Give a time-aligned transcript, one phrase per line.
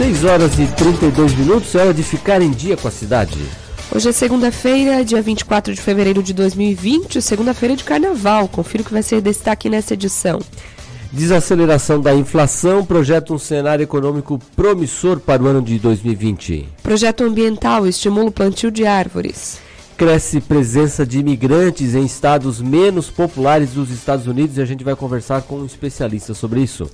[0.00, 3.38] 6 horas e 32 minutos, é hora de ficar em dia com a cidade.
[3.94, 8.48] Hoje é segunda-feira, dia 24 de fevereiro de 2020, segunda-feira de carnaval.
[8.48, 10.40] Confiro que vai ser destaque nessa edição.
[11.12, 16.66] Desaceleração da inflação projeta um cenário econômico promissor para o ano de 2020.
[16.82, 19.58] Projeto ambiental estimula o plantio de árvores.
[19.98, 24.96] Cresce presença de imigrantes em estados menos populares dos Estados Unidos e a gente vai
[24.96, 26.90] conversar com um especialista sobre isso.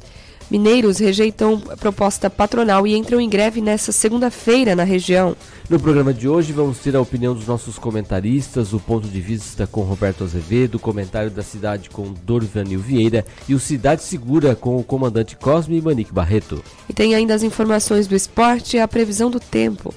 [0.50, 5.36] Mineiros rejeitam proposta patronal e entram em greve nesta segunda-feira na região.
[5.69, 9.67] No programa de hoje vamos ter a opinião dos nossos comentaristas, o ponto de vista
[9.67, 14.77] com Roberto Azevedo, o comentário da cidade com Dorvanil Vieira e o Cidade Segura com
[14.77, 16.63] o comandante Cosme e Manique Barreto.
[16.89, 19.93] E tem ainda as informações do esporte e a previsão do tempo.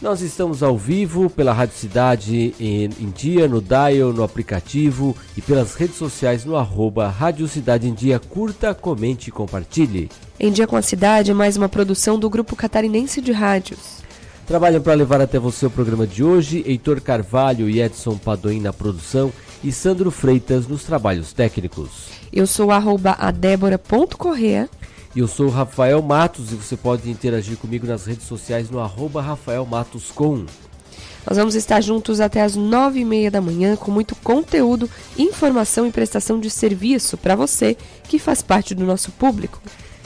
[0.00, 5.40] Nós estamos ao vivo pela Rádio Cidade em, em, Dia, no Dial, no aplicativo e
[5.40, 8.18] pelas redes sociais no arroba Rádio Cidade em Dia.
[8.18, 10.10] Curta, comente e compartilhe.
[10.38, 14.04] Em Dia com a Cidade é mais uma produção do Grupo Catarinense de Rádios.
[14.46, 18.74] Trabalham para levar até você o programa de hoje Heitor Carvalho e Edson Padoim na
[18.74, 19.32] produção
[19.64, 22.10] e Sandro Freitas nos trabalhos técnicos.
[22.30, 24.68] Eu sou arroba e
[25.20, 29.22] eu sou o Rafael Matos e você pode interagir comigo nas redes sociais no arroba
[29.22, 30.44] Rafael Matos com.
[31.26, 35.86] Nós vamos estar juntos até as nove e meia da manhã com muito conteúdo, informação
[35.86, 39.60] e prestação de serviço para você que faz parte do nosso público.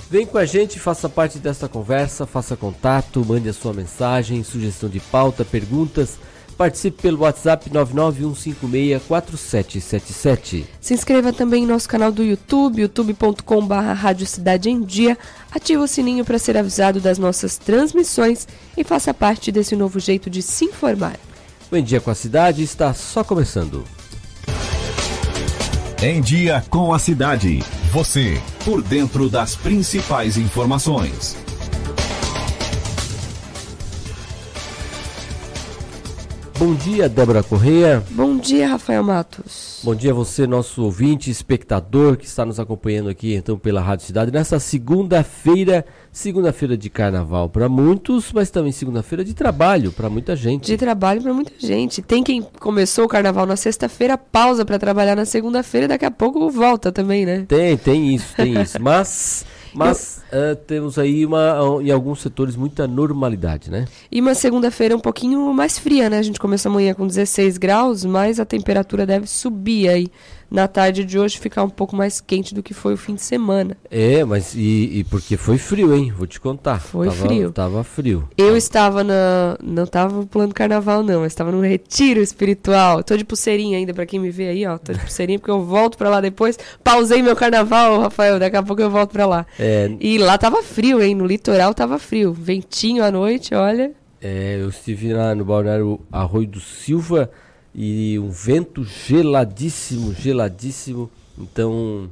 [0.08, 4.88] Vem com a gente, faça parte desta conversa, faça contato, mande a sua mensagem, sugestão
[4.88, 6.18] de pauta, perguntas
[6.60, 10.64] Participe pelo WhatsApp 991564777.
[10.78, 15.16] Se inscreva também em nosso canal do YouTube, youtube.com.br Rádio Cidade em Dia.
[15.50, 20.28] Ative o sininho para ser avisado das nossas transmissões e faça parte desse novo jeito
[20.28, 21.16] de se informar.
[21.72, 23.82] O Em Dia com a Cidade está só começando.
[26.02, 27.60] Em Dia com a Cidade.
[27.90, 31.38] Você, por dentro das principais informações.
[36.60, 38.02] Bom dia, Débora Correia.
[38.10, 39.80] Bom dia, Rafael Matos.
[39.82, 44.04] Bom dia a você, nosso ouvinte, espectador que está nos acompanhando aqui então pela Rádio
[44.04, 50.36] Cidade nessa segunda-feira, segunda-feira de carnaval para muitos, mas também segunda-feira de trabalho para muita
[50.36, 50.66] gente.
[50.66, 52.02] De trabalho para muita gente.
[52.02, 56.50] Tem quem começou o carnaval na sexta-feira, pausa para trabalhar na segunda-feira, daqui a pouco
[56.50, 57.46] volta também, né?
[57.48, 58.76] Tem, tem isso, tem isso.
[58.84, 60.52] Mas mas Eu...
[60.52, 63.86] uh, temos aí uma, em alguns setores muita normalidade, né?
[64.10, 66.18] E uma segunda-feira um pouquinho mais fria, né?
[66.18, 70.08] A gente começa amanhã com 16 graus, mas a temperatura deve subir aí
[70.50, 73.22] na tarde de hoje ficar um pouco mais quente do que foi o fim de
[73.22, 73.76] semana.
[73.90, 76.12] É, mas e, e porque foi frio, hein?
[76.16, 76.80] Vou te contar.
[76.80, 77.52] Foi tava, frio.
[77.52, 78.28] Tava frio.
[78.36, 79.56] Eu estava na.
[79.62, 81.20] Não estava plano carnaval, não.
[81.20, 83.02] Eu estava num retiro espiritual.
[83.04, 84.76] Tô de pulseirinha ainda, para quem me vê aí, ó.
[84.76, 86.58] Tô de pulseirinha porque eu volto para lá depois.
[86.82, 88.38] Pausei meu carnaval, Rafael.
[88.38, 89.46] Daqui a pouco eu volto para lá.
[89.58, 89.90] É...
[90.00, 91.14] E lá tava frio, hein?
[91.14, 92.32] No litoral tava frio.
[92.32, 93.92] Ventinho à noite, olha.
[94.22, 97.30] É, eu estive lá no balneário Arroio do Silva
[97.82, 101.10] e um vento geladíssimo, geladíssimo.
[101.38, 102.10] Então,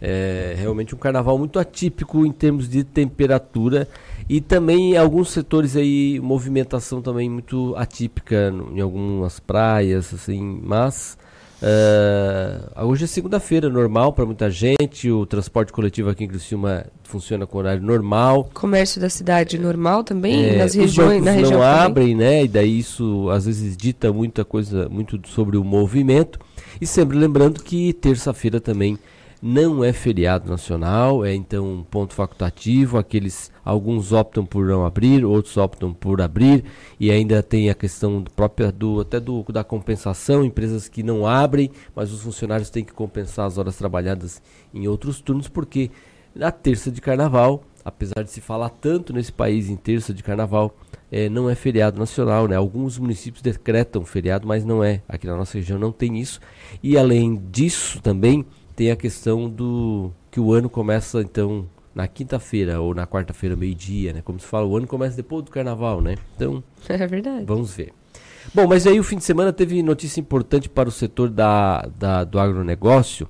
[0.00, 3.88] é realmente um carnaval muito atípico em termos de temperatura
[4.28, 11.16] e também alguns setores aí movimentação também muito atípica em algumas praias assim, mas
[11.62, 15.10] Uh, hoje é segunda-feira, normal para muita gente.
[15.10, 18.50] O transporte coletivo aqui em Criciúma funciona com horário normal.
[18.52, 22.44] Comércio da cidade normal também, é, nas regiões, na região não abrem, né?
[22.44, 26.38] E daí isso às vezes dita muita coisa, muito sobre o movimento.
[26.78, 28.98] E sempre lembrando que terça-feira também
[29.42, 35.24] não é feriado nacional, é então um ponto facultativo, aqueles alguns optam por não abrir,
[35.24, 36.64] outros optam por abrir
[36.98, 41.70] e ainda tem a questão própria do até do da compensação, empresas que não abrem,
[41.94, 44.40] mas os funcionários têm que compensar as horas trabalhadas
[44.72, 45.90] em outros turnos porque
[46.34, 50.74] na terça de carnaval, apesar de se falar tanto nesse país em terça de carnaval,
[51.10, 52.56] é, não é feriado nacional, né?
[52.56, 55.02] Alguns municípios decretam feriado, mas não é.
[55.08, 56.40] Aqui na nossa região não tem isso.
[56.82, 58.44] E além disso também
[58.76, 64.12] tem a questão do que o ano começa então na quinta-feira ou na quarta-feira, meio-dia,
[64.12, 64.20] né?
[64.22, 66.16] Como se fala, o ano começa depois do carnaval, né?
[66.36, 67.46] Então, é verdade.
[67.46, 67.92] Vamos ver.
[68.54, 72.22] Bom, mas aí o fim de semana teve notícia importante para o setor da, da
[72.22, 73.26] do agronegócio,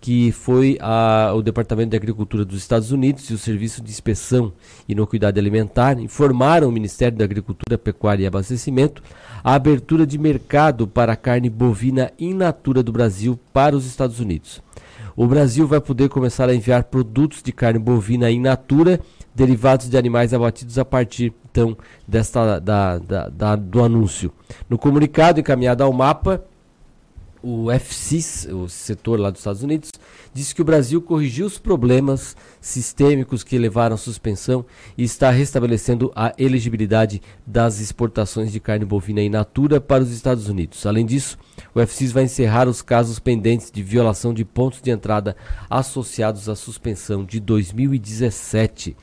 [0.00, 4.52] que foi a, o Departamento de Agricultura dos Estados Unidos e o Serviço de Inspeção
[4.88, 9.02] e Inocuidade Alimentar informaram o Ministério da Agricultura, Pecuária e Abastecimento
[9.44, 14.20] a abertura de mercado para a carne bovina in natura do Brasil para os Estados
[14.20, 14.62] Unidos
[15.16, 19.00] o Brasil vai poder começar a enviar produtos de carne bovina in natura,
[19.34, 21.76] derivados de animais abatidos a partir então
[22.06, 24.32] desta da, da, da, do anúncio.
[24.68, 26.42] No comunicado encaminhado ao mapa,
[27.42, 29.90] o FCIS, o setor lá dos Estados Unidos,
[30.32, 34.64] disse que o Brasil corrigiu os problemas sistêmicos que levaram à suspensão
[34.96, 40.48] e está restabelecendo a elegibilidade das exportações de carne bovina in natura para os Estados
[40.48, 40.84] Unidos.
[40.86, 41.38] Além disso,
[41.74, 45.36] o FCIS vai encerrar os casos pendentes de violação de pontos de entrada
[45.68, 48.96] associados à suspensão de 2017.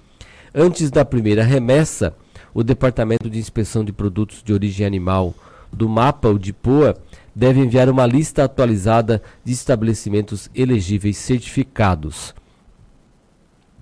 [0.54, 2.16] Antes da primeira remessa,
[2.54, 5.36] o Departamento de Inspeção de Produtos de Origem Animal
[5.72, 6.96] do MAPA, o DIPOA,
[7.38, 12.34] deve enviar uma lista atualizada de estabelecimentos elegíveis certificados.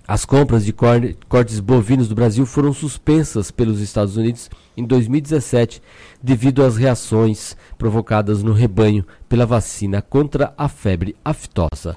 [0.05, 5.81] As compras de cortes bovinos do Brasil foram suspensas pelos Estados Unidos em 2017
[6.21, 11.95] devido às reações provocadas no rebanho pela vacina contra a febre aftosa.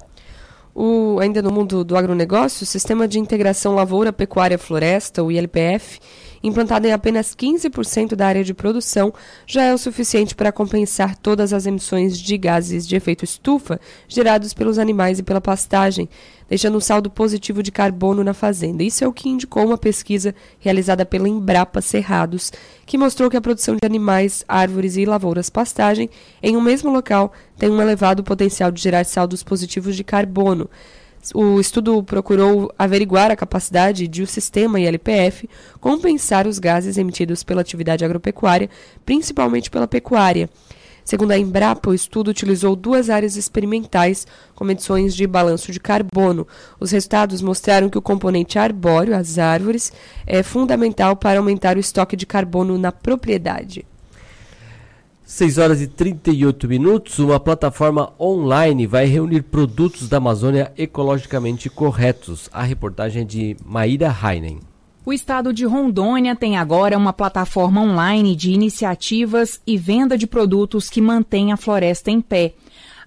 [0.73, 5.99] O, ainda no mundo do agronegócio, o Sistema de Integração Lavoura Pecuária Floresta, o ILPF,
[6.43, 9.13] implantado em apenas 15% da área de produção,
[9.45, 14.53] já é o suficiente para compensar todas as emissões de gases de efeito estufa gerados
[14.53, 16.09] pelos animais e pela pastagem,
[16.49, 18.83] deixando um saldo positivo de carbono na fazenda.
[18.83, 22.51] Isso é o que indicou uma pesquisa realizada pela Embrapa Cerrados,
[22.85, 26.09] que mostrou que a produção de animais, árvores e lavouras pastagem
[26.41, 30.69] em um mesmo local tem um elevado potencial de gerar saldos positivos de carbono.
[31.33, 35.49] O estudo procurou averiguar a capacidade de o sistema ILPF
[35.79, 38.69] compensar os gases emitidos pela atividade agropecuária,
[39.05, 40.49] principalmente pela pecuária.
[41.03, 46.47] Segundo a Embrapa, o estudo utilizou duas áreas experimentais com medições de balanço de carbono.
[46.79, 49.91] Os resultados mostraram que o componente arbóreo, as árvores,
[50.25, 53.85] é fundamental para aumentar o estoque de carbono na propriedade.
[55.29, 62.49] 6 horas e 38 minutos, uma plataforma online vai reunir produtos da Amazônia ecologicamente corretos.
[62.51, 64.59] A reportagem é de Maíra Heinen.
[65.05, 70.89] O estado de Rondônia tem agora uma plataforma online de iniciativas e venda de produtos
[70.89, 72.55] que mantém a floresta em pé.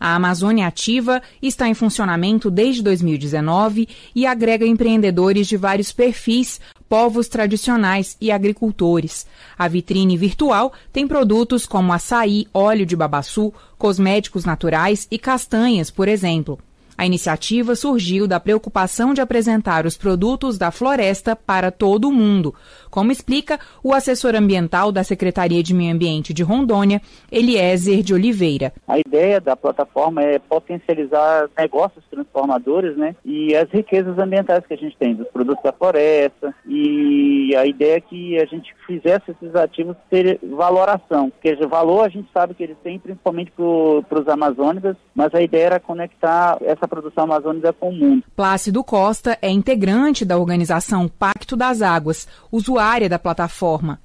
[0.05, 7.29] A Amazônia Ativa está em funcionamento desde 2019 e agrega empreendedores de vários perfis, povos
[7.29, 9.29] tradicionais e agricultores.
[9.57, 16.09] A vitrine virtual tem produtos como açaí, óleo de babaçu, cosméticos naturais e castanhas, por
[16.09, 16.59] exemplo.
[17.03, 22.55] A iniciativa surgiu da preocupação de apresentar os produtos da floresta para todo o mundo,
[22.93, 28.73] como explica o assessor ambiental da Secretaria de Meio Ambiente de Rondônia, Eliezer de Oliveira.
[28.87, 34.79] A ideia da plataforma é potencializar negócios transformadores né, e as riquezas ambientais que a
[34.79, 39.57] gente tem, dos produtos da floresta, e a ideia é que a gente fizesse esses
[39.57, 44.95] ativos ter valoração, porque valor a gente sabe que eles têm principalmente para os amazônicos,
[45.13, 48.25] mas a ideia era conectar essa produção amazônica com o mundo.
[48.37, 53.99] Plácido Costa é integrante da organização Pacto das Águas, usuária da plataforma.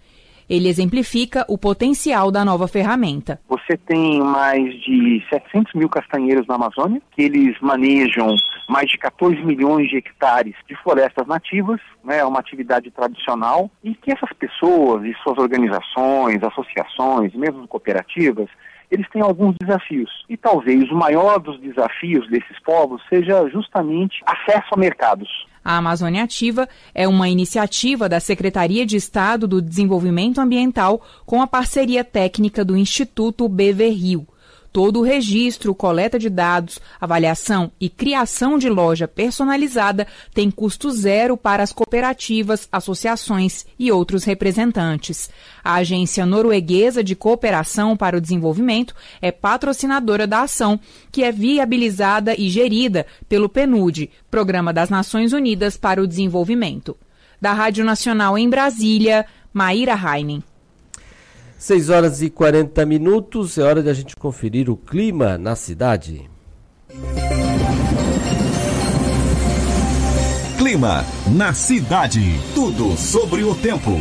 [0.50, 3.42] Ele exemplifica o potencial da nova ferramenta.
[3.50, 8.34] Você tem mais de 700 mil castanheiros na Amazônia, que eles manejam
[8.70, 13.94] mais de 14 milhões de hectares de florestas nativas, né, é uma atividade tradicional, e
[13.94, 18.48] que essas pessoas e suas organizações, associações, mesmo cooperativas,
[18.90, 20.10] eles têm alguns desafios.
[20.30, 25.30] E talvez o maior dos desafios desses povos seja justamente acesso a mercados.
[25.64, 31.48] A Amazônia Ativa é uma iniciativa da Secretaria de Estado do Desenvolvimento Ambiental com a
[31.48, 34.28] parceria técnica do Instituto BV Rio.
[34.78, 41.36] Todo o registro, coleta de dados, avaliação e criação de loja personalizada tem custo zero
[41.36, 45.32] para as cooperativas, associações e outros representantes.
[45.64, 50.80] A Agência Norueguesa de Cooperação para o Desenvolvimento é patrocinadora da ação,
[51.12, 56.96] que é viabilizada e gerida pelo PNUD, Programa das Nações Unidas para o Desenvolvimento.
[57.42, 60.44] Da Rádio Nacional em Brasília, Maíra Heinen.
[61.58, 66.30] 6 horas e 40 minutos, é hora de a gente conferir o clima na cidade.
[70.58, 71.04] Clima
[71.36, 72.40] na cidade.
[72.54, 73.92] Tudo sobre o tempo.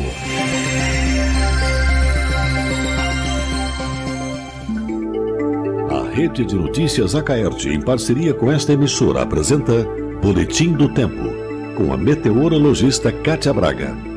[5.91, 9.87] A Rede de Notícias Acaerte, em parceria com esta emissora, apresenta
[10.21, 11.25] Boletim do Tempo,
[11.75, 14.16] com a meteorologista Kátia Braga.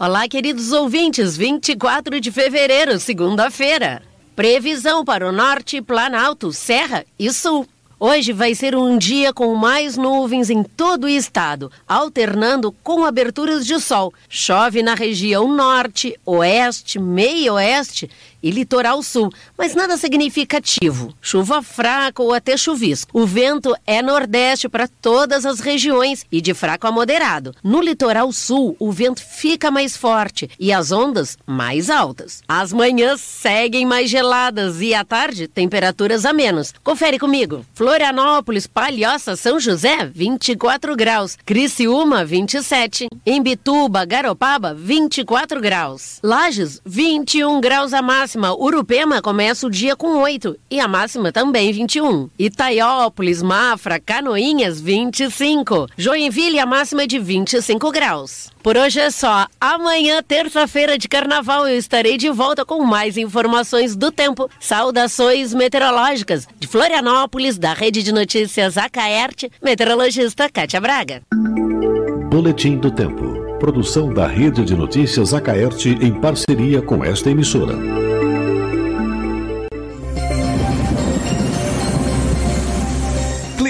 [0.00, 4.00] Olá, queridos ouvintes, 24 de fevereiro, segunda-feira.
[4.36, 7.66] Previsão para o norte, Planalto, Serra e Sul.
[7.98, 13.66] Hoje vai ser um dia com mais nuvens em todo o estado, alternando com aberturas
[13.66, 14.14] de sol.
[14.28, 18.08] Chove na região norte, oeste, meio-oeste
[18.42, 21.14] e litoral sul, mas nada significativo.
[21.20, 23.10] Chuva fraca ou até chuvisco.
[23.12, 27.54] O vento é nordeste para todas as regiões e de fraco a moderado.
[27.62, 32.42] No litoral sul, o vento fica mais forte e as ondas mais altas.
[32.48, 36.72] As manhãs seguem mais geladas e à tarde, temperaturas a menos.
[36.84, 37.64] Confere comigo.
[37.74, 41.36] Florianópolis, Palhoça, São José, 24 graus.
[41.44, 43.08] Criciúma, 27.
[43.26, 46.18] Imbituba, Garopaba, 24 graus.
[46.22, 48.27] Lages, 21 graus a máxima.
[48.36, 52.28] Urupema começa o dia com 8 e a máxima também 21.
[52.38, 55.86] Itaiópolis, Mafra, Canoinhas, 25.
[55.96, 58.50] Joinville, a máxima é de 25 graus.
[58.62, 59.46] Por hoje é só.
[59.60, 64.50] Amanhã, terça-feira de carnaval, eu estarei de volta com mais informações do tempo.
[64.60, 71.22] Saudações meteorológicas de Florianópolis, da Rede de Notícias Acaerte, meteorologista Kátia Braga.
[72.30, 73.38] Boletim do Tempo.
[73.58, 77.74] Produção da Rede de Notícias Acaerte em parceria com esta emissora.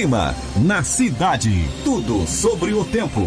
[0.08, 0.34] Clima
[0.66, 1.50] na cidade.
[1.84, 3.20] Tudo sobre o tempo.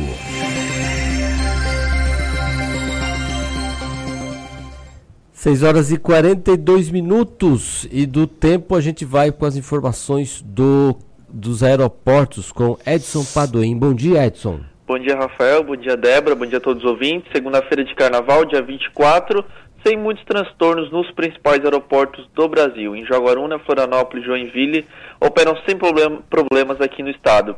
[5.31, 10.97] Seis horas e 42 minutos e do tempo a gente vai com as informações do,
[11.29, 13.77] dos aeroportos com Edson Padoim.
[13.77, 14.61] Bom dia, Edson.
[14.88, 15.63] Bom dia, Rafael.
[15.63, 16.35] Bom dia, Débora.
[16.35, 17.31] Bom dia a todos os ouvintes.
[17.31, 19.45] Segunda-feira de carnaval, dia 24,
[19.85, 22.95] sem muitos transtornos nos principais aeroportos do Brasil.
[22.95, 24.88] Em Jaguaruna, Florianópolis e Joinville
[25.19, 27.55] operam sem problem problemas aqui no estado.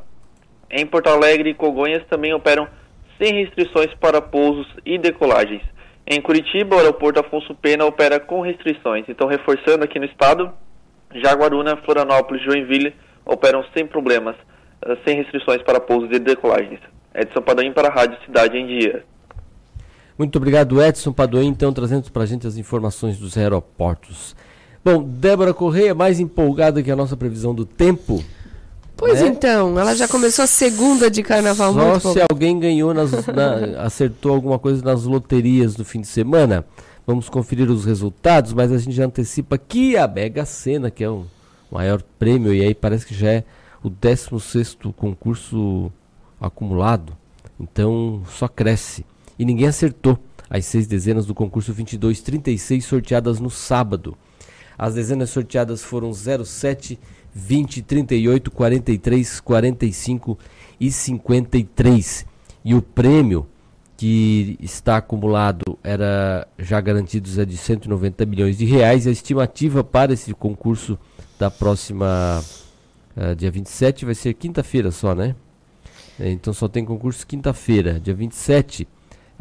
[0.69, 2.67] Em Porto Alegre e Congonhas também operam
[3.21, 5.61] sem restrições para pousos e decolagens.
[6.05, 9.05] Em Curitiba, o aeroporto Afonso Pena opera com restrições.
[9.07, 10.51] Então, reforçando aqui no estado,
[11.13, 12.93] Jaguaruna, Florianópolis e Joinville
[13.25, 14.35] operam sem problemas,
[14.85, 16.79] uh, sem restrições para pousos e decolagens.
[17.15, 19.05] Edson Padoim para a Rádio Cidade em Dia.
[20.17, 24.35] Muito obrigado, Edson Padoim, então, trazendo para a gente as informações dos aeroportos.
[24.85, 28.23] Bom, Débora Correia, mais empolgada que a nossa previsão do tempo.
[28.95, 29.27] Pois né?
[29.27, 34.33] então, ela já começou a segunda de carnaval Só se alguém ganhou, nas, na- acertou
[34.33, 36.65] alguma coisa nas loterias do fim de semana.
[37.07, 41.09] Vamos conferir os resultados, mas a gente já antecipa que a Mega Sena, que é
[41.09, 41.25] o
[41.71, 43.43] maior prêmio, e aí parece que já é
[43.83, 45.91] o 16º concurso
[46.39, 47.13] acumulado.
[47.59, 49.05] Então só cresce.
[49.37, 50.17] E ninguém acertou
[50.49, 54.17] as seis dezenas do concurso 2236 sorteadas no sábado.
[54.77, 56.99] As dezenas sorteadas foram 07,
[57.33, 60.37] 20, 38, 43, 45
[60.79, 62.25] e 53.
[62.65, 63.47] E o prêmio
[63.97, 69.07] que está acumulado era já garantido é de 190 milhões de reais.
[69.07, 70.97] A estimativa para esse concurso
[71.39, 72.43] da próxima
[73.15, 75.35] eh, dia 27 vai ser quinta-feira só, né?
[76.19, 78.87] Então só tem concurso quinta-feira, dia 27.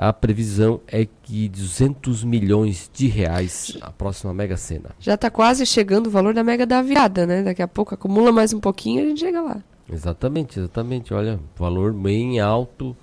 [0.04, 4.90] A previsão é que 200 milhões de reais a próxima Mega Sena.
[4.99, 7.44] Já tá quase chegando o valor da mega da virada, né?
[7.44, 9.62] Daqui a pouco acumula mais um pouquinho e a gente chega lá.
[9.88, 11.14] Exatamente, exatamente.
[11.14, 12.97] Olha, valor bem alto,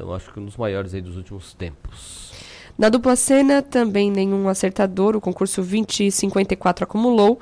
[0.00, 2.32] eu acho que um dos maiores aí dos últimos tempos.
[2.78, 5.14] Na dupla cena, também nenhum acertador.
[5.14, 7.38] O concurso 2054 acumulou.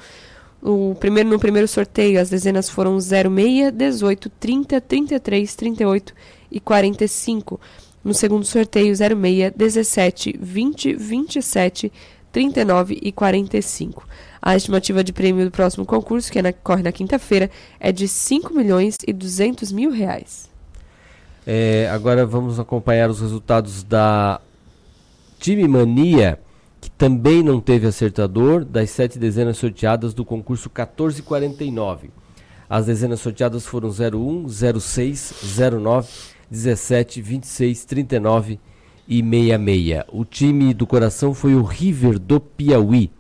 [0.61, 6.15] O primeiro, no primeiro sorteio, as dezenas foram 06, 18, 30, 33, 38
[6.51, 7.61] e 45.
[8.07, 11.93] No segundo sorteio, 06, 17, 20, 27,
[12.31, 14.07] 39 e 45.
[14.41, 18.07] A estimativa de prêmio do próximo concurso, que é na- corre na quinta-feira, é de
[18.07, 20.49] 5 milhões e 200 mil reais.
[21.45, 24.41] É, agora vamos acompanhar os resultados da
[25.41, 26.39] Time Mania,
[26.81, 32.11] que também não teve acertador, das sete dezenas sorteadas do concurso 1449.
[32.71, 38.61] As dezenas sorteadas foram 01, 06, 09, 17, 26, 39
[39.09, 40.05] e 66.
[40.09, 43.11] O time do coração foi o River do Piauí.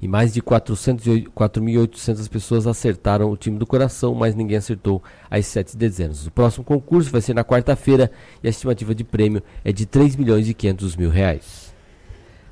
[0.00, 5.02] E mais de 400 e 4.800 pessoas acertaram o time do coração, mas ninguém acertou
[5.28, 6.24] as sete dezenas.
[6.24, 8.10] O próximo concurso vai ser na quarta-feira
[8.42, 11.74] e a estimativa de prêmio é de 3 milhões e 500 mil reais.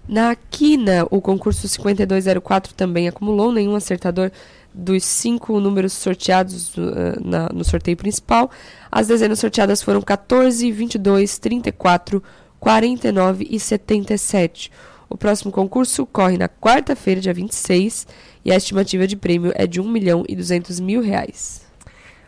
[0.08, 4.30] Na quina, o concurso 5204 também acumulou nenhum acertador
[4.76, 6.83] dos cinco números sorteados uh,
[7.25, 8.50] na- no sorteio principal.
[8.92, 12.23] As dezenas sorteadas foram 14, 22, 34,
[12.61, 14.71] 49 e 77.
[15.09, 18.06] O próximo concurso corre na quarta-feira, dia 26,
[18.45, 21.64] e a estimativa de prêmio é de 1 milhão e 200 mil reais.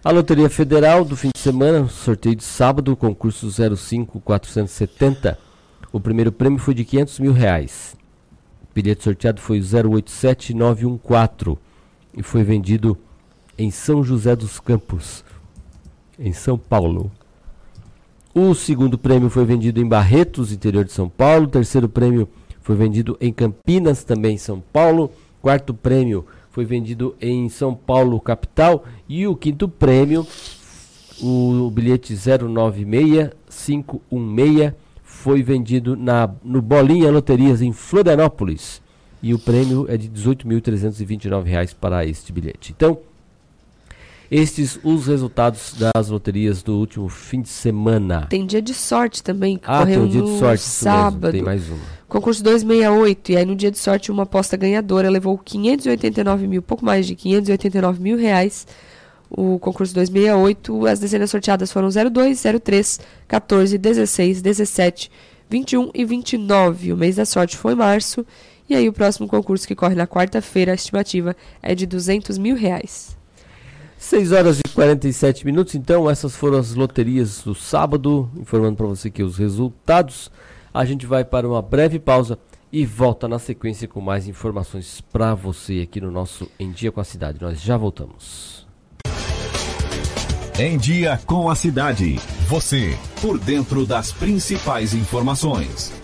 [0.02, 5.36] A Loteria Federal do fim de semana, sorteio de sábado, concurso 05470.
[5.92, 7.96] O primeiro prêmio foi de 500 mil reais.
[8.62, 11.58] O bilhete sorteado foi o 087914
[12.16, 12.96] e foi vendido
[13.56, 15.24] em São José dos Campos,
[16.18, 17.10] em São Paulo.
[18.34, 21.46] O segundo prêmio foi vendido em Barretos, interior de São Paulo.
[21.46, 22.28] O terceiro prêmio
[22.60, 25.10] foi vendido em Campinas, também em São Paulo.
[25.42, 28.84] Quarto prêmio foi vendido em São Paulo, capital.
[29.08, 30.24] E o quinto prêmio,
[31.20, 34.72] o bilhete 096516,
[35.02, 38.80] foi vendido na, no Bolinha Loterias em Florianópolis.
[39.22, 42.72] E o prêmio é de R$ 18.329 para este bilhete.
[42.76, 42.98] Então,
[44.30, 48.26] estes os resultados das loterias do último fim de semana.
[48.28, 50.98] Tem dia de sorte também, que Ah, correu tem um dia de sorte, isso mesmo,
[51.00, 51.32] sábado.
[51.32, 51.98] tem mais uma.
[52.08, 56.84] Concurso 268, e aí no dia de sorte uma aposta ganhadora levou 589 mil, pouco
[56.84, 58.66] mais de 589 mil reais.
[59.30, 65.10] O concurso 268, as dezenas sorteadas foram 02, 03, 14, 16, 17,
[65.50, 66.92] 21 e 29.
[66.92, 68.24] O mês da sorte foi março.
[68.68, 72.54] E aí o próximo concurso que corre na quarta-feira, a estimativa é de 200 mil
[72.54, 73.16] reais.
[73.96, 79.10] 6 horas e 47 minutos, então essas foram as loterias do sábado, informando para você
[79.10, 80.30] que os resultados.
[80.72, 82.38] A gente vai para uma breve pausa
[82.72, 87.00] e volta na sequência com mais informações para você aqui no nosso Em Dia com
[87.00, 87.40] a Cidade.
[87.40, 88.68] Nós já voltamos.
[90.58, 92.16] Em Dia com a Cidade.
[92.46, 95.97] Você, por dentro das principais informações.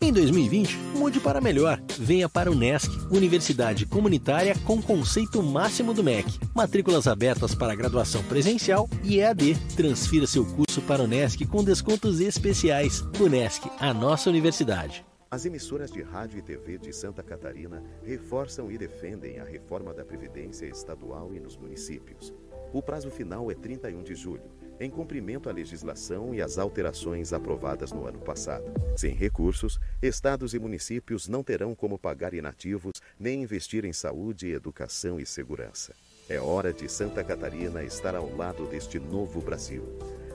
[0.00, 1.82] Em 2020, mude para melhor.
[1.98, 6.38] Venha para o NESC, Universidade Comunitária com conceito máximo do MEC.
[6.54, 9.56] Matrículas abertas para graduação presencial e EAD.
[9.74, 13.04] Transfira seu curso para o NESC com descontos especiais.
[13.20, 15.04] UNESC, a nossa universidade.
[15.30, 20.04] As emissoras de rádio e TV de Santa Catarina reforçam e defendem a reforma da
[20.04, 22.32] Previdência Estadual e nos municípios.
[22.72, 24.44] O prazo final é 31 de julho,
[24.80, 28.64] em cumprimento à legislação e às alterações aprovadas no ano passado.
[28.96, 35.18] Sem recursos, estados e municípios não terão como pagar inativos nem investir em saúde, educação
[35.18, 35.92] e segurança.
[36.28, 39.82] É hora de Santa Catarina estar ao lado deste novo Brasil.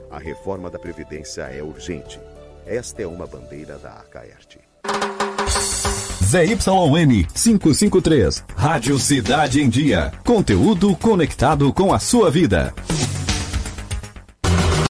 [0.09, 2.19] A reforma da Previdência é urgente.
[2.65, 4.59] Esta é uma bandeira da Acaerte.
[6.23, 10.11] ZYN 553, Rádio Cidade em Dia.
[10.25, 12.73] Conteúdo conectado com a sua vida.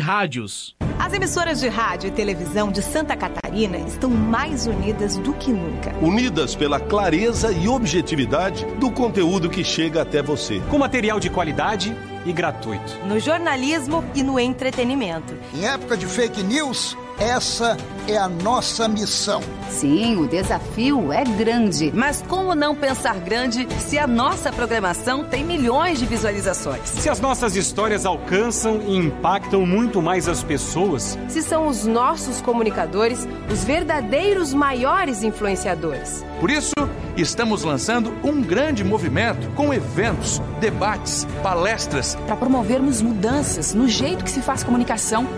[0.00, 0.74] Rádios.
[0.98, 5.94] As emissoras de rádio e televisão de Santa Catarina estão mais unidas do que nunca.
[6.00, 10.60] Unidas pela clareza e objetividade do conteúdo que chega até você.
[10.68, 12.98] Com material de qualidade e gratuito.
[13.06, 15.34] No jornalismo e no entretenimento.
[15.54, 17.76] Em época de fake news, essa
[18.08, 19.42] é a nossa missão.
[19.68, 21.92] Sim, o desafio é grande.
[21.94, 26.88] Mas como não pensar grande se a nossa programação tem milhões de visualizações?
[26.88, 31.18] Se as nossas histórias alcançam e impactam muito mais as pessoas.
[31.28, 36.24] Se são os nossos comunicadores os verdadeiros maiores influenciadores.
[36.40, 36.72] Por isso,
[37.16, 42.16] estamos lançando um grande movimento com eventos, debates, palestras.
[42.26, 45.28] Para promovermos mudanças no jeito que se faz comunicação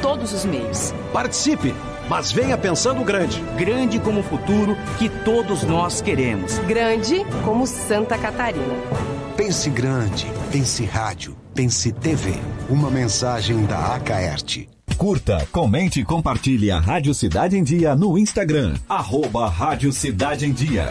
[0.00, 0.92] todos os meios.
[1.12, 1.74] Participe,
[2.08, 3.40] mas venha pensando grande.
[3.56, 6.58] Grande como o futuro que todos nós queremos.
[6.60, 8.74] Grande como Santa Catarina.
[9.36, 12.34] Pense grande, pense rádio, pense TV.
[12.68, 14.68] Uma mensagem da Acaerte.
[14.96, 18.74] Curta, comente e compartilhe a Rádio Cidade em Dia no Instagram.
[18.88, 20.90] Arroba Rádio Cidade em Dia.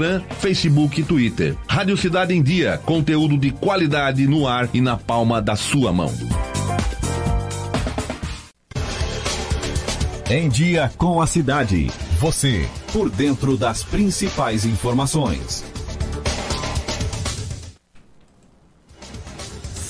[0.01, 1.55] Instagram, Facebook e Twitter.
[1.67, 6.11] Rádio Cidade em Dia, conteúdo de qualidade no ar e na palma da sua mão.
[10.29, 11.91] Em Dia com a Cidade.
[12.19, 15.63] Você, por dentro das principais informações.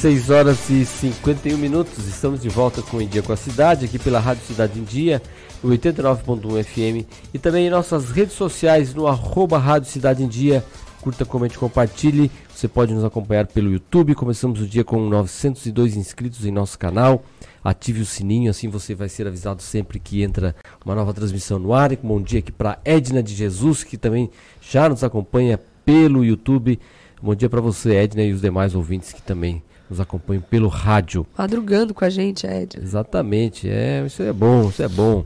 [0.02, 2.08] 6 horas e 51 minutos.
[2.08, 4.84] Estamos de volta com o Em Dia com a Cidade, aqui pela Rádio Cidade em
[4.84, 5.22] Dia,
[5.64, 10.66] 89.1 FM e também em nossas redes sociais no arroba Rádio Cidade em Dia.
[11.02, 12.32] Curta, comente, compartilhe.
[12.52, 14.16] Você pode nos acompanhar pelo YouTube.
[14.16, 17.24] Começamos o dia com 902 inscritos em nosso canal.
[17.64, 21.76] Ative o sininho, assim você vai ser avisado sempre que entra uma nova transmissão no
[21.76, 21.96] ar.
[21.98, 26.80] bom dia aqui para Edna de Jesus, que também já nos acompanha pelo YouTube.
[27.22, 31.28] Bom dia para você, Edna, e os demais ouvintes que também nos acompanham pelo rádio.
[31.38, 32.82] Madrugando com a gente, Edna.
[32.82, 35.24] Exatamente, é, isso é bom, isso é bom.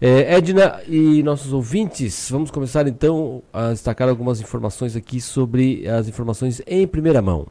[0.00, 6.08] É, Edna e nossos ouvintes, vamos começar então a destacar algumas informações aqui sobre as
[6.08, 7.46] informações em primeira mão.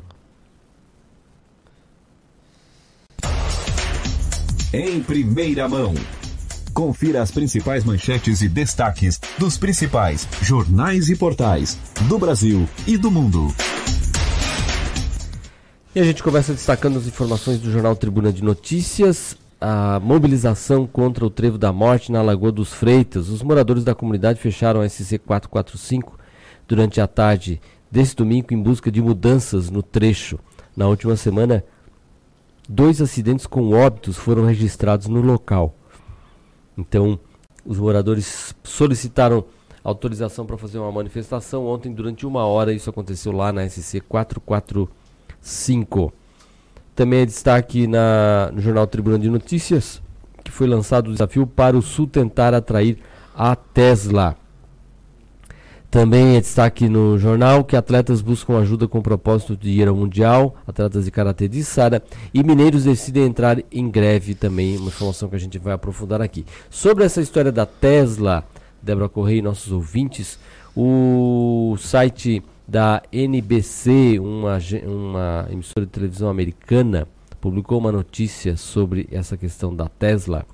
[4.73, 5.93] Em primeira mão.
[6.73, 13.11] Confira as principais manchetes e destaques dos principais jornais e portais do Brasil e do
[13.11, 13.53] mundo.
[15.95, 19.37] E a gente começa destacando as informações do jornal Tribuna de Notícias.
[19.61, 23.29] A mobilização contra o trevo da morte na Lagoa dos Freitas.
[23.29, 26.17] Os moradores da comunidade fecharam a SC 445
[26.67, 30.39] durante a tarde desse domingo em busca de mudanças no trecho.
[30.75, 31.63] Na última semana,
[32.67, 35.75] dois acidentes com óbitos foram registrados no local.
[36.75, 37.19] Então,
[37.63, 39.45] os moradores solicitaram
[39.83, 42.73] autorização para fazer uma manifestação ontem durante uma hora.
[42.73, 45.02] Isso aconteceu lá na SC 445.
[46.95, 50.01] Também é destaque na, no jornal Tribuna de Notícias
[50.43, 52.97] que foi lançado o desafio para o Sul tentar atrair
[53.35, 54.35] a Tesla.
[55.89, 60.55] Também é destaque no jornal que atletas buscam ajuda com propósito de ir ao Mundial,
[60.67, 62.01] atletas de Karatê de Sara,
[62.33, 66.45] e mineiros decidem entrar em greve também, uma informação que a gente vai aprofundar aqui.
[66.69, 68.43] Sobre essa história da Tesla,
[68.81, 70.39] Débora Correia e nossos ouvintes,
[70.75, 77.07] o site da NBC, uma, uma emissora de televisão americana,
[77.41, 80.45] publicou uma notícia sobre essa questão da Tesla,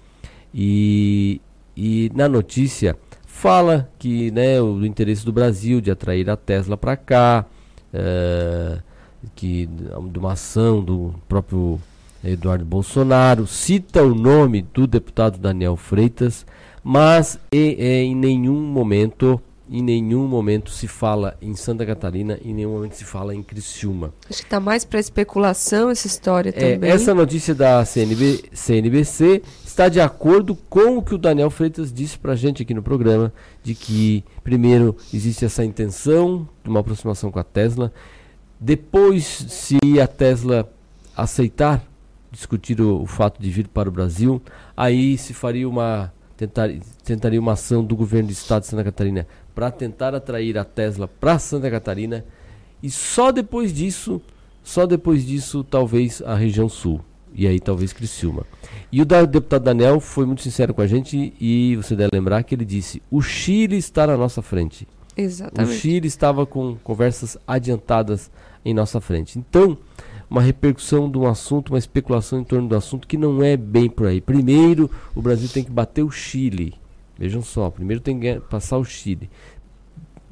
[0.54, 1.40] e,
[1.78, 6.98] e na notícia fala que né, o interesse do Brasil de atrair a Tesla para
[6.98, 7.46] cá,
[7.94, 8.80] é,
[9.36, 9.68] que
[10.12, 11.80] de uma ação do próprio
[12.24, 16.46] Eduardo Bolsonaro, cita o nome do deputado Daniel Freitas,
[16.84, 19.42] mas e, e, em nenhum momento
[19.72, 24.14] em nenhum momento se fala em Santa Catarina, em nenhum momento se fala em Criciúma.
[24.28, 26.90] Acho que está mais para especulação essa história é, também.
[26.90, 32.18] Essa notícia da CNB, CNBC está de acordo com o que o Daniel Freitas disse
[32.18, 37.32] para a gente aqui no programa, de que, primeiro, existe essa intenção de uma aproximação
[37.32, 37.94] com a Tesla,
[38.60, 40.70] depois, se a Tesla
[41.16, 41.84] aceitar
[42.32, 44.42] discutir o, o fato de vir para o Brasil,
[44.76, 46.70] aí se faria uma tentar,
[47.04, 49.28] tentaria uma ação do governo do estado de Santa Catarina
[49.60, 52.24] para tentar atrair a Tesla para Santa Catarina
[52.82, 54.22] e só depois disso,
[54.64, 57.02] só depois disso, talvez a região sul
[57.34, 58.46] e aí talvez Criciúma.
[58.90, 62.56] E o deputado Daniel foi muito sincero com a gente e você deve lembrar que
[62.56, 64.88] ele disse: o Chile está na nossa frente.
[65.18, 65.76] Exatamente.
[65.76, 68.32] O Chile estava com conversas adiantadas
[68.64, 69.38] em nossa frente.
[69.38, 69.78] Então,
[70.30, 73.90] uma repercussão de um assunto, uma especulação em torno do assunto que não é bem
[73.90, 74.22] por aí.
[74.22, 76.80] Primeiro, o Brasil tem que bater o Chile.
[77.20, 79.30] Vejam só, primeiro tem que passar o Chile.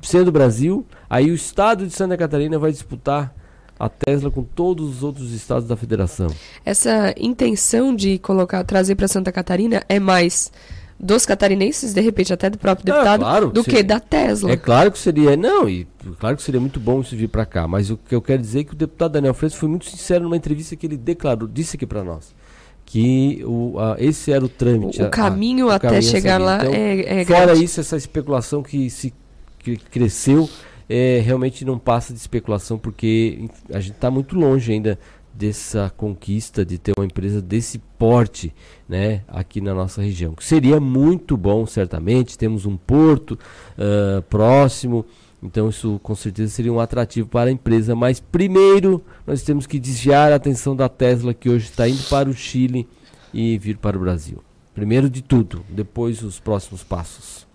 [0.01, 3.33] Sendo o Brasil, aí o estado de Santa Catarina vai disputar
[3.79, 6.27] a Tesla com todos os outros estados da federação.
[6.65, 10.51] Essa intenção de colocar, trazer para Santa Catarina é mais
[10.99, 14.51] dos catarinenses, de repente até do próprio deputado, claro, do seria, que da Tesla.
[14.51, 15.87] É claro que seria, não, e
[16.19, 18.61] claro que seria muito bom isso vir para cá, mas o que eu quero dizer
[18.61, 21.75] é que o deputado Daniel Freitas foi muito sincero numa entrevista que ele declarou, disse
[21.75, 22.35] aqui para nós
[22.83, 25.01] que o, a, esse era o trâmite.
[25.01, 27.65] O, o caminho a, até caminho chegar lá então, é, é Fora grande.
[27.65, 29.13] isso, essa especulação que se
[29.75, 30.49] que cresceu,
[30.87, 34.97] é, realmente não passa de especulação, porque a gente está muito longe ainda
[35.37, 38.53] dessa conquista de ter uma empresa desse porte
[38.89, 40.33] né, aqui na nossa região.
[40.39, 42.37] Seria muito bom, certamente.
[42.37, 43.37] Temos um porto
[43.77, 45.05] uh, próximo.
[45.41, 47.95] Então isso com certeza seria um atrativo para a empresa.
[47.95, 52.27] Mas primeiro nós temos que desviar a atenção da Tesla que hoje está indo para
[52.27, 52.87] o Chile
[53.31, 54.43] e vir para o Brasil.
[54.73, 57.46] Primeiro de tudo, depois os próximos passos.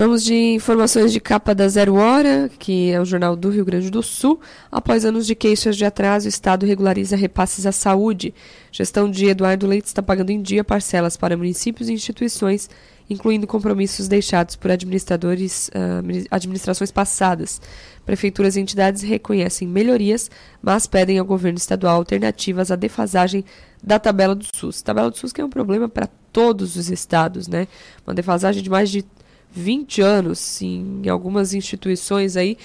[0.00, 3.90] Vamos de informações de capa da Zero Hora, que é o jornal do Rio Grande
[3.90, 4.40] do Sul.
[4.72, 8.32] Após anos de queixas de atraso, o Estado regulariza repasses à saúde.
[8.72, 12.70] Gestão de Eduardo Leite está pagando em dia parcelas para municípios e instituições
[13.10, 17.60] incluindo compromissos deixados por administradores, uh, administrações passadas.
[18.06, 20.30] Prefeituras e entidades reconhecem melhorias,
[20.62, 23.44] mas pedem ao governo estadual alternativas à defasagem
[23.82, 24.80] da tabela do SUS.
[24.80, 27.66] Tabela do SUS que é um problema para todos os estados, né?
[28.06, 29.04] Uma defasagem de mais de
[29.52, 32.56] 20 anos em algumas instituições aí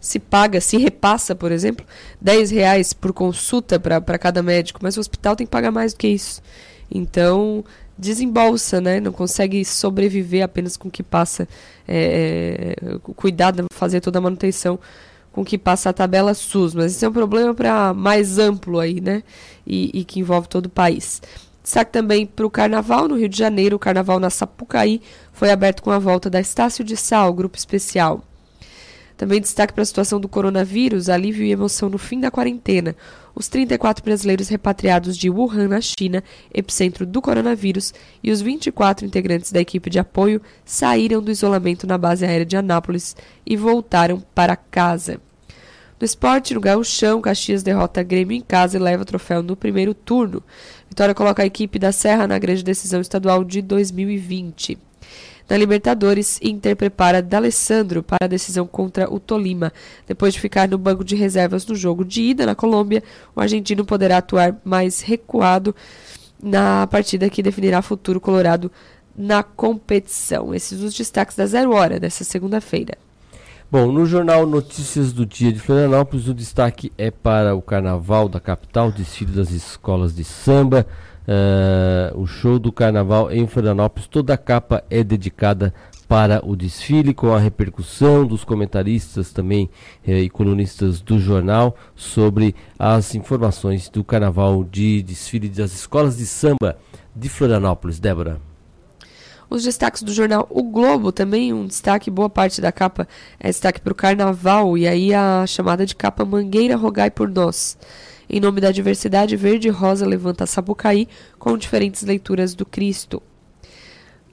[0.00, 1.84] se paga, se repassa, por exemplo,
[2.20, 5.98] 10 reais por consulta para cada médico, mas o hospital tem que pagar mais do
[5.98, 6.42] que isso.
[6.90, 7.64] Então,
[7.96, 9.00] desembolsa, né?
[9.00, 11.48] Não consegue sobreviver apenas com o que passa,
[11.88, 14.78] é, é cuidar, fazer toda a manutenção
[15.32, 16.74] com o que passa a tabela SUS.
[16.74, 19.22] Mas esse é um problema para mais amplo aí, né?
[19.66, 21.22] E, e que envolve todo o país.
[21.64, 23.76] Destaque também para o Carnaval no Rio de Janeiro.
[23.76, 25.00] O Carnaval na Sapucaí
[25.32, 28.22] foi aberto com a volta da Estácio de Sal, grupo especial.
[29.16, 32.94] Também destaque para a situação do coronavírus, alívio e emoção no fim da quarentena.
[33.34, 36.22] Os 34 brasileiros repatriados de Wuhan, na China,
[36.52, 41.96] epicentro do coronavírus, e os 24 integrantes da equipe de apoio saíram do isolamento na
[41.96, 45.18] base aérea de Anápolis e voltaram para casa.
[45.98, 49.94] No esporte, no gauchão, Caxias derrota Grêmio em casa e leva o troféu no primeiro
[49.94, 50.42] turno.
[50.94, 54.78] Vitória coloca a equipe da Serra na grande decisão estadual de 2020.
[55.50, 59.72] Na Libertadores, Inter prepara D'Alessandro para a decisão contra o Tolima.
[60.06, 63.02] Depois de ficar no banco de reservas no jogo de ida na Colômbia,
[63.34, 65.74] o argentino poderá atuar mais recuado
[66.40, 68.70] na partida que definirá futuro colorado
[69.16, 70.54] na competição.
[70.54, 72.96] Esses os destaques da Zero Hora dessa segunda-feira.
[73.74, 78.38] Bom, no jornal Notícias do Dia de Florianópolis, o destaque é para o Carnaval da
[78.38, 80.86] capital, desfile das escolas de samba,
[81.26, 85.72] Uh, o show do carnaval em Florianópolis, toda a capa é dedicada
[86.06, 89.70] para o desfile, com a repercussão dos comentaristas também
[90.06, 96.26] eh, e colunistas do jornal sobre as informações do carnaval de desfile das escolas de
[96.26, 96.76] samba
[97.16, 97.98] de Florianópolis.
[97.98, 98.53] Débora.
[99.48, 103.06] Os destaques do jornal O Globo também, um destaque, boa parte da capa
[103.38, 107.76] é destaque para o carnaval, e aí a chamada de capa Mangueira Rogai por Nós.
[108.28, 113.22] Em nome da diversidade, Verde e Rosa levanta Sapucaí com diferentes leituras do Cristo.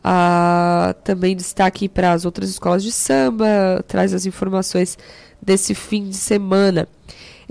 [0.04, 4.98] Ah, também destaque para as outras escolas de samba, traz as informações
[5.42, 6.88] desse fim de semana.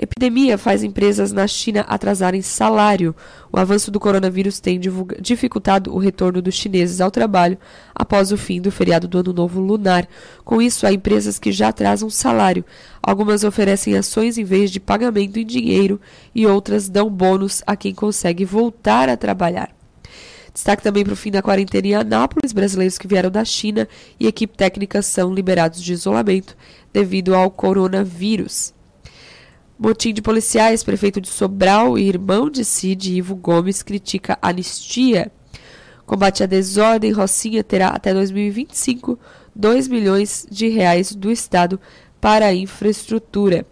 [0.02, 3.14] Epidemia faz empresas na China atrasarem salário.
[3.52, 4.80] O avanço do coronavírus tem
[5.20, 7.58] dificultado o retorno dos chineses ao trabalho
[7.94, 10.08] após o fim do feriado do Ano Novo Lunar.
[10.42, 12.64] Com isso, há empresas que já atrasam salário.
[13.02, 16.00] Algumas oferecem ações em vez de pagamento em dinheiro
[16.34, 19.70] e outras dão bônus a quem consegue voltar a trabalhar.
[20.50, 22.54] Destaque também para o fim da quarentena em Anápolis.
[22.54, 23.86] Brasileiros que vieram da China
[24.18, 26.56] e equipe técnica são liberados de isolamento
[26.90, 28.72] devido ao coronavírus.
[29.82, 35.32] Motim de policiais, prefeito de Sobral e irmão de Cid, Ivo Gomes, critica anistia.
[36.04, 39.18] Combate à desordem, Rocinha terá até 2025
[39.56, 41.80] 2 milhões de reais do Estado
[42.20, 43.64] para a infraestrutura.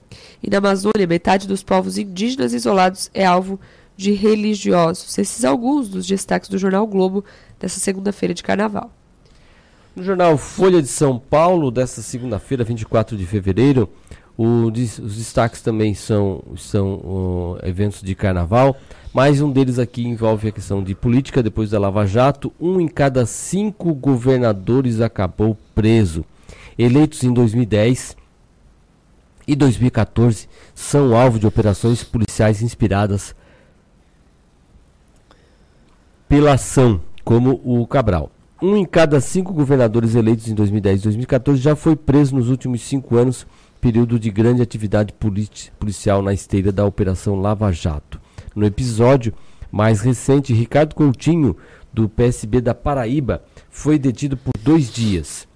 [0.42, 3.60] E na Amazônia, metade dos povos indígenas isolados é alvo
[3.94, 5.18] de religiosos.
[5.18, 7.22] Esses alguns dos destaques do jornal Globo
[7.60, 8.90] dessa segunda-feira de carnaval.
[9.94, 13.90] No jornal Folha de São Paulo, dessa segunda-feira, 24 de fevereiro,
[14.38, 18.76] o, os destaques também são, são uh, eventos de carnaval.
[19.12, 22.52] Mais um deles aqui envolve a questão de política depois da Lava Jato.
[22.60, 26.24] Um em cada cinco governadores acabou preso.
[26.78, 28.16] Eleitos em 2010
[29.44, 33.34] e 2014 são alvo de operações policiais inspiradas
[36.28, 38.30] pela ação, como o Cabral.
[38.62, 42.82] Um em cada cinco governadores eleitos em 2010 e 2014 já foi preso nos últimos
[42.82, 43.44] cinco anos
[43.80, 45.14] período de grande atividade
[45.78, 48.20] policial na esteira da Operação Lava Jato.
[48.54, 49.32] No episódio
[49.70, 51.56] mais recente, Ricardo Coutinho,
[51.92, 55.46] do PSB da Paraíba, foi detido por dois dias.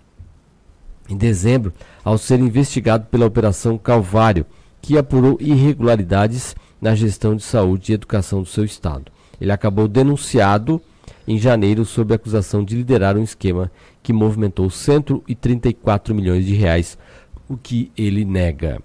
[1.09, 1.73] Em dezembro,
[2.05, 4.47] ao ser investigado pela Operação Calvário,
[4.81, 9.13] que apurou irregularidades na gestão de saúde e educação do seu estado.
[9.41, 10.81] Ele acabou denunciado
[11.27, 13.71] em janeiro sob a acusação de liderar um esquema
[14.03, 16.99] que movimentou 134 milhões de reais
[17.55, 18.81] o que ele nega.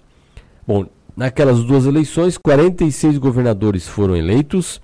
[0.66, 4.80] Bom, naquelas duas eleições, 46 governadores foram eleitos.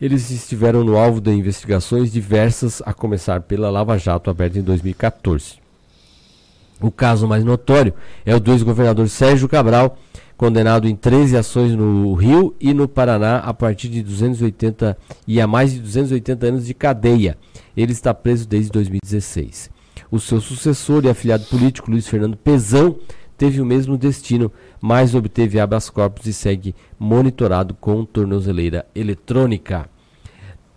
[0.00, 5.54] Eles estiveram no alvo de investigações diversas, a começar pela Lava Jato, aberta em 2014.
[6.80, 9.98] O caso mais notório é o do ex-governador Sérgio Cabral,
[10.36, 15.46] condenado em 13 ações no Rio e no Paraná a partir de 280 e a
[15.46, 17.38] mais de 280 anos de cadeia.
[17.74, 19.70] Ele está preso desde 2016.
[20.10, 22.96] O seu sucessor e afiliado político, Luiz Fernando Pezão,
[23.36, 29.88] teve o mesmo destino, mas obteve habeas corpus e segue monitorado com tornozeleira eletrônica.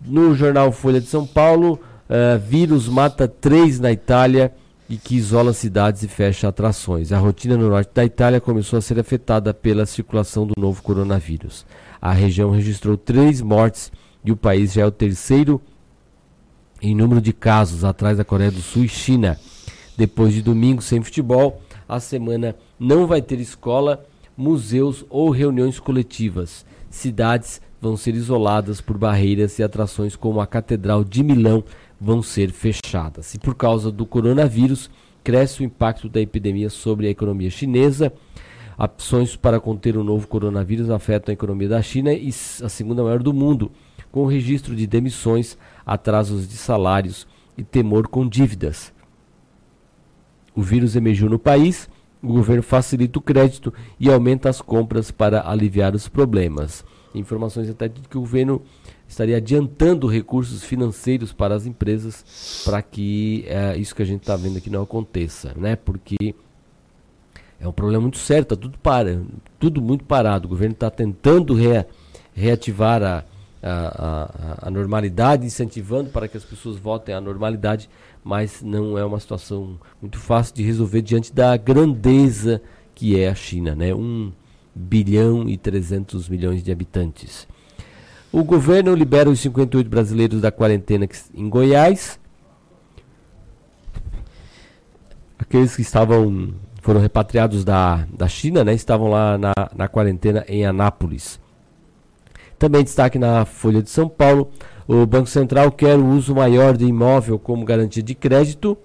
[0.00, 4.52] No jornal Folha de São Paulo, uh, vírus mata três na Itália
[4.88, 7.12] e que isola cidades e fecha atrações.
[7.12, 11.64] A rotina no norte da Itália começou a ser afetada pela circulação do novo coronavírus.
[12.02, 13.92] A região registrou três mortes
[14.24, 15.60] e o país já é o terceiro
[16.82, 19.38] em número de casos, atrás da Coreia do Sul e China.
[19.96, 24.04] Depois de domingo sem futebol, a semana não vai ter escola,
[24.36, 26.64] museus ou reuniões coletivas.
[26.88, 31.62] Cidades vão ser isoladas por barreiras e atrações como a Catedral de Milão
[32.00, 33.34] vão ser fechadas.
[33.34, 34.90] E por causa do coronavírus,
[35.22, 38.12] cresce o impacto da epidemia sobre a economia chinesa.
[38.78, 42.30] Ações para conter o novo coronavírus afetam a economia da China e
[42.62, 43.70] a segunda maior do mundo,
[44.10, 45.58] com registro de demissões,
[45.90, 47.26] atrasos de salários
[47.58, 48.92] e temor com dívidas.
[50.54, 51.90] O vírus emergiu no país,
[52.22, 56.84] o governo facilita o crédito e aumenta as compras para aliviar os problemas.
[57.12, 58.62] Informações até de que o governo
[59.08, 64.36] estaria adiantando recursos financeiros para as empresas para que é, isso que a gente está
[64.36, 65.74] vendo aqui não aconteça, né?
[65.74, 66.36] Porque
[67.58, 69.20] é um problema muito sério, está tudo para,
[69.58, 70.46] tudo muito parado.
[70.46, 71.88] O governo está tentando rea,
[72.32, 73.24] reativar a,
[73.62, 77.88] a, a, a, normalidade, incentivando para que as pessoas voltem à normalidade,
[78.24, 82.62] mas não é uma situação muito fácil de resolver diante da grandeza
[82.94, 83.94] que é a China, né?
[83.94, 84.32] Um
[84.74, 87.48] bilhão e 300 milhões de habitantes.
[88.32, 92.20] O governo libera os 58 brasileiros da quarentena em Goiás.
[95.38, 100.64] Aqueles que estavam foram repatriados da, da China, né, estavam lá na, na quarentena em
[100.64, 101.39] Anápolis.
[102.60, 104.50] Também destaque na Folha de São Paulo,
[104.86, 108.76] o Banco Central quer o uso maior de imóvel como garantia de crédito.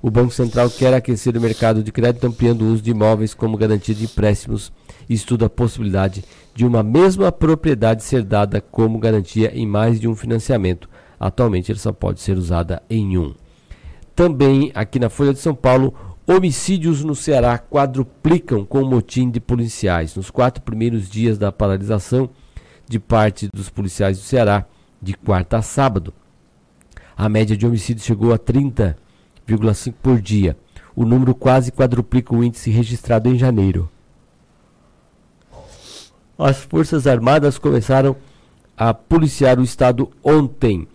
[0.00, 3.58] O Banco Central quer aquecer o mercado de crédito ampliando o uso de imóveis como
[3.58, 4.72] garantia de empréstimos
[5.06, 10.08] e estuda a possibilidade de uma mesma propriedade ser dada como garantia em mais de
[10.08, 10.88] um financiamento.
[11.20, 13.34] Atualmente, ela só pode ser usada em um.
[14.16, 15.92] Também, aqui na Folha de São Paulo,
[16.26, 20.16] homicídios no Ceará quadruplicam com o motim de policiais.
[20.16, 22.30] Nos quatro primeiros dias da paralisação
[22.90, 24.66] de parte dos policiais do Ceará,
[25.00, 26.12] de quarta a sábado,
[27.16, 30.56] a média de homicídios chegou a 30,5 por dia.
[30.96, 33.88] O número quase quadruplica o índice registrado em janeiro
[36.46, 38.16] as Forças Armadas começaram
[38.76, 40.88] a policiar o Estado ontem.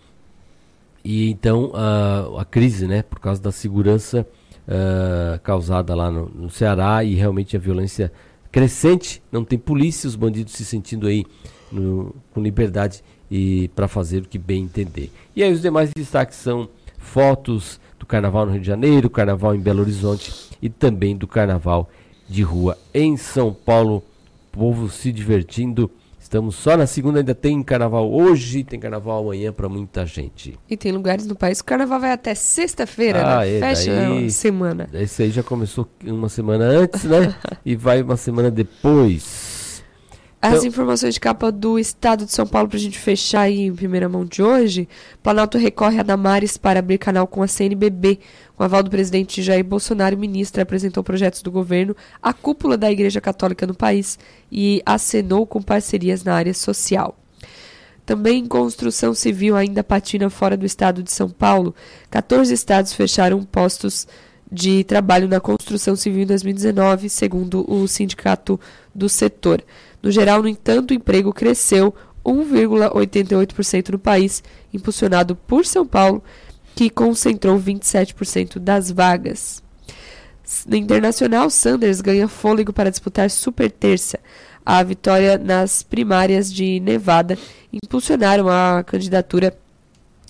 [1.04, 4.26] E então a, a crise, né, por causa da segurança
[4.66, 8.12] uh, causada lá no, no, Ceará e realmente a violência
[8.50, 11.24] crescente, não tem polícia, os bandidos se sentindo aí
[11.70, 15.10] no, com liberdade e para fazer o que bem entender.
[15.34, 19.60] E aí os demais destaques são fotos do Carnaval no Rio de Janeiro, Carnaval em
[19.60, 21.88] Belo Horizonte e também do Carnaval
[22.28, 24.02] de rua em São Paulo
[24.56, 25.90] povo se divertindo.
[26.18, 30.58] Estamos só na segunda, ainda tem carnaval hoje, tem carnaval amanhã para muita gente.
[30.68, 33.32] E tem lugares no país que o carnaval vai até sexta-feira, né?
[33.32, 33.56] ah, né?
[33.56, 34.88] É, Fecha daí, semana.
[34.92, 37.32] Esse aí já começou uma semana antes, né?
[37.64, 39.55] e vai uma semana depois.
[40.46, 43.62] As então, informações de capa do Estado de São Paulo para a gente fechar aí
[43.62, 44.88] em primeira mão de hoje.
[45.20, 48.20] Planalto recorre a Damares para abrir canal com a CNBB.
[48.56, 52.88] Com aval do presidente Jair Bolsonaro, o ministro apresentou projetos do governo à cúpula da
[52.90, 57.18] Igreja Católica no país e acenou com parcerias na área social.
[58.04, 61.74] Também construção civil ainda patina fora do estado de São Paulo.
[62.08, 64.06] 14 estados fecharam postos
[64.50, 68.60] de trabalho na construção civil em 2019, segundo o sindicato
[68.94, 69.62] do setor.
[70.06, 71.92] No geral, no entanto, o emprego cresceu
[72.24, 74.40] 1,88% no país,
[74.72, 76.22] impulsionado por São Paulo
[76.76, 79.60] que concentrou 27% das vagas.
[80.64, 84.20] No internacional, Sanders ganha fôlego para disputar super terça.
[84.64, 87.36] A vitória nas primárias de Nevada
[87.72, 89.58] impulsionaram a candidatura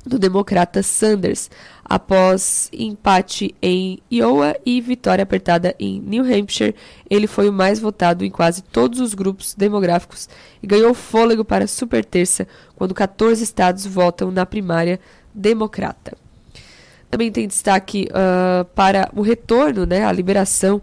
[0.07, 1.51] do democrata Sanders,
[1.89, 6.75] após empate em Iowa e vitória apertada em New Hampshire.
[7.09, 10.29] Ele foi o mais votado em quase todos os grupos demográficos
[10.63, 14.99] e ganhou fôlego para super terça, quando 14 estados votam na primária
[15.33, 16.26] democrata.
[17.11, 20.83] Também tem destaque uh, para o retorno, né, a liberação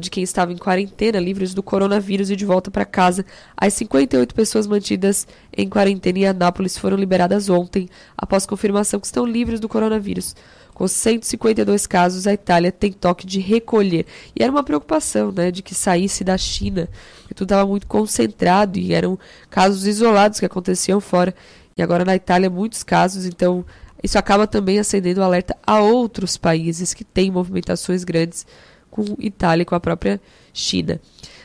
[0.00, 3.24] de quem estava em quarentena, livres do coronavírus e de volta para casa.
[3.56, 9.24] As 58 pessoas mantidas em quarentena em Anápolis foram liberadas ontem, após confirmação que estão
[9.24, 10.34] livres do coronavírus.
[10.74, 14.06] Com 152 casos, a Itália tem toque de recolher.
[14.34, 16.88] E era uma preocupação, né, de que saísse da China,
[17.20, 19.18] porque tudo estava muito concentrado e eram
[19.50, 21.34] casos isolados que aconteciam fora.
[21.76, 23.64] E agora na Itália, muitos casos, então
[24.02, 28.46] isso acaba também acendendo o alerta a outros países que têm movimentações grandes
[28.90, 30.20] com Itália e com a própria
[30.52, 31.00] China.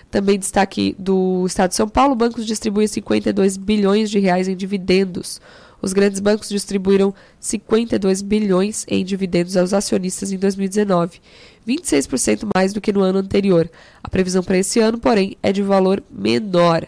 [0.10, 5.42] Também destaque do Estado de São Paulo, bancos distribuem 52 bilhões de reais em dividendos.
[5.82, 11.20] Os grandes bancos distribuíram 52 bilhões em dividendos aos acionistas em 2019,
[11.68, 13.70] 26% mais do que no ano anterior.
[14.04, 16.88] A previsão para esse ano, porém, é de valor menor.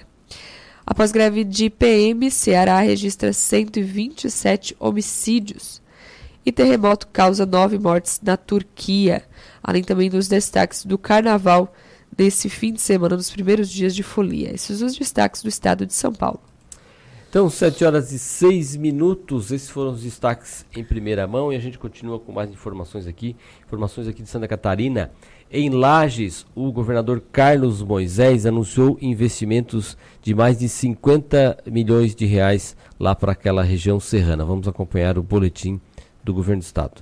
[0.89, 5.81] Após greve de PM, Ceará registra 127 homicídios.
[6.45, 9.21] E terremoto causa nove mortes na Turquia,
[9.61, 11.73] além também dos destaques do carnaval
[12.17, 14.55] nesse fim de semana, nos primeiros dias de folia.
[14.55, 16.39] Esses são os destaques do estado de São Paulo.
[17.29, 21.59] Então, 7 horas e 6 minutos, esses foram os destaques em primeira mão e a
[21.59, 23.35] gente continua com mais informações aqui.
[23.65, 25.11] Informações aqui de Santa Catarina.
[25.50, 32.76] Em Lages, o governador Carlos Moisés anunciou investimentos de mais de 50 milhões de reais
[33.00, 34.43] lá para aquela região serrana.
[34.43, 35.80] Vamos acompanhar o boletim
[36.22, 37.02] do governo do estado.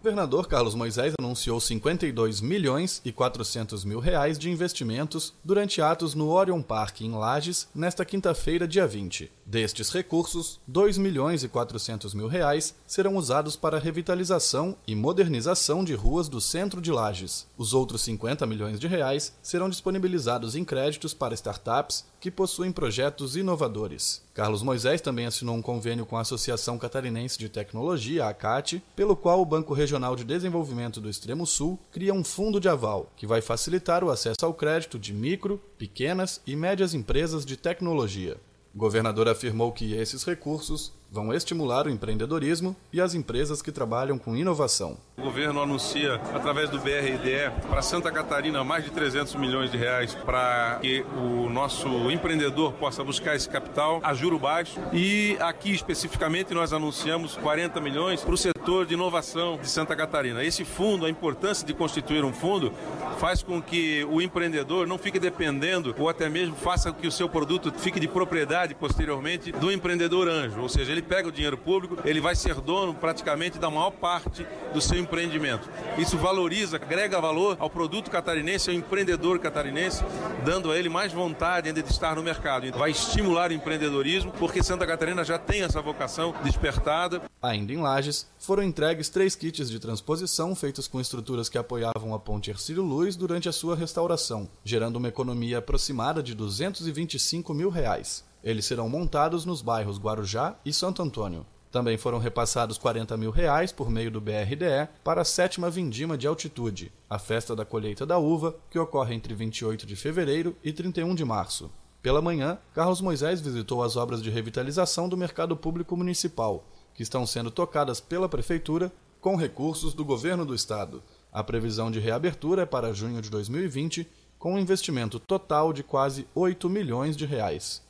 [0.00, 6.16] O governador Carlos Moisés anunciou 52 milhões e 400 mil reais de investimentos durante atos
[6.16, 9.30] no Orion Park em Lages nesta quinta-feira, dia 20.
[9.52, 15.84] Destes recursos, 2 milhões e 400 mil reais serão usados para a revitalização e modernização
[15.84, 17.46] de ruas do centro de Lages.
[17.58, 23.36] Os outros 50 milhões de reais serão disponibilizados em créditos para startups que possuem projetos
[23.36, 24.22] inovadores.
[24.32, 28.62] Carlos Moisés também assinou um convênio com a Associação Catarinense de Tecnologia, a
[28.96, 33.12] pelo qual o Banco Regional de Desenvolvimento do Extremo Sul cria um fundo de aval,
[33.18, 38.40] que vai facilitar o acesso ao crédito de micro, pequenas e médias empresas de tecnologia.
[38.74, 44.16] O governador afirmou que esses recursos vão estimular o empreendedorismo e as empresas que trabalham
[44.16, 44.96] com inovação.
[45.18, 50.14] O governo anuncia, através do BRDE, para Santa Catarina mais de 300 milhões de reais
[50.14, 54.80] para que o nosso empreendedor possa buscar esse capital a juro baixo.
[54.90, 60.42] E aqui especificamente nós anunciamos 40 milhões para o setor de inovação de Santa Catarina.
[60.42, 62.72] Esse fundo, a importância de constituir um fundo,
[63.18, 67.12] faz com que o empreendedor não fique dependendo ou até mesmo faça com que o
[67.12, 71.32] seu produto fique de propriedade posteriormente do empreendedor anjo, ou seja, ele ele pega o
[71.32, 75.68] dinheiro público, ele vai ser dono praticamente da maior parte do seu empreendimento.
[75.98, 80.04] Isso valoriza, agrega valor ao produto catarinense, ao empreendedor catarinense,
[80.44, 82.70] dando a ele mais vontade ainda de estar no mercado.
[82.72, 87.22] Vai estimular o empreendedorismo, porque Santa Catarina já tem essa vocação despertada.
[87.40, 92.18] Ainda em Lages, foram entregues três kits de transposição feitos com estruturas que apoiavam a
[92.18, 98.24] ponte Ercílio Luz durante a sua restauração, gerando uma economia aproximada de 225 mil reais.
[98.42, 101.46] Eles serão montados nos bairros Guarujá e Santo Antônio.
[101.70, 106.26] Também foram repassados 40 mil reais por meio do BRDE para a sétima Vindima de
[106.26, 111.14] Altitude, a festa da colheita da uva, que ocorre entre 28 de fevereiro e 31
[111.14, 111.70] de março.
[112.02, 116.64] Pela manhã, Carlos Moisés visitou as obras de revitalização do mercado público municipal,
[116.94, 121.02] que estão sendo tocadas pela Prefeitura com recursos do governo do Estado.
[121.32, 124.06] A previsão de reabertura é para junho de 2020,
[124.38, 127.81] com um investimento total de quase 8 milhões de reais.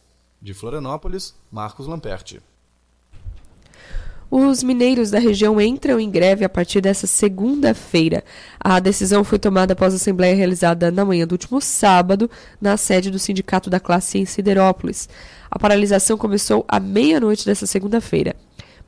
[0.42, 2.42] De Florianópolis, Marcos Lamperti.
[4.28, 8.24] Os mineiros da região entram em greve a partir dessa segunda-feira.
[8.58, 12.28] A decisão foi tomada após a assembleia realizada na manhã do último sábado,
[12.60, 15.08] na sede do Sindicato da Classe em Siderópolis.
[15.48, 18.34] A paralisação começou à meia-noite dessa segunda-feira.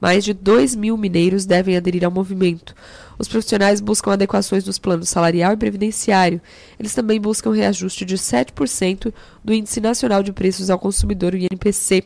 [0.00, 2.74] Mais de 2 mil mineiros devem aderir ao movimento.
[3.18, 6.40] Os profissionais buscam adequações dos planos salarial e previdenciário.
[6.78, 9.12] Eles também buscam reajuste de 7%
[9.42, 12.04] do Índice Nacional de Preços ao Consumidor, o INPC.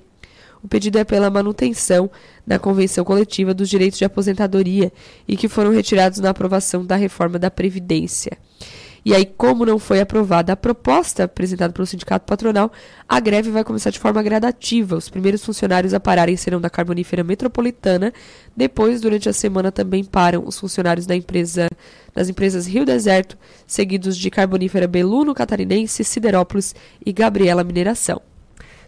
[0.63, 2.11] O pedido é pela manutenção
[2.47, 4.93] da Convenção Coletiva dos Direitos de Aposentadoria
[5.27, 8.37] e que foram retirados na aprovação da reforma da Previdência.
[9.05, 12.71] E aí, como não foi aprovada a proposta apresentada pelo sindicato patronal,
[13.09, 14.97] a greve vai começar de forma gradativa.
[14.97, 18.13] Os primeiros funcionários a pararem serão da Carbonífera Metropolitana.
[18.57, 21.69] Depois, durante a semana, também param os funcionários da empresa,
[22.15, 26.75] das empresas Rio Deserto, seguidos de Carbonífera Beluno Catarinense, Siderópolis
[27.05, 28.21] e Gabriela Mineração.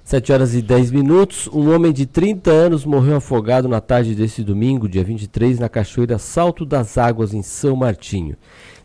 [0.05, 1.49] 7 horas e 10 minutos.
[1.53, 6.19] Um homem de 30 anos morreu afogado na tarde desse domingo, dia 23, na cachoeira
[6.19, 8.37] Salto das Águas, em São Martinho.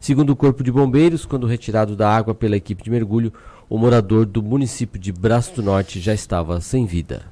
[0.05, 3.33] Segundo o Corpo de Bombeiros, quando retirado da água pela equipe de mergulho,
[3.67, 7.23] o morador do município de Braço do Norte já estava sem vida.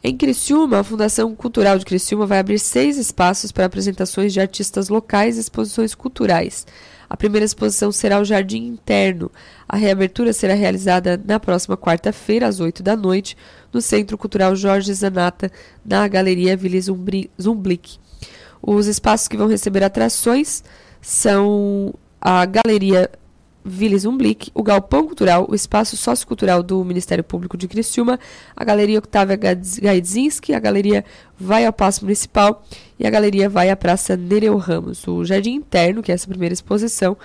[0.00, 4.88] Em Criciúma, a Fundação Cultural de Criciúma vai abrir seis espaços para apresentações de artistas
[4.88, 6.64] locais e exposições culturais.
[7.10, 9.28] A primeira exposição será o Jardim Interno.
[9.68, 13.36] A reabertura será realizada na próxima quarta-feira, às 8 da noite,
[13.72, 15.50] no Centro Cultural Jorge Zanata,
[15.84, 17.98] na Galeria Vili Zumblick.
[18.62, 20.62] Os espaços que vão receber atrações
[21.00, 23.10] são a Galeria
[23.64, 28.18] Vila Zumblick, o Galpão Cultural, o Espaço Sociocultural do Ministério Público de Criciúma,
[28.56, 31.04] a Galeria Octávia Gaidzinski, a Galeria
[31.38, 32.64] Vai ao Paço Municipal
[32.98, 35.06] e a Galeria Vai à Praça Nereu Ramos.
[35.06, 37.16] O Jardim Interno, que é essa primeira exposição,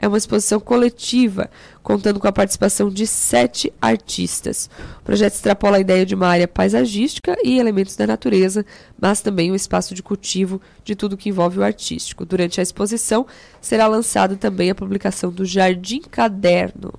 [0.00, 1.50] é uma exposição coletiva,
[1.82, 4.70] contando com a participação de sete artistas.
[5.02, 8.64] O projeto extrapola a ideia de uma área paisagística e elementos da natureza,
[8.98, 12.24] mas também um espaço de cultivo de tudo que envolve o artístico.
[12.24, 13.26] Durante a exposição,
[13.60, 16.94] será lançada também a publicação do Jardim Caderno.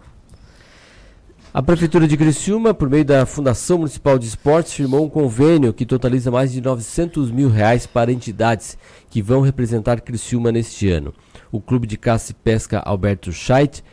[1.52, 5.88] A Prefeitura de Criciúma, por meio da Fundação Municipal de Esportes, firmou um convênio que
[5.88, 8.78] totaliza mais de 900 mil reais para entidades
[9.10, 11.14] que vão representar Criciúma neste ano
[11.52, 13.84] o Clube de Caça e Pesca Alberto Scheidt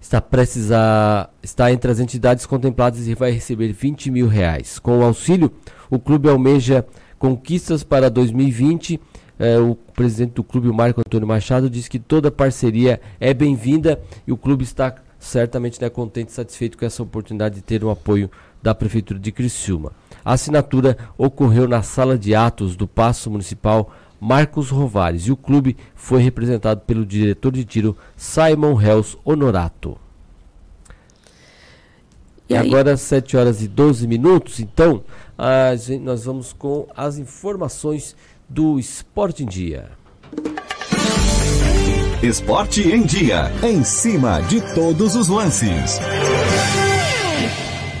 [0.00, 4.78] está prestes a está entre as entidades contempladas e vai receber 20 mil reais.
[4.78, 5.50] Com o auxílio,
[5.90, 6.86] o clube almeja
[7.18, 9.00] conquistas para 2020.
[9.38, 14.32] É, o presidente do clube, Marco Antônio Machado, disse que toda parceria é bem-vinda e
[14.32, 18.30] o clube está certamente né, contente e satisfeito com essa oportunidade de ter o apoio
[18.62, 19.92] da Prefeitura de Criciúma.
[20.24, 25.76] A assinatura ocorreu na sala de atos do Paço Municipal Marcos Rovares e o clube
[25.94, 29.98] foi representado pelo diretor de tiro Simon Hells Honorato.
[32.48, 35.02] E agora 7 horas e 12 minutos, então
[35.78, 38.14] gente, nós vamos com as informações
[38.48, 39.90] do Esporte em Dia.
[42.22, 45.98] Esporte em Dia, em cima de todos os lances.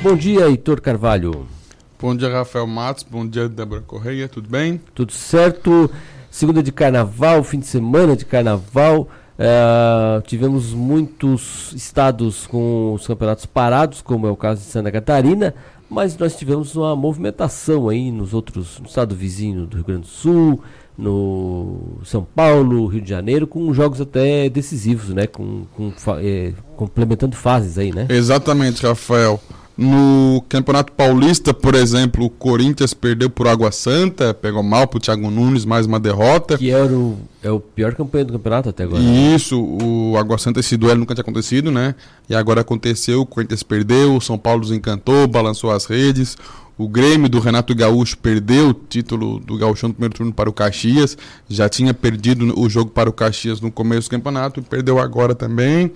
[0.02, 1.55] Bom dia, Heitor Carvalho.
[1.98, 3.06] Bom dia, Rafael Matos.
[3.08, 4.28] Bom dia, Débora Correia.
[4.28, 4.80] Tudo bem?
[4.94, 5.90] Tudo certo.
[6.30, 9.08] Segunda de carnaval, fim de semana de carnaval.
[9.38, 15.54] Uh, tivemos muitos estados com os campeonatos parados, como é o caso de Santa Catarina,
[15.88, 20.06] mas nós tivemos uma movimentação aí nos outros, no estado vizinho do Rio Grande do
[20.06, 20.62] Sul,
[20.98, 25.26] no São Paulo, Rio de Janeiro, com jogos até decisivos, né?
[25.26, 28.06] Com, com é, complementando fases aí, né?
[28.10, 29.40] Exatamente, Rafael.
[29.76, 35.30] No Campeonato Paulista, por exemplo, o Corinthians perdeu por Água Santa, pegou mal pro Thiago
[35.30, 36.56] Nunes, mais uma derrota.
[36.56, 39.02] Que era o, é o pior campanha do campeonato até agora.
[39.02, 41.94] Isso, o Água Santa, esse duelo nunca tinha acontecido, né?
[42.26, 46.38] E agora aconteceu, o Corinthians perdeu, o São Paulo desencantou, balançou as redes.
[46.78, 50.52] O Grêmio do Renato Gaúcho perdeu o título do Gaúcho no primeiro turno para o
[50.52, 51.16] Caxias.
[51.48, 55.34] Já tinha perdido o jogo para o Caxias no começo do campeonato e perdeu agora
[55.34, 55.90] também.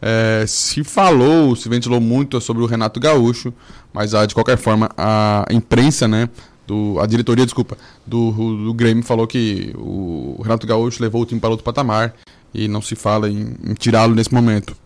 [0.00, 3.52] É, se falou, se ventilou muito sobre o Renato Gaúcho,
[3.92, 6.28] mas ah, de qualquer forma a imprensa, né,
[6.64, 7.76] do, a diretoria, desculpa,
[8.06, 12.14] do, do Grêmio falou que o Renato Gaúcho levou o time para outro patamar
[12.54, 14.76] e não se fala em, em tirá-lo nesse momento.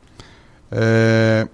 [0.72, 1.46] É,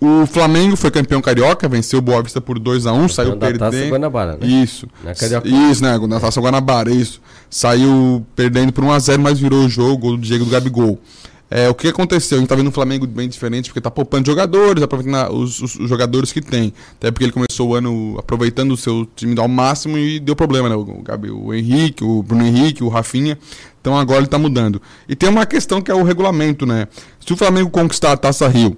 [0.00, 3.30] o Flamengo foi campeão carioca, venceu o Boa Vista por 2 a 1 um, saiu
[3.34, 3.70] da perdendo.
[3.70, 4.46] Taça Guanabara, né?
[4.46, 4.86] Isso.
[5.02, 5.48] Na carioca.
[5.48, 5.98] Isso, né?
[6.06, 7.20] Na Taça Guanabara, isso.
[7.48, 11.00] Saiu perdendo por 1 a 0 mas virou o jogo, gol do Diego do Gabigol.
[11.48, 12.36] É, o que aconteceu?
[12.36, 15.76] A gente tá vendo um Flamengo bem diferente, porque tá poupando jogadores, aproveitando os, os,
[15.76, 16.74] os, jogadores que tem.
[16.96, 20.68] Até porque ele começou o ano aproveitando o seu time ao máximo e deu problema,
[20.68, 20.74] né?
[20.74, 23.38] O, o, Gabi, o Henrique, o Bruno Henrique, o Rafinha.
[23.80, 24.82] Então agora ele tá mudando.
[25.08, 26.88] E tem uma questão que é o regulamento, né?
[27.24, 28.76] Se o Flamengo conquistar a Taça Rio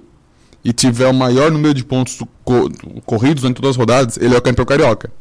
[0.63, 2.19] e tiver o maior número de pontos
[3.05, 5.11] corridos em todas as rodadas, ele é o campeão carioca.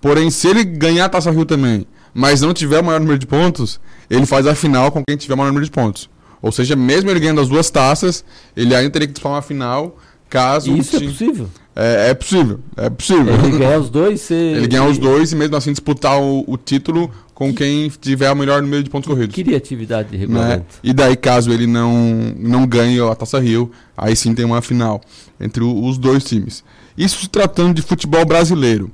[0.00, 3.26] Porém, se ele ganhar a Taça Rio também, mas não tiver o maior número de
[3.26, 6.08] pontos, ele faz a final com quem tiver o maior número de pontos.
[6.40, 8.24] Ou seja, mesmo ele ganhando as duas taças,
[8.56, 9.96] ele ainda teria que disputar uma final
[10.28, 10.74] caso.
[10.76, 11.48] Isso é possível?
[11.74, 13.34] É, é, possível, é possível.
[13.34, 14.34] Ele ganhar os dois, você...
[14.34, 18.34] Ele ganhar os dois e mesmo assim disputar o, o título com quem tiver o
[18.34, 19.32] melhor número de pontos corridos.
[19.32, 20.20] Criatividade de né?
[20.22, 20.58] regulamento.
[20.58, 20.80] Né?
[20.82, 25.00] E daí, caso ele não, não ganhe a Taça Rio, aí sim tem uma final
[25.40, 26.64] entre os dois times.
[26.96, 28.90] Isso se tratando de futebol brasileiro.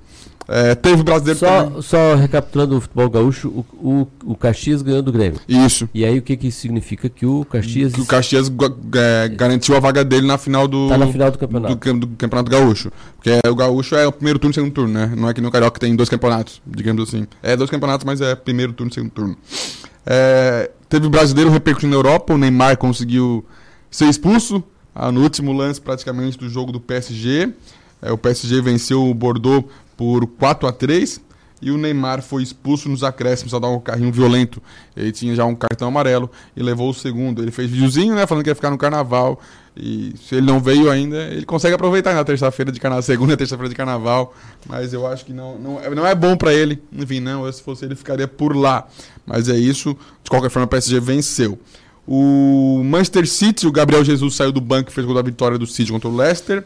[0.46, 1.82] É, teve brasileiro só, também.
[1.82, 5.40] Só recapitulando o futebol gaúcho, o, o, o Caxias ganhou do Grêmio.
[5.48, 5.88] Isso.
[5.94, 7.08] E aí o que, que isso significa?
[7.08, 7.92] Que o Caxias.
[7.92, 8.52] Que o Caxias
[8.94, 10.88] é, garantiu a vaga dele na final do.
[10.88, 11.74] Tá na final do campeonato.
[11.74, 12.92] Do, do, Campeonato Gaúcho.
[13.16, 15.12] Porque o Gaúcho é o primeiro turno e segundo turno, né?
[15.16, 17.26] Não é que no Carioca tem dois campeonatos, digamos assim.
[17.42, 19.36] É dois campeonatos, mas é primeiro turno e segundo turno.
[20.06, 23.44] É, teve brasileiro repercutindo na Europa, o Neymar conseguiu
[23.90, 24.62] ser expulso
[24.94, 27.52] ah, no último lance praticamente do jogo do PSG.
[28.00, 29.64] É, o PSG venceu o Bordeaux
[29.96, 31.20] por 4 a 3
[31.64, 34.62] e o Neymar foi expulso nos acréscimos ao dar um carrinho violento.
[34.94, 37.40] Ele tinha já um cartão amarelo e levou o segundo.
[37.40, 39.40] Ele fez videozinho, né, falando que ia ficar no carnaval.
[39.74, 43.36] E se ele não veio ainda, ele consegue aproveitar na terça-feira de carnaval, segunda e
[43.38, 44.34] terça-feira de carnaval.
[44.68, 46.82] Mas eu acho que não, não, não é bom para ele.
[46.92, 48.86] Enfim, não, se fosse ele ficaria por lá.
[49.24, 49.96] Mas é isso.
[50.22, 51.58] De qualquer forma, o PSG venceu.
[52.06, 55.66] O Manchester City, o Gabriel Jesus saiu do banco e fez gol da vitória do
[55.66, 56.62] City contra o Leicester.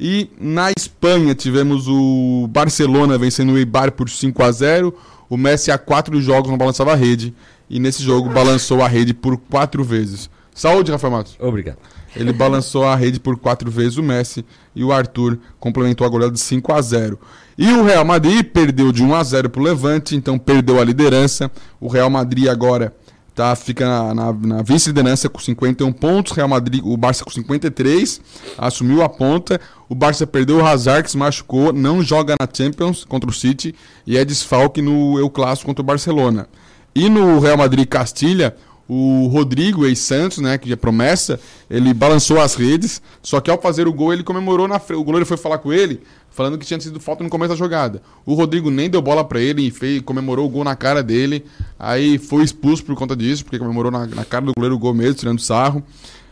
[0.00, 4.94] E na Espanha tivemos o Barcelona vencendo o Eibar por 5 a 0
[5.28, 7.34] O Messi há quatro jogos não balançava a rede.
[7.68, 10.30] E nesse jogo balançou a rede por quatro vezes.
[10.54, 11.36] Saúde, Rafael Matos.
[11.38, 11.76] Obrigado.
[12.16, 14.44] Ele balançou a rede por quatro vezes o Messi
[14.74, 17.18] e o Arthur complementou a goleada de 5 a 0.
[17.56, 20.84] E o Real Madrid perdeu de 1 a 0 para o Levante, então perdeu a
[20.84, 21.50] liderança.
[21.78, 22.94] O Real Madrid agora
[23.40, 23.56] tá?
[23.56, 28.20] Fica na, na, na vice-liderança com 51 pontos, Real Madrid, o Barça com 53,
[28.58, 29.58] assumiu a ponta.
[29.88, 33.74] O Barça perdeu o Hazard, que se machucou, não joga na Champions contra o City
[34.06, 36.46] e é desfalque no Eu Clássico contra o Barcelona.
[36.94, 38.54] E no Real Madrid Castilha,
[38.92, 41.38] o Rodrigo, ex-Santos, né, que é promessa,
[41.70, 44.98] ele balançou as redes, só que ao fazer o gol ele comemorou na frente.
[44.98, 48.02] O goleiro foi falar com ele, falando que tinha sido falta no começo da jogada.
[48.26, 51.44] O Rodrigo nem deu bola para ele e fez, comemorou o gol na cara dele.
[51.78, 54.92] Aí foi expulso por conta disso, porque comemorou na, na cara do goleiro o gol
[54.92, 55.84] mesmo, tirando sarro.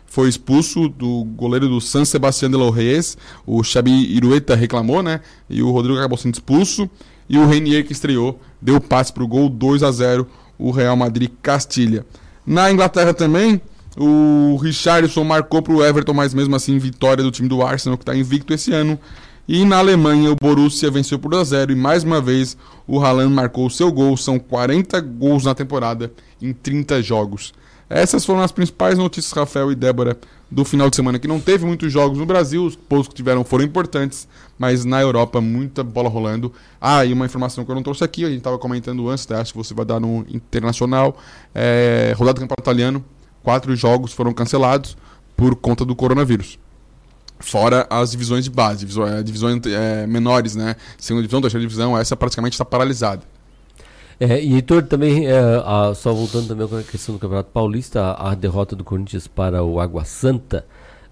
[0.06, 3.16] foi expulso do goleiro do San Sebastián de los Reyes.
[3.46, 5.20] O Xabi Irueta reclamou, né?
[5.48, 6.90] E o Rodrigo acabou sendo expulso.
[7.28, 10.26] E o Renier, que estreou, deu passe para o gol 2 a 0
[10.58, 12.04] o Real Madrid Castilha.
[12.48, 13.60] Na Inglaterra também,
[13.94, 18.02] o Richarlison marcou para o Everton, mas mesmo assim vitória do time do Arsenal, que
[18.04, 18.98] está invicto esse ano.
[19.46, 23.04] E na Alemanha, o Borussia venceu por 2 a 0 e mais uma vez o
[23.04, 24.16] Haaland marcou o seu gol.
[24.16, 27.52] São 40 gols na temporada em 30 jogos.
[27.90, 30.16] Essas foram as principais notícias, Rafael e Débora,
[30.50, 33.44] do final de semana, que não teve muitos jogos no Brasil, os poucos que tiveram
[33.44, 34.26] foram importantes,
[34.58, 36.52] mas na Europa, muita bola rolando.
[36.80, 39.40] Ah, e uma informação que eu não trouxe aqui, a gente estava comentando antes, tá?
[39.40, 41.16] acho que você vai dar no Internacional.
[41.54, 43.04] É, rodada do Campeonato Italiano,
[43.42, 44.96] quatro jogos foram cancelados
[45.36, 46.58] por conta do coronavírus.
[47.40, 50.74] Fora as divisões de base, divisões, divisões é, menores, né?
[50.98, 53.22] Segunda divisão, terceira divisão, essa praticamente está paralisada.
[54.20, 58.02] É, e Heitor, também, é, a, só voltando também com a questão do Campeonato Paulista,
[58.02, 60.66] a, a derrota do Corinthians para o Água Santa,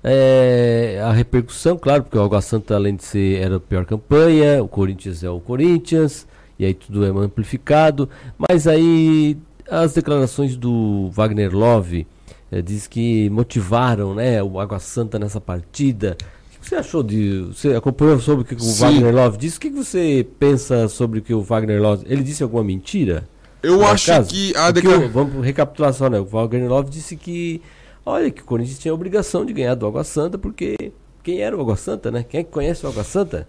[0.08, 4.62] é, a repercussão, claro, porque o Água Santa, além de ser, era a pior campanha,
[4.62, 9.36] o Corinthians é o Corinthians, e aí tudo é amplificado, mas aí
[9.68, 12.06] as declarações do Wagner Love
[12.52, 16.16] é, diz que motivaram né, o Água Santa nessa partida,
[16.60, 17.42] você achou de.
[17.42, 19.56] Você acompanhou sobre o que o Wagner Love disse?
[19.56, 22.04] O que você pensa sobre o que o Wagner Love.
[22.08, 23.28] Ele disse alguma mentira?
[23.62, 25.08] Eu acho que a declaração.
[25.08, 26.18] Vamos recapitular só, né?
[26.18, 27.62] O Wagner Love disse que.
[28.06, 30.92] Olha, que o Corinthians tinha a obrigação de ganhar do Água Santa, porque.
[31.24, 32.22] Quem era o Água Santa, né?
[32.22, 33.48] Quem é que conhece o Água Santa?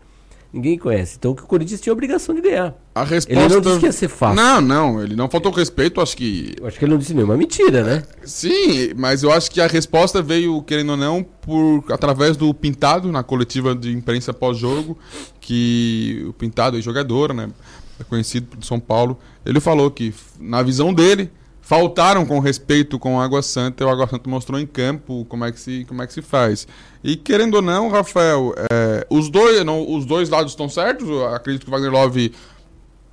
[0.51, 1.17] Ninguém conhece.
[1.19, 2.73] Então que o Corinthians tinha a obrigação de ganhar.
[2.95, 3.31] A resposta...
[3.31, 4.35] Ele não disse que ia ser fácil.
[4.35, 6.55] Não, não, ele não faltou respeito, acho que.
[6.59, 8.03] Eu acho que ele não disse nenhuma mentira, né?
[8.23, 13.11] Sim, mas eu acho que a resposta veio, querendo ou não, por através do Pintado,
[13.11, 14.97] na coletiva de imprensa pós-jogo,
[15.39, 17.49] que o Pintado é jogador, né?
[17.99, 19.19] É conhecido por São Paulo.
[19.45, 21.29] Ele falou que, na visão dele,
[21.67, 25.51] faltaram com respeito com o Água Santa, o Água Santa mostrou em campo como é
[25.51, 26.65] que se, como é que se faz.
[27.03, 31.27] E querendo ou não, Rafael, é, os, dois, não, os dois lados estão certos, eu
[31.27, 32.31] acredito que o Wagner Love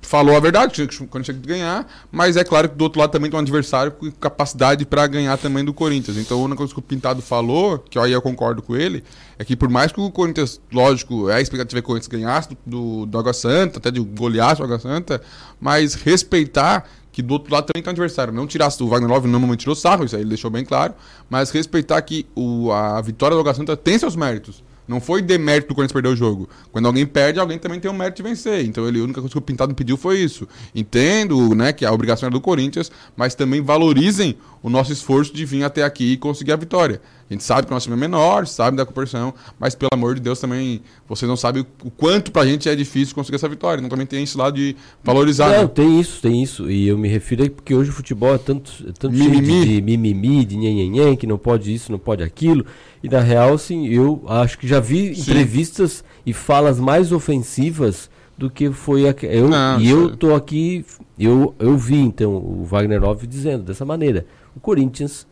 [0.01, 3.29] falou a verdade, quando tinha que ganhar, mas é claro que do outro lado também
[3.29, 6.15] tem um adversário com capacidade para ganhar também do Corinthians.
[6.15, 9.03] Então a única coisa que o Pintado falou, que aí eu concordo com ele,
[9.37, 12.49] é que por mais que o Corinthians, lógico, é a expectativa que o Corinthians ganhasse
[12.49, 15.21] do, do, do Água Santa, até de goleasse o Água Santa,
[15.59, 18.33] mas respeitar que do outro lado também tem um adversário.
[18.33, 20.93] Não tirasse o Wagner Love, no momento tirou sarro, isso aí ele deixou bem claro,
[21.29, 24.61] mas respeitar que o, a vitória do Água Santa tem seus méritos.
[24.85, 26.49] Não foi demérito do Corinthians perder o jogo.
[26.73, 28.65] Quando alguém perde, alguém também tem o mérito de vencer.
[28.65, 30.45] Então ele, a única coisa que o Pintado pediu foi isso.
[30.75, 35.45] Entendo né, que a obrigação era do Corinthians, mas também valorizem o nosso esforço de
[35.45, 37.01] vir até aqui e conseguir a vitória.
[37.29, 40.13] A gente sabe que o nosso time é menor, sabe da proporção, mas pelo amor
[40.13, 43.79] de Deus também, vocês não sabem o quanto pra gente é difícil conseguir essa vitória.
[43.79, 45.49] Então também tem esse lado de valorizar.
[45.49, 45.67] Não, né?
[45.67, 46.69] tem isso, tem isso.
[46.69, 49.65] E eu me refiro aí porque hoje o futebol é tanto, é tanto mimimi.
[49.65, 52.63] de, mimimi, de nhenhenhen, que não pode isso, não pode aquilo.
[53.01, 55.21] E na real, sim, eu acho que já vi sim.
[55.21, 58.07] entrevistas e falas mais ofensivas
[58.37, 60.85] do que foi a, eu não, e eu tô aqui
[61.17, 65.25] eu eu vi então o Wagner Love dizendo dessa maneira o Corinthians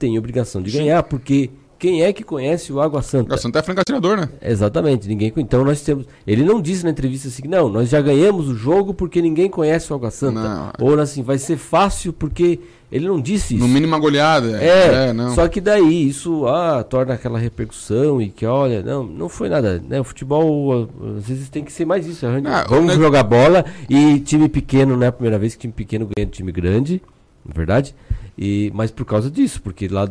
[0.00, 3.26] tem obrigação de ganhar, porque quem é que conhece o Água Santa?
[3.28, 4.28] Água Santa é franco atirador, né?
[4.42, 5.32] Exatamente, ninguém.
[5.36, 6.06] Então nós temos.
[6.26, 9.92] Ele não disse na entrevista assim, não, nós já ganhamos o jogo porque ninguém conhece
[9.92, 10.42] o Água Santa.
[10.42, 10.72] Não.
[10.78, 13.62] Ou assim, vai ser fácil porque ele não disse isso.
[13.62, 14.62] No mínimo uma goleada.
[14.62, 15.34] É, é não.
[15.34, 19.82] só que daí isso ah, torna aquela repercussão e que, olha, não, não foi nada.
[19.86, 20.00] Né?
[20.00, 22.26] O futebol às vezes tem que ser mais isso.
[22.26, 26.08] Ah, vamos jogar bola e time pequeno, não é a primeira vez que time pequeno
[26.14, 27.00] ganha de time grande,
[27.44, 27.94] na é verdade.
[28.40, 30.08] E, mas por causa disso, porque lá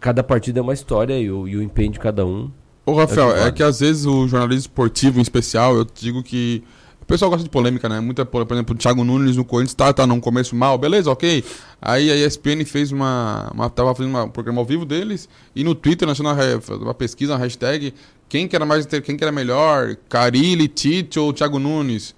[0.00, 2.50] cada partida é uma história e o, e o empenho de cada um.
[2.86, 6.22] Ô, Rafael, é que, é que às vezes o jornalismo esportivo em especial, eu digo
[6.22, 6.62] que.
[7.02, 8.00] O pessoal gosta de polêmica, né?
[8.00, 11.44] Muita, por exemplo, o Thiago Nunes no Corinthians tá, tá num começo mal, beleza, ok.
[11.80, 13.70] Aí a ESPN fez uma, uma.
[13.70, 17.38] tava fazendo um programa ao vivo deles e no Twitter lançando uma, uma pesquisa, uma
[17.38, 17.94] hashtag.
[18.28, 19.94] Quem que era mais quem que era melhor?
[20.08, 22.12] Carilli, Tite ou Thiago Nunes?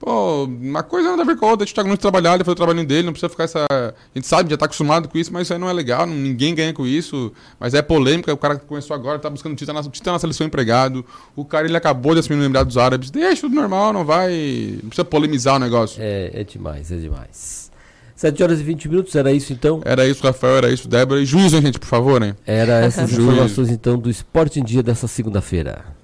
[0.00, 1.66] Pô, uma coisa nada a ver com a outra.
[1.66, 3.66] Deixa o Thiago Nunes trabalhar, ele foi o trabalho dele, não precisa ficar essa.
[3.70, 6.54] A gente sabe, já tá acostumado com isso, mas isso aí não é legal, ninguém
[6.54, 7.30] ganha com isso.
[7.60, 10.46] Mas é polêmica, o cara que começou agora, tá buscando título na, título na seleção
[10.46, 11.04] empregado.
[11.36, 13.10] O cara ele acabou de assumir no Emirados Árabes.
[13.10, 14.78] Deixa tudo normal, não vai.
[14.82, 16.02] Não precisa polemizar o negócio.
[16.02, 17.70] É, é demais, é demais.
[18.16, 19.82] 7 horas e 20 minutos, era isso então?
[19.84, 21.20] Era isso, Rafael, era isso, Débora.
[21.20, 22.36] E juízo, hein, gente, por favor, né?
[22.46, 25.99] Era essas informações então do Esporte em Dia dessa segunda-feira.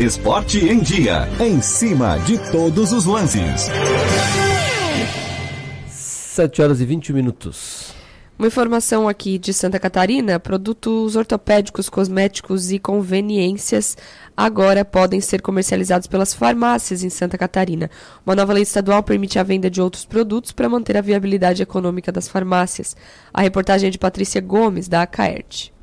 [0.00, 1.28] Esporte em Dia.
[1.38, 3.70] Em cima de todos os lances.
[5.86, 7.94] 7 horas e 21 minutos.
[8.36, 13.96] Uma informação aqui de Santa Catarina: produtos ortopédicos, cosméticos e conveniências
[14.36, 17.88] agora podem ser comercializados pelas farmácias em Santa Catarina.
[18.26, 22.10] Uma nova lei estadual permite a venda de outros produtos para manter a viabilidade econômica
[22.10, 22.96] das farmácias.
[23.32, 25.73] A reportagem é de Patrícia Gomes, da Acaerte.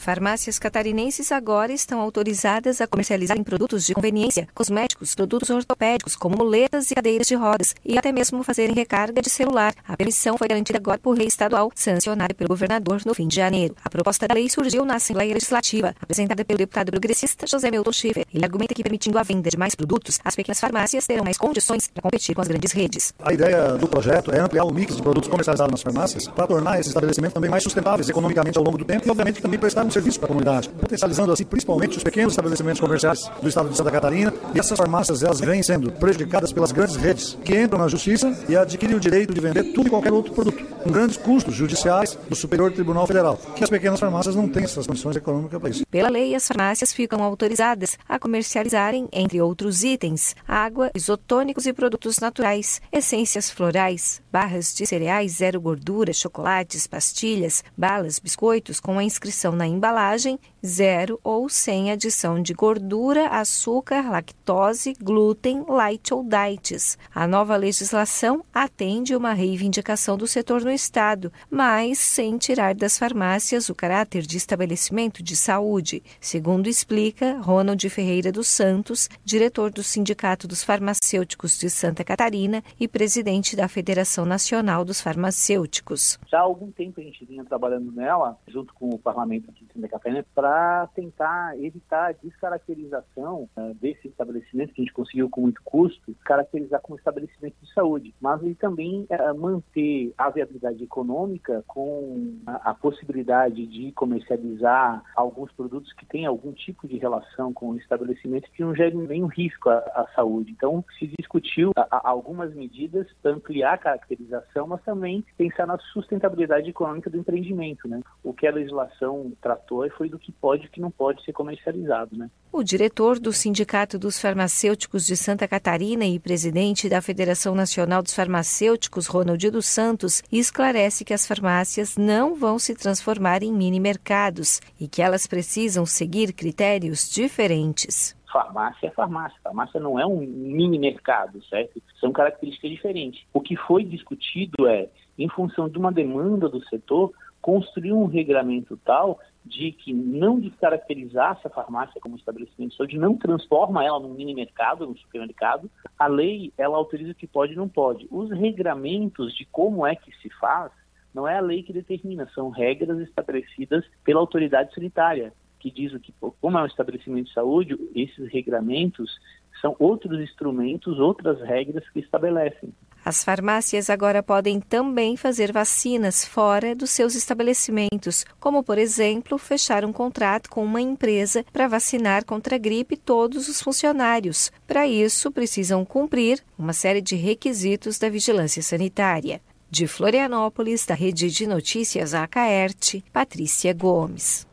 [0.00, 6.90] Farmácias catarinenses agora estão autorizadas a comercializarem produtos de conveniência, cosméticos, produtos ortopédicos, como muletas
[6.90, 9.74] e cadeiras de rodas, e até mesmo fazerem recarga de celular.
[9.86, 13.76] A permissão foi garantida agora por lei estadual, sancionada pelo governador no fim de janeiro.
[13.84, 18.24] A proposta da lei surgiu na Assembleia Legislativa, apresentada pelo deputado progressista José Milton Schiffer.
[18.32, 21.88] Ele argumenta que, permitindo a venda de mais produtos, as pequenas farmácias terão mais condições
[21.88, 23.12] para competir com as grandes redes.
[23.22, 26.76] A ideia do projeto é ampliar o mix de produtos comercializados nas farmácias para tornar
[26.76, 29.92] esses estabelecimentos também mais sustentáveis economicamente ao longo do tempo e, obviamente, também prestar um
[29.92, 33.90] serviço para a comunidade, potencializando assim principalmente os pequenos estabelecimentos comerciais do estado de Santa
[33.90, 34.32] Catarina.
[34.54, 38.56] E essas farmácias elas vêm sendo prejudicadas pelas grandes redes que entram na justiça e
[38.56, 42.36] adquirem o direito de vender tudo e qualquer outro produto, com grandes custos judiciais do
[42.36, 45.86] Superior Tribunal Federal, que as pequenas farmácias não têm essas condições econômicas para isso.
[45.90, 52.20] Pela lei, as farmácias ficam autorizadas a comercializarem, entre outros itens, água, isotônicos e produtos
[52.20, 59.52] naturais, essências florais, barras de cereais zero gordura, chocolates, pastilhas, balas, biscoitos com a inscrição
[59.52, 66.98] na embalagem zero ou sem adição de gordura, açúcar, lactose, glúten, light ou diets.
[67.14, 73.70] A nova legislação atende uma reivindicação do setor no Estado, mas sem tirar das farmácias
[73.70, 80.46] o caráter de estabelecimento de saúde, segundo explica Ronald Ferreira dos Santos, diretor do Sindicato
[80.46, 86.18] dos Farmacêuticos de Santa Catarina e presidente da Federação Nacional dos Farmacêuticos.
[86.26, 89.88] Já há algum tempo a gente vinha trabalhando nela, junto com o parlamento aqui Santa
[89.88, 95.62] Catarina, para tentar evitar a descaracterização uh, desse estabelecimento que a gente conseguiu com muito
[95.64, 102.38] custo, caracterizar como estabelecimento de saúde, mas ele também uh, manter a viabilidade econômica com
[102.46, 107.76] a, a, possibilidade de comercializar alguns produtos que têm algum tipo de relação com o
[107.76, 110.52] estabelecimento que não gerem nenhum risco à, à saúde.
[110.52, 116.70] Então, se discutiu a, algumas medidas para ampliar a caracterização, mas também pensar na sustentabilidade
[116.70, 117.88] econômica do empreendimento.
[117.88, 118.00] Né?
[118.22, 121.32] O que a legislação tratou foi do que pode e o que não pode ser
[121.32, 122.16] comercializado.
[122.16, 122.30] Né?
[122.52, 128.14] O diretor do Sindicato dos Farmacêuticos de Santa Catarina e presidente da Federação Nacional dos
[128.14, 134.60] Farmacêuticos, Ronald dos Santos, esclarece que as farmácias não vão se transformar em mini mercados
[134.80, 139.36] e que elas precisam seguir critérios diferentes farmácia é farmácia.
[139.42, 141.82] Farmácia não é um mini mercado, certo?
[141.98, 143.26] São características diferentes.
[143.34, 144.88] O que foi discutido é,
[145.18, 151.46] em função de uma demanda do setor, construir um regramento tal de que não descaracterizasse
[151.46, 155.70] a farmácia como estabelecimento de saúde, não transforma ela num mini mercado, num supermercado.
[155.98, 158.06] A lei, ela autoriza que pode e não pode.
[158.10, 160.70] Os regramentos de como é que se faz,
[161.14, 166.00] não é a lei que determina, são regras estabelecidas pela autoridade sanitária, que diz o
[166.00, 169.18] que, como é um estabelecimento de saúde, esses regramentos
[169.60, 172.72] são outros instrumentos, outras regras que estabelecem.
[173.10, 179.84] As farmácias agora podem também fazer vacinas fora dos seus estabelecimentos, como, por exemplo, fechar
[179.84, 184.52] um contrato com uma empresa para vacinar contra a gripe todos os funcionários.
[184.64, 189.42] Para isso, precisam cumprir uma série de requisitos da vigilância sanitária.
[189.68, 194.46] De Florianópolis, da Rede de Notícias Acaerte, Patrícia Gomes.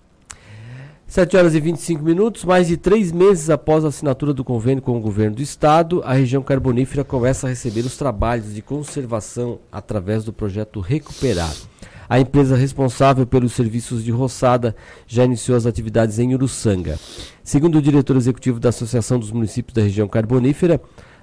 [1.07, 4.97] 7 horas e 25 minutos, mais de três meses após a assinatura do convênio com
[4.97, 10.25] o governo do estado, a região carbonífera começa a receber os trabalhos de conservação através
[10.25, 11.53] do projeto Recuperar.
[12.09, 14.75] A empresa responsável pelos serviços de roçada
[15.07, 16.99] já iniciou as atividades em Uruçanga.
[17.41, 20.79] Segundo o diretor executivo da Associação dos Municípios da Região Carbonífera,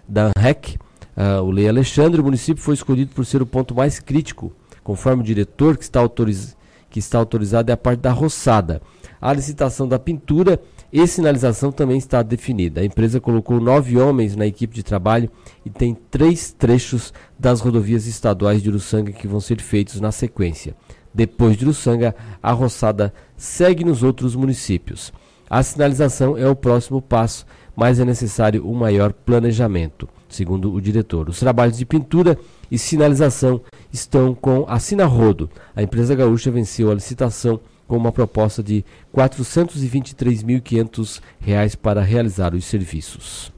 [0.08, 0.78] da ANREC,
[1.14, 4.50] uh, o Lei Alexandre, o município foi escolhido por ser o ponto mais crítico,
[4.82, 6.56] conforme o diretor que está, autoriz
[6.88, 8.80] que está autorizado é a parte da roçada.
[9.24, 10.60] A licitação da pintura
[10.92, 12.82] e sinalização também está definida.
[12.82, 15.30] A empresa colocou nove homens na equipe de trabalho
[15.64, 20.76] e tem três trechos das rodovias estaduais de Uruçanga que vão ser feitos na sequência.
[21.14, 25.10] Depois de Uruçanga, a roçada segue nos outros municípios.
[25.48, 31.30] A sinalização é o próximo passo, mas é necessário um maior planejamento, segundo o diretor.
[31.30, 32.38] Os trabalhos de pintura
[32.70, 35.48] e sinalização estão com a Sinarodo.
[35.74, 42.64] A empresa gaúcha venceu a licitação com uma proposta de R$ 423.500 para realizar os
[42.64, 43.53] serviços.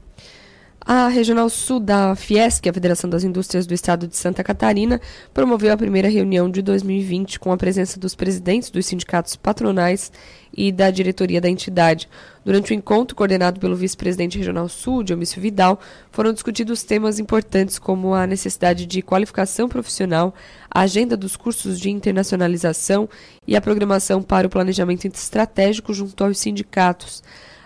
[0.89, 5.01] A Regional Sul da Fiesc, a Federação das Indústrias do Estado de Santa Catarina,
[5.33, 10.09] promoveu a primeira reunião de 2020 com a presença dos presidentes dos sindicatos patronais
[10.55, 12.07] e da diretoria da entidade.
[12.45, 15.77] Durante o encontro, coordenado pelo vice-presidente regional sul, Dionísio Vidal,
[16.09, 20.33] foram discutidos temas importantes como a necessidade de qualificação profissional,
[20.71, 23.09] a agenda dos cursos de internacionalização
[23.45, 27.21] e a programação para o planejamento estratégico junto aos sindicatos.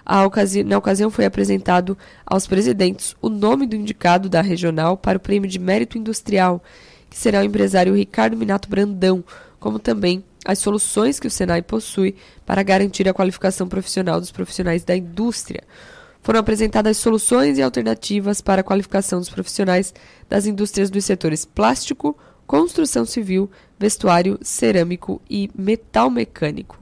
[0.06, 5.22] Ocasi na ocasião foi apresentado aos presidentes o nome do indicado da regional para o
[5.22, 6.64] Prêmio de Mérito Industrial,
[7.10, 9.24] que será o empresário Ricardo Minato Brandão,
[9.60, 14.84] como também as soluções que o Senai possui para garantir a qualificação profissional dos profissionais
[14.84, 15.64] da indústria.
[16.24, 19.94] Foram apresentadas soluções e alternativas para a qualificação dos profissionais
[20.30, 26.81] das indústrias dos setores plástico, construção civil, vestuário, cerâmico e metal mecânico.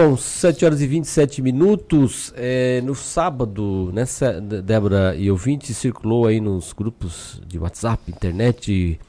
[0.00, 2.32] Bom, 7 horas e 27 minutos.
[2.36, 9.00] É, no sábado, nessa Débora e ouvinte, circulou aí nos grupos de WhatsApp, internet,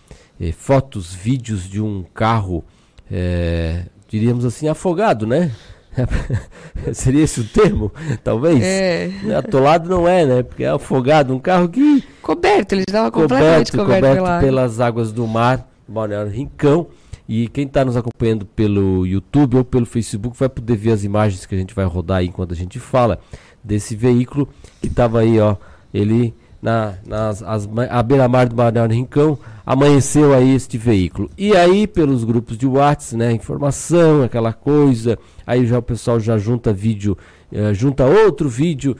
[0.42, 2.66] é, fotos, vídeos de um carro,
[3.12, 5.52] é, diríamos assim, afogado, né?
[6.92, 7.92] Seria esse o termo?
[8.24, 8.60] Talvez?
[8.64, 9.12] É.
[9.38, 10.42] Atolado não é, né?
[10.42, 12.04] Porque é afogado, um carro que.
[12.20, 16.88] Coberto, ele estava completamente coberto, coberto, coberto pelas águas do mar, Balneário Rincão.
[17.30, 21.46] E quem está nos acompanhando pelo YouTube ou pelo Facebook vai poder ver as imagens
[21.46, 23.20] que a gente vai rodar enquanto a gente fala
[23.64, 24.50] desse veículo
[24.82, 25.56] que estava aí, ó.
[25.94, 27.70] Ele na nas, as,
[28.04, 31.30] beira-mar do Balneário Rincão, amanheceu aí este veículo.
[31.38, 35.16] E aí, pelos grupos de WhatsApp, né, informação, aquela coisa,
[35.46, 37.16] aí já o pessoal já junta vídeo,
[37.52, 38.98] uh, junta outro vídeo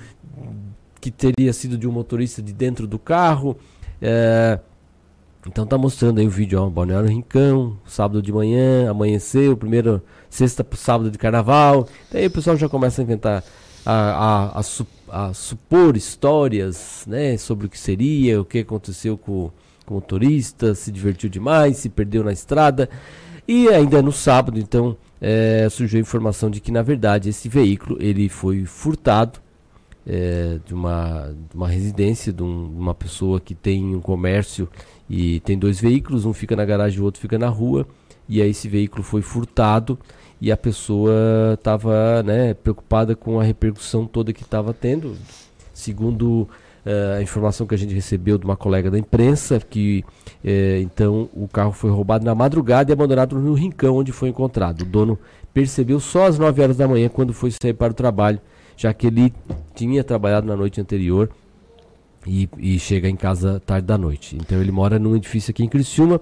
[1.02, 3.58] que teria sido de um motorista de dentro do carro.
[4.00, 4.69] Uh,
[5.50, 10.64] então tá mostrando aí o vídeo, ó, Balneário Rincão, sábado de manhã, amanheceu, primeiro, sexta
[10.64, 11.88] pro sábado de carnaval.
[12.12, 13.44] Daí o pessoal já começa a inventar,
[13.84, 19.18] a, a, a, su, a, supor histórias, né, sobre o que seria, o que aconteceu
[19.18, 19.50] com,
[19.88, 22.88] com o motorista, se divertiu demais, se perdeu na estrada.
[23.48, 27.98] E ainda no sábado, então, é, surgiu a informação de que, na verdade, esse veículo,
[28.00, 29.40] ele foi furtado,
[30.10, 34.68] é, de, uma, de uma residência de, um, uma pessoa que tem um comércio
[35.08, 37.86] e tem dois veículos, um fica na garagem e o outro fica na rua.
[38.28, 40.00] E aí esse veículo foi furtado
[40.42, 41.14] e a pessoa
[41.54, 45.16] estava né, preocupada com a repercussão toda que estava tendo.
[45.74, 46.50] Segundo
[46.86, 50.04] uh, a informação que a gente recebeu de uma colega da imprensa, que
[50.44, 54.82] uh, então o carro foi roubado na madrugada e abandonado no rincão onde foi encontrado.
[54.82, 55.20] O dono
[55.54, 58.40] percebeu só às 9 horas da manhã quando foi sair para o trabalho,
[58.80, 59.34] já que ele
[59.76, 61.30] tinha trabalhado na noite anterior
[62.26, 64.38] e, e, chega em casa tarde da noite.
[64.38, 66.22] Então ele mora num edifício aqui em Criciúma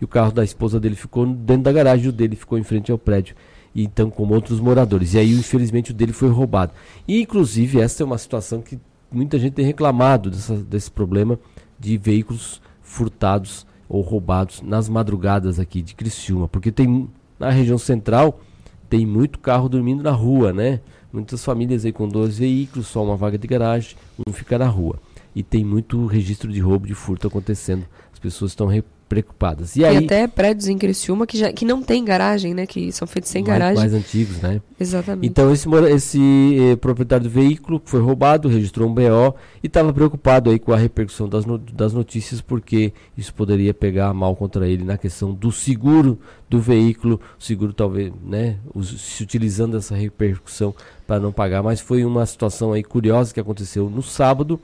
[0.00, 2.90] e o carro da esposa dele ficou dentro da garagem o dele ficou em frente
[2.90, 3.36] ao prédio.
[3.74, 5.12] E, então, como outros moradores.
[5.12, 6.72] E aí, infelizmente, o dele foi roubado.
[7.06, 8.80] E, inclusive, essa é uma situação que
[9.12, 11.38] muita gente tem reclamado dessa, desse problema
[11.78, 16.48] de veículos furtados ou roubados nas madrugadas aqui de Criciúma.
[16.48, 17.06] Porque tem
[17.38, 18.40] na região central
[18.88, 20.80] tem muito carro dormindo na rua, né?
[21.18, 23.96] Muitas famílias aí com dois veículos, só uma vaga de garagem,
[24.26, 24.98] um fica na rua
[25.34, 27.86] e tem muito registro de roubo, de furto acontecendo.
[28.12, 28.68] As pessoas estão
[29.08, 29.74] preocupadas.
[29.74, 32.66] E, e aí, até prédios em Criciúma que, já, que não tem garagem, né?
[32.66, 33.76] Que são feitos sem mais, garagem.
[33.78, 34.60] Mais antigos, né?
[34.78, 35.26] Exatamente.
[35.26, 40.50] Então esse, esse eh, proprietário do veículo foi roubado, registrou um BO e estava preocupado
[40.50, 44.84] aí com a repercussão das, no, das notícias porque isso poderia pegar mal contra ele
[44.84, 48.58] na questão do seguro do veículo, o seguro talvez, né?
[48.82, 50.74] Se utilizando essa repercussão
[51.08, 51.62] para não pagar.
[51.62, 54.60] Mas foi uma situação aí curiosa que aconteceu no sábado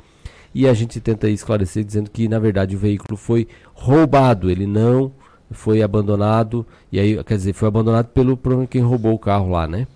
[0.54, 5.10] e a gente tenta esclarecer dizendo que na verdade o veículo foi roubado, ele não
[5.50, 9.66] foi abandonado, e aí, quer dizer, foi abandonado pelo por quem roubou o carro lá,
[9.66, 9.86] né?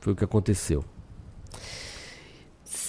[0.00, 0.84] Foi o que aconteceu.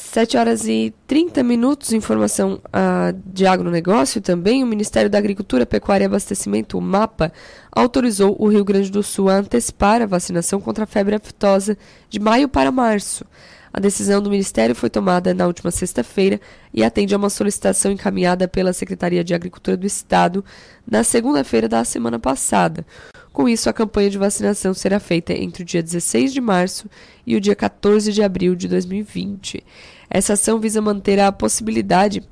[0.09, 4.63] 7 horas e 30 minutos, informação uh, de agronegócio também.
[4.63, 7.31] O Ministério da Agricultura, Pecuária e Abastecimento, o MAPA,
[7.71, 11.77] autorizou o Rio Grande do Sul a antecipar a vacinação contra a febre aftosa
[12.09, 13.23] de maio para março.
[13.71, 16.41] A decisão do Ministério foi tomada na última sexta-feira
[16.73, 20.43] e atende a uma solicitação encaminhada pela Secretaria de Agricultura do Estado
[20.89, 22.83] na segunda-feira da semana passada.
[23.31, 26.89] Com isso, a campanha de vacinação será feita entre o dia 16 de março
[27.27, 29.63] e o dia 14 de abril de 2020.
[30.09, 32.23] Essa ação visa manter a possibilidade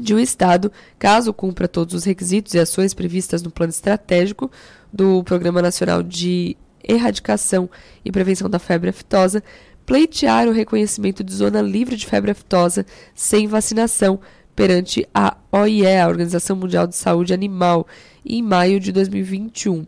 [0.00, 4.50] de um Estado, caso cumpra todos os requisitos e ações previstas no plano estratégico
[4.92, 7.68] do Programa Nacional de Erradicação
[8.04, 9.42] e Prevenção da Febre Aftosa,
[9.84, 14.20] pleitear o reconhecimento de zona livre de febre aftosa sem vacinação
[14.54, 17.86] perante a OIE, a Organização Mundial de Saúde Animal,
[18.24, 19.86] em maio de 2021.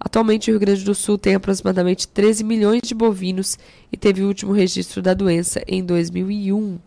[0.00, 3.58] Atualmente, o Rio Grande do Sul tem aproximadamente 13 milhões de bovinos
[3.92, 6.78] e teve o último registro da doença em 2001.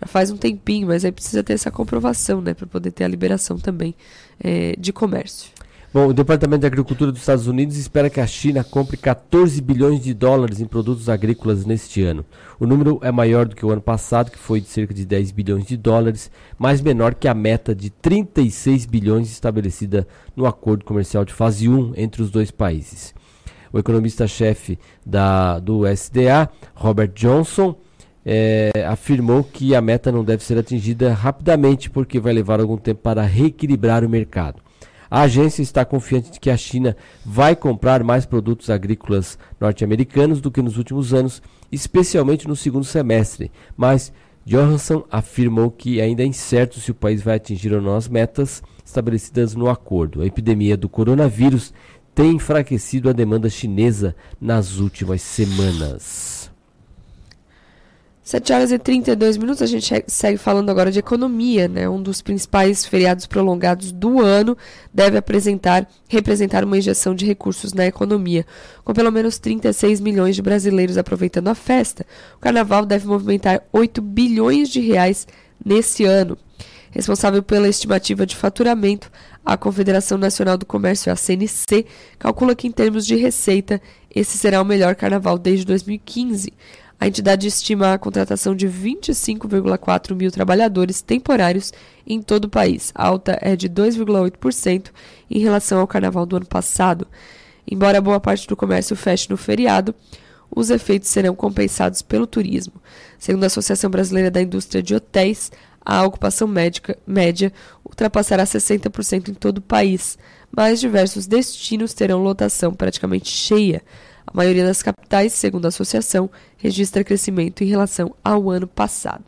[0.00, 3.08] já faz um tempinho, mas aí precisa ter essa comprovação, né, para poder ter a
[3.08, 3.94] liberação também
[4.40, 5.50] é, de comércio.
[5.96, 10.02] Bom, o Departamento de Agricultura dos Estados Unidos espera que a China compre 14 bilhões
[10.02, 12.22] de dólares em produtos agrícolas neste ano.
[12.60, 15.30] O número é maior do que o ano passado, que foi de cerca de 10
[15.30, 21.24] bilhões de dólares, mas menor que a meta de 36 bilhões estabelecida no acordo comercial
[21.24, 23.14] de fase 1 entre os dois países.
[23.72, 24.78] O economista-chefe
[25.62, 27.74] do SDA, Robert Johnson,
[28.22, 33.00] é, afirmou que a meta não deve ser atingida rapidamente porque vai levar algum tempo
[33.00, 34.65] para reequilibrar o mercado.
[35.10, 40.50] A agência está confiante de que a China vai comprar mais produtos agrícolas norte-americanos do
[40.50, 41.40] que nos últimos anos,
[41.70, 44.12] especialmente no segundo semestre, mas
[44.44, 48.62] Johansson afirmou que ainda é incerto se o país vai atingir ou não as metas
[48.84, 50.22] estabelecidas no acordo.
[50.22, 51.74] A epidemia do coronavírus
[52.14, 56.45] tem enfraquecido a demanda chinesa nas últimas semanas.
[58.26, 61.88] 7 horas e 32 minutos, a gente segue falando agora de economia, né?
[61.88, 64.58] Um dos principais feriados prolongados do ano
[64.92, 68.44] deve apresentar, representar uma injeção de recursos na economia.
[68.84, 72.04] Com pelo menos 36 milhões de brasileiros aproveitando a festa,
[72.34, 75.24] o carnaval deve movimentar 8 bilhões de reais
[75.64, 76.36] nesse ano.
[76.90, 79.08] Responsável pela estimativa de faturamento,
[79.44, 81.86] a Confederação Nacional do Comércio, a CNC,
[82.18, 83.80] calcula que em termos de receita,
[84.12, 86.52] esse será o melhor carnaval desde 2015.
[86.98, 91.72] A entidade estima a contratação de 25,4 mil trabalhadores temporários
[92.06, 92.90] em todo o país.
[92.94, 94.90] A alta é de 2,8%
[95.30, 97.06] em relação ao carnaval do ano passado.
[97.70, 99.94] Embora boa parte do comércio feche no feriado,
[100.50, 102.74] os efeitos serão compensados pelo turismo.
[103.18, 105.50] Segundo a Associação Brasileira da Indústria de Hotéis,
[105.84, 107.52] a ocupação médica, média
[107.84, 110.18] ultrapassará 60% em todo o país,
[110.50, 113.82] mas diversos destinos terão lotação praticamente cheia.
[114.26, 119.24] A maioria das capitais, segundo a associação, registra crescimento em relação ao ano passado.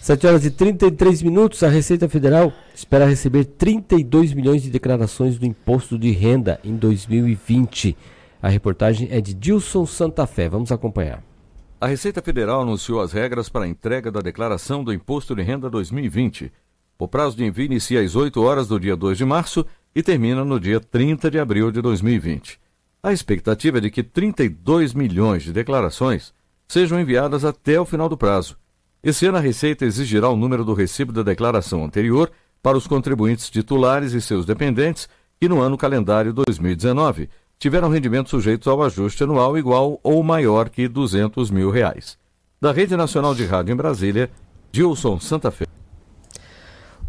[0.00, 5.46] 7 horas e 33 minutos, a Receita Federal espera receber 32 milhões de declarações do
[5.46, 7.96] imposto de renda em 2020.
[8.42, 10.48] A reportagem é de Dilson Santa Fé.
[10.48, 11.22] Vamos acompanhar.
[11.80, 15.70] A Receita Federal anunciou as regras para a entrega da declaração do Imposto de Renda
[15.70, 16.50] 2020.
[16.98, 20.44] O prazo de envio inicia às 8 horas do dia 2 de março e termina
[20.44, 22.61] no dia 30 de abril de 2020.
[23.04, 26.32] A expectativa é de que 32 milhões de declarações
[26.68, 28.56] sejam enviadas até o final do prazo.
[29.02, 32.30] Esse ano, a Receita exigirá o número do recibo da declaração anterior
[32.62, 35.08] para os contribuintes titulares e seus dependentes
[35.40, 37.28] que, no ano calendário 2019,
[37.58, 42.16] tiveram rendimentos sujeitos ao ajuste anual igual ou maior que 200 mil reais.
[42.60, 44.30] Da Rede Nacional de Rádio em Brasília,
[44.72, 45.66] Gilson Santa Fe.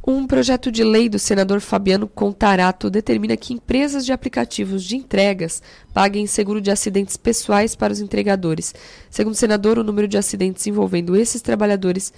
[0.05, 5.63] Um projeto de lei do senador Fabiano Contarato determina que empresas de aplicativos de entregas
[5.93, 8.75] paguem seguro de acidentes pessoais para os entregadores.
[9.09, 12.11] Segundo o senador, o número de acidentes envolvendo esses trabalhadores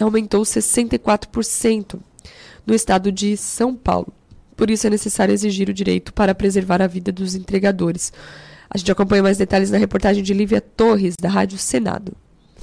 [0.00, 2.00] aumentou 64%
[2.66, 4.10] no estado de São Paulo.
[4.56, 8.10] Por isso é necessário exigir o direito para preservar a vida dos entregadores.
[8.70, 12.16] A gente acompanha mais detalhes na reportagem de Lívia Torres, da Rádio Senado.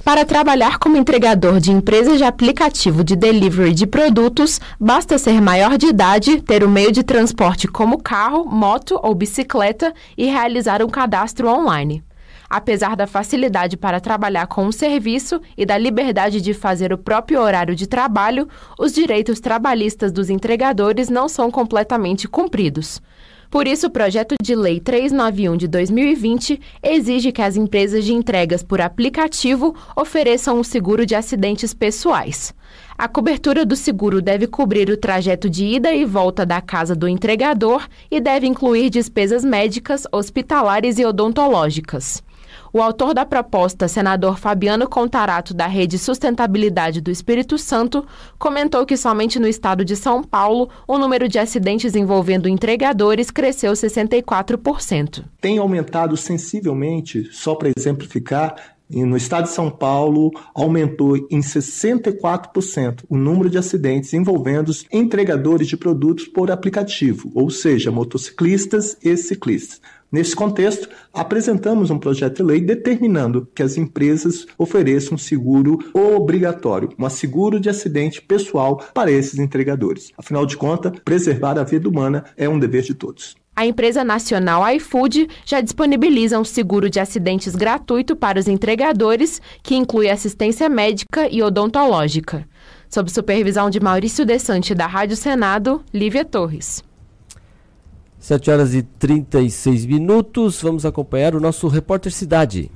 [0.04, 5.76] Para trabalhar como entregador de empresas de aplicativo de delivery de produtos, basta ser maior
[5.76, 10.82] de idade, ter o um meio de transporte como carro, moto ou bicicleta e realizar
[10.82, 12.02] um cadastro online.
[12.48, 17.42] Apesar da facilidade para trabalhar com o serviço e da liberdade de fazer o próprio
[17.42, 23.02] horário de trabalho, os direitos trabalhistas dos entregadores não são completamente cumpridos.
[23.50, 28.62] Por isso, o projeto de lei 391 de 2020 exige que as empresas de entregas
[28.62, 32.54] por aplicativo ofereçam um seguro de acidentes pessoais.
[32.96, 37.08] A cobertura do seguro deve cobrir o trajeto de ida e volta da casa do
[37.08, 42.22] entregador e deve incluir despesas médicas, hospitalares e odontológicas.
[42.72, 48.04] O autor da proposta, senador Fabiano Contarato, da Rede Sustentabilidade do Espírito Santo,
[48.38, 53.72] comentou que somente no estado de São Paulo o número de acidentes envolvendo entregadores cresceu
[53.72, 55.24] 64%.
[55.40, 58.54] Tem aumentado sensivelmente, só para exemplificar,
[58.90, 65.76] no estado de São Paulo, aumentou em 64% o número de acidentes envolvendo entregadores de
[65.76, 69.80] produtos por aplicativo, ou seja, motociclistas e ciclistas.
[70.10, 76.88] Nesse contexto, apresentamos um projeto de lei determinando que as empresas ofereçam um seguro obrigatório,
[76.98, 80.10] um seguro de acidente pessoal para esses entregadores.
[80.16, 83.36] Afinal de contas, preservar a vida humana é um dever de todos.
[83.54, 89.74] A empresa nacional iFood já disponibiliza um seguro de acidentes gratuito para os entregadores, que
[89.74, 92.48] inclui assistência médica e odontológica.
[92.88, 96.87] Sob supervisão de Maurício Desante, da Rádio Senado, Lívia Torres.
[98.28, 100.60] 7 horas e 36 minutos.
[100.60, 102.70] Vamos acompanhar o nosso repórter Cidade.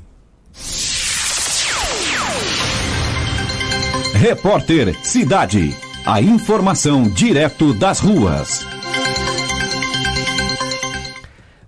[4.14, 5.76] Repórter Cidade.
[6.06, 8.66] A informação direto das ruas.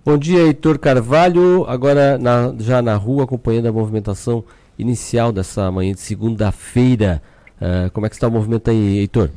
[0.03, 1.67] Bom dia, Heitor Carvalho.
[1.69, 4.43] Agora na- já na rua, acompanhando a movimentação
[4.79, 7.21] inicial dessa manhã de segunda-feira.
[7.61, 9.29] Ah, como é que está o movimento aí, Heitor?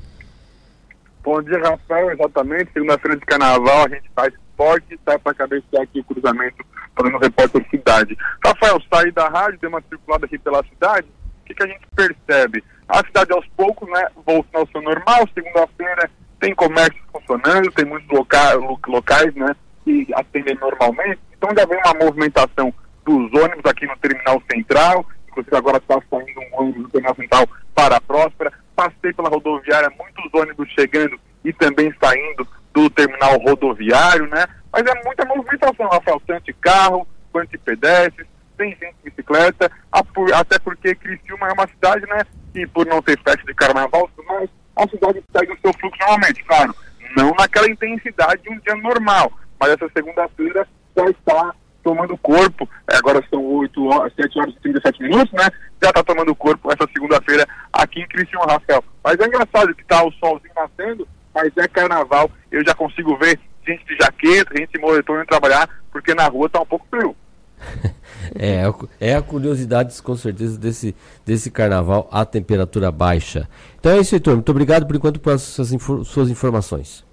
[1.28, 2.09] Bom dia, Rafael.
[2.11, 2.71] Exatamente.
[2.71, 6.65] Segunda-feira de carnaval, a gente faz esporte e sai para cabecear aqui o cruzamento
[6.95, 8.17] fazendo o repórter cidade.
[8.45, 11.05] Rafael, saí da rádio, dei uma circulada aqui pela cidade.
[11.41, 12.63] O que, que a gente percebe?
[12.88, 15.28] A cidade aos poucos, né, volta ao seu normal.
[15.34, 16.09] Segunda-feira
[16.39, 19.53] tem comércio funcionando, tem muitos loca lo- locais, né,
[19.84, 21.19] que atendem normalmente.
[21.38, 22.73] Então já vem uma movimentação
[23.05, 25.05] dos ônibus aqui no terminal central.
[25.28, 28.53] Inclusive agora está saindo um ônibus do terminal central para a Próspera.
[28.78, 34.45] Passei pela rodoviária, muitos ônibus chegando e também saindo do terminal rodoviário, né?
[34.71, 39.71] Mas é muita movimentação, Rafael, tanto de carro quanto de pedestres, tem gente de bicicleta,
[39.91, 42.23] até porque Criciúma é uma cidade, né,
[42.53, 45.99] que por não ter festa de carnaval, e mais, a cidade segue o seu fluxo
[45.99, 46.75] normalmente, claro,
[47.15, 51.55] não naquela intensidade de um dia normal, mas essa segunda-feira já está
[51.88, 55.47] tomando corpo, é, agora são 8 horas, 7 horas e 37 minutos, né,
[55.81, 58.83] já está tomando corpo essa segunda-feira aqui em Criciúma, Rafael.
[59.01, 63.39] Mas é engraçado que tá o solzinho nascendo, mas é carnaval, eu já consigo ver
[63.65, 67.15] gente de jaqueta, gente de moletom indo trabalhar, porque na rua tá um pouco frio.
[68.35, 70.93] É, a cu- é a curiosidade, com certeza, desse,
[71.25, 73.47] desse carnaval, a temperatura baixa.
[73.79, 74.33] Então é isso, Heitor.
[74.33, 77.05] Muito obrigado por enquanto pelas suas, infor- suas informações.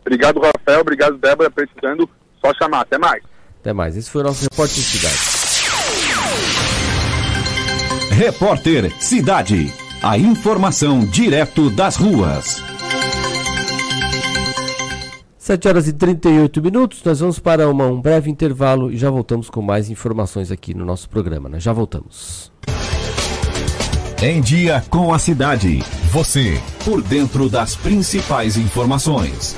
[0.00, 2.08] Obrigado, Rafael, obrigado, Débora, precisando,
[2.42, 3.22] só chamar, até mais.
[3.66, 3.96] Até mais.
[3.96, 5.16] Esse foi o nosso repórter de cidade.
[8.12, 9.72] Repórter Cidade.
[10.00, 12.62] A informação direto das ruas.
[15.36, 19.50] 7 horas e 38 minutos, nós vamos para uma- um breve intervalo e já voltamos
[19.50, 21.48] com mais informações aqui no nosso programa.
[21.48, 21.58] Né?
[21.58, 22.52] Já voltamos.
[24.22, 25.82] Em dia com a cidade.
[26.12, 29.56] Você, por dentro das principais informações.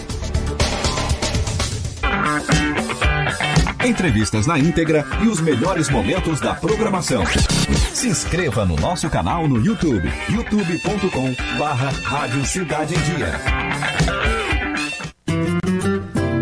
[3.84, 7.24] Entrevistas na íntegra e os melhores momentos da programação.
[7.92, 13.32] Se inscreva no nosso canal no YouTube, youtube.com barra Rádio Cidade em Dia.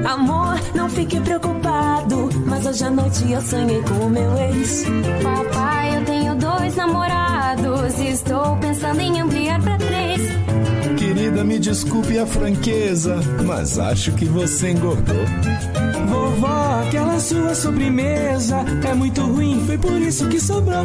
[0.08, 4.84] Amor, não fique preocupado, mas hoje à noite eu sonhei com o meu ex.
[5.22, 7.98] Papai, eu tenho dois namorados.
[7.98, 9.85] Estou pensando em ampliar pra.
[11.44, 15.24] Me desculpe a franqueza, mas acho que você engordou.
[16.08, 20.84] Vovó, aquela sua sobremesa é muito ruim, foi por isso que sobrou.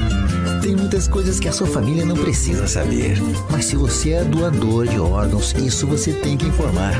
[0.61, 3.17] Tem muitas coisas que a sua família não precisa saber.
[3.49, 6.93] Mas se você é doador de órgãos, isso você tem que informar.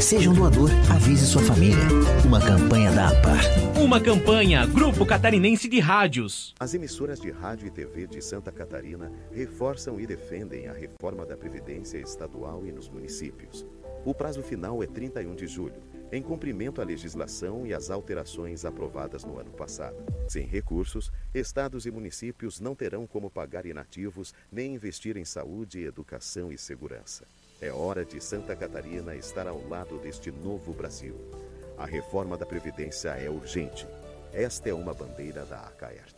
[0.00, 1.82] Seja um doador, avise sua família.
[2.24, 3.40] Uma campanha da APAR.
[3.82, 6.54] Uma campanha Grupo Catarinense de Rádios.
[6.60, 11.36] As emissoras de rádio e TV de Santa Catarina reforçam e defendem a reforma da
[11.36, 13.66] Previdência Estadual e nos municípios.
[14.04, 19.24] O prazo final é 31 de julho, em cumprimento à legislação e às alterações aprovadas
[19.24, 19.96] no ano passado.
[20.28, 26.50] Sem recursos, estados e municípios não terão como pagar inativos nem investir em saúde, educação
[26.52, 27.26] e segurança.
[27.60, 31.16] É hora de Santa Catarina estar ao lado deste novo Brasil.
[31.76, 33.86] A reforma da Previdência é urgente.
[34.32, 36.17] Esta é uma bandeira da ACAERT.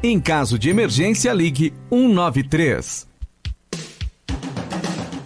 [0.03, 3.07] Em caso de emergência, ligue 193.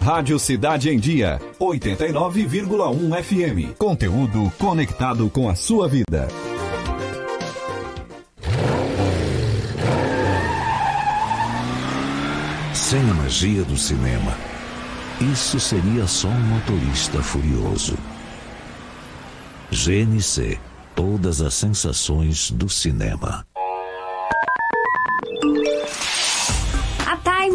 [0.02, 3.76] Rádio Cidade em Dia, 89,1 FM.
[3.78, 6.28] Conteúdo conectado com a sua vida.
[12.74, 14.36] Sem a magia do cinema,
[15.32, 17.96] isso seria só um motorista furioso.
[19.70, 20.58] GNC
[20.96, 23.46] Todas as sensações do cinema.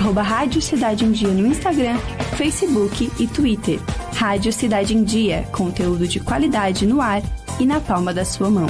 [0.00, 1.96] arroba Rádio Cidade em Dia no Instagram,
[2.36, 3.78] Facebook e Twitter.
[4.16, 7.22] Rádio Cidade em Dia, conteúdo de qualidade no ar
[7.58, 8.66] e na palma da sua mão.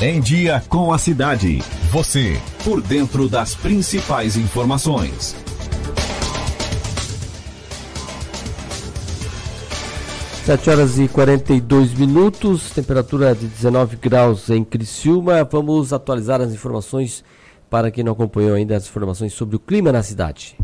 [0.00, 1.62] Em Dia com a Cidade.
[1.90, 5.47] Você, por dentro das principais informações.
[10.48, 15.44] Sete horas e 42 minutos, temperatura de 19 graus em Criciúma.
[15.44, 17.22] Vamos atualizar as informações
[17.68, 20.56] para quem não acompanhou ainda as informações sobre o clima na cidade.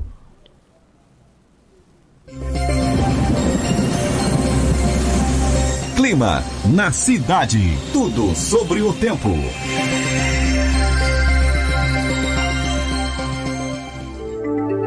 [5.95, 6.43] Clima
[6.75, 7.77] na cidade.
[7.93, 9.29] Tudo sobre o tempo.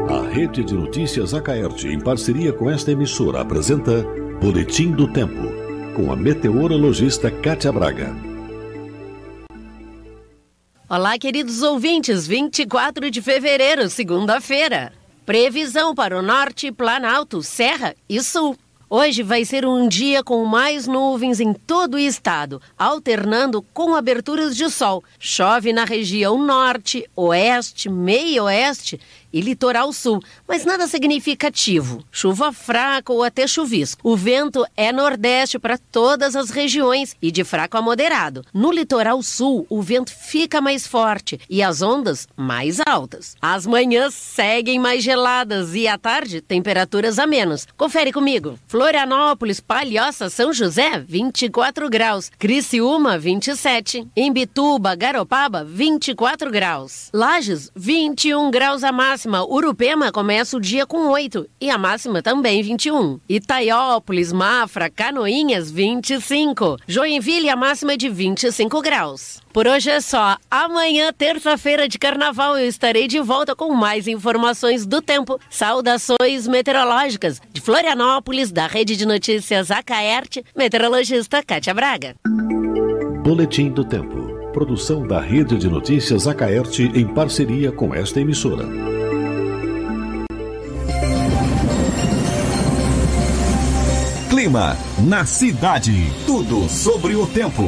[0.08, 4.04] A Rede de Notícias Acaerte, em parceria com esta emissora, apresenta
[4.40, 5.52] Boletim do Tempo,
[5.96, 8.14] com a meteorologista Kátia Braga.
[10.88, 14.92] Olá, queridos ouvintes, 24 de fevereiro, segunda-feira.
[15.26, 18.56] Previsão para o norte, Planalto, Serra e Sul.
[18.88, 24.56] Hoje vai ser um dia com mais nuvens em todo o estado, alternando com aberturas
[24.56, 25.02] de sol.
[25.18, 29.00] Chove na região norte, oeste, meio-oeste
[29.32, 32.04] e litoral sul, mas nada significativo.
[32.10, 34.00] Chuva fraca ou até chuvisco.
[34.02, 38.44] O vento é nordeste para todas as regiões e de fraco a moderado.
[38.52, 43.36] No litoral sul, o vento fica mais forte e as ondas mais altas.
[43.40, 47.66] As manhãs seguem mais geladas e à tarde, temperaturas a menos.
[47.76, 48.58] Confere comigo.
[48.66, 52.30] Florianópolis, Palhoça, São José, 24 graus.
[52.38, 54.06] Criciúma, 27.
[54.16, 57.10] Imbituba, Garopaba, 24 graus.
[57.12, 62.22] Lages, 21 graus a máxima máxima, Urupema começa o dia com 8 e a máxima
[62.22, 63.18] também 21.
[63.28, 66.76] Itaiópolis, Mafra, Canoinhas, 25.
[66.86, 69.40] Joinville, a máxima é de 25 graus.
[69.52, 70.36] Por hoje é só.
[70.48, 75.40] Amanhã, terça-feira de carnaval, eu estarei de volta com mais informações do tempo.
[75.50, 82.14] Saudações meteorológicas de Florianópolis, da Rede de Notícias Acaerte, meteorologista Kátia Braga.
[83.24, 84.28] Boletim do Tempo.
[84.52, 88.97] Produção da Rede de Notícias Acaerte em parceria com esta emissora.
[94.28, 94.76] Clima
[95.08, 96.12] na cidade.
[96.26, 97.62] Tudo sobre o tempo.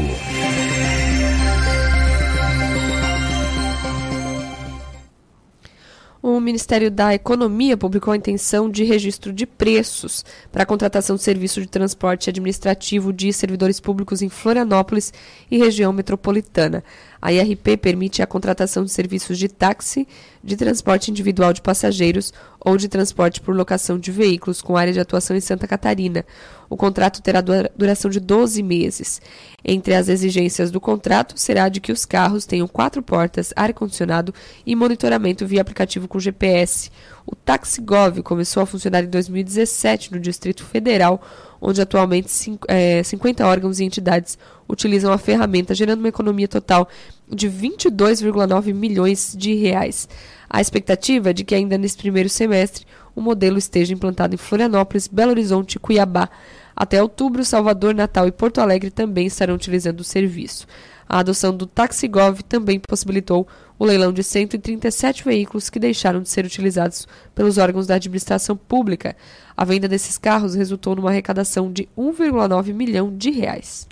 [6.23, 10.23] O Ministério da Economia publicou a intenção de registro de preços
[10.53, 15.15] para a contratação de serviço de transporte administrativo de servidores públicos em Florianópolis
[15.51, 16.85] e região metropolitana.
[17.21, 20.09] A IRP permite a contratação de serviços de táxi,
[20.43, 25.01] de transporte individual de passageiros ou de transporte por locação de veículos com área de
[25.01, 26.25] atuação em Santa Catarina.
[26.69, 27.41] O contrato terá
[27.77, 29.21] duração de 12 meses.
[29.65, 34.33] Entre as exigências do contrato será de que os carros tenham quatro portas, ar-condicionado
[34.65, 36.91] e monitoramento via aplicativo com GPS.
[37.27, 41.21] O TaxiGov começou a funcionar em 2017 no Distrito Federal,
[41.61, 44.39] onde atualmente 50 órgãos e entidades
[44.69, 46.89] utilizam a ferramenta, gerando uma economia total
[47.29, 50.09] de 22,9 milhões de reais.
[50.49, 55.07] A expectativa é de que ainda nesse primeiro semestre o modelo esteja implantado em Florianópolis,
[55.07, 56.29] Belo Horizonte e Cuiabá.
[56.75, 60.67] Até outubro, Salvador, Natal e Porto Alegre também estarão utilizando o serviço.
[61.11, 63.45] A adoção do TaxiGov também possibilitou
[63.77, 69.17] o leilão de 137 veículos que deixaram de ser utilizados pelos órgãos da administração pública.
[69.57, 73.89] A venda desses carros resultou numa arrecadação de 1,9 milhão de reais.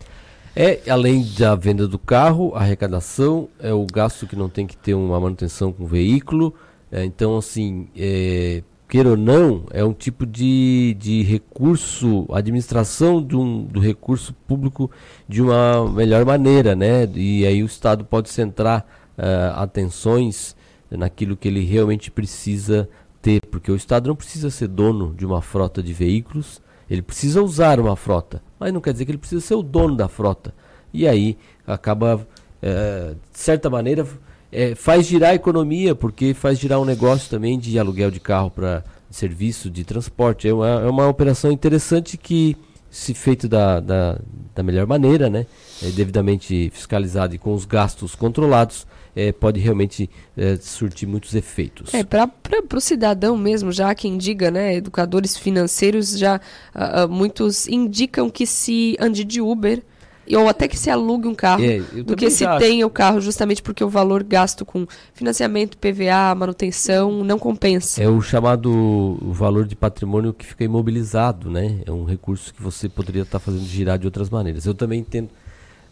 [0.55, 4.77] É, além da venda do carro, a arrecadação é o gasto que não tem que
[4.77, 6.55] ter uma manutenção com o veículo.
[6.93, 13.37] É, então, assim, é, queira ou não, é um tipo de, de recurso, administração de
[13.37, 14.91] um, do recurso público
[15.29, 17.07] de uma melhor maneira, né?
[17.15, 18.87] E aí o Estado pode centrar
[19.19, 20.57] uh, atenções
[20.91, 22.89] naquilo que ele realmente precisa
[23.21, 27.43] ter, porque o Estado não precisa ser dono de uma frota de veículos, ele precisa
[27.43, 30.55] usar uma frota, mas não quer dizer que ele precisa ser o dono da frota.
[30.95, 31.37] E aí
[31.67, 32.27] acaba,
[32.63, 34.07] é, de certa maneira,
[34.51, 38.51] é, faz girar a economia, porque faz girar um negócio também de aluguel de carro
[38.51, 40.49] para serviço, de transporte.
[40.49, 42.57] É uma, é uma operação interessante que,
[42.91, 44.19] se feito da, da,
[44.55, 45.47] da melhor maneira, né,
[45.83, 51.93] é devidamente fiscalizado e com os gastos controlados, é, pode realmente é, surtir muitos efeitos.
[51.93, 52.31] É, para
[52.73, 56.41] o cidadão mesmo, já quem diga, né, educadores financeiros, já
[56.75, 59.83] uh, muitos indicam que se ande de Uber
[60.37, 62.59] ou até que se alugue um carro, É, do que se acho.
[62.59, 68.03] tenha o carro, justamente porque o valor gasto com financiamento, PVA, manutenção, não compensa.
[68.03, 71.81] É o chamado valor de patrimônio que fica imobilizado, né?
[71.87, 74.67] É um recurso que você poderia estar fazendo girar de outras maneiras.
[74.67, 75.29] Eu também entendo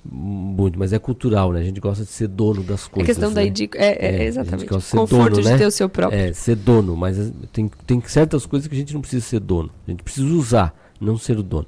[0.09, 1.61] muito, mas é cultural, né?
[1.61, 3.07] A gente gosta de ser dono das coisas.
[3.07, 3.51] questão daí né?
[3.51, 4.69] de- é- é, gente exatamente.
[4.69, 5.59] Conforto dono, de né?
[5.59, 6.17] ter o seu próprio.
[6.19, 9.71] É, ser dono, mas tem, tem certas coisas que a gente não precisa ser dono.
[9.87, 11.67] A gente precisa usar, não ser o dono.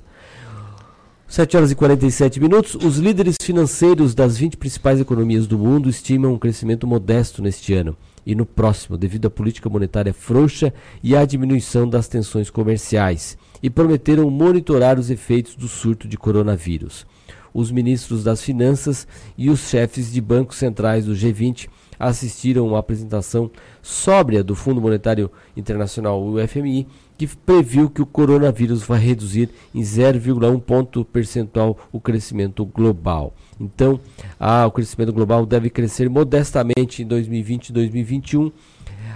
[1.29, 2.75] 7 horas e 47 minutos.
[2.75, 7.95] Os líderes financeiros das 20 principais economias do mundo estimam um crescimento modesto neste ano
[8.25, 10.73] e no próximo, devido à política monetária frouxa
[11.03, 17.07] e à diminuição das tensões comerciais, e prometeram monitorar os efeitos do surto de coronavírus.
[17.53, 19.07] Os ministros das Finanças
[19.37, 21.69] e os chefes de bancos centrais do G20
[21.99, 23.51] assistiram à apresentação
[23.83, 26.87] sóbria do Fundo Monetário Internacional, o FMI,
[27.19, 33.35] que previu que o coronavírus vai reduzir em 0,1 ponto percentual o crescimento global.
[33.61, 33.99] Então,
[34.39, 38.53] ah, o crescimento global deve crescer modestamente em 2020 e 2021.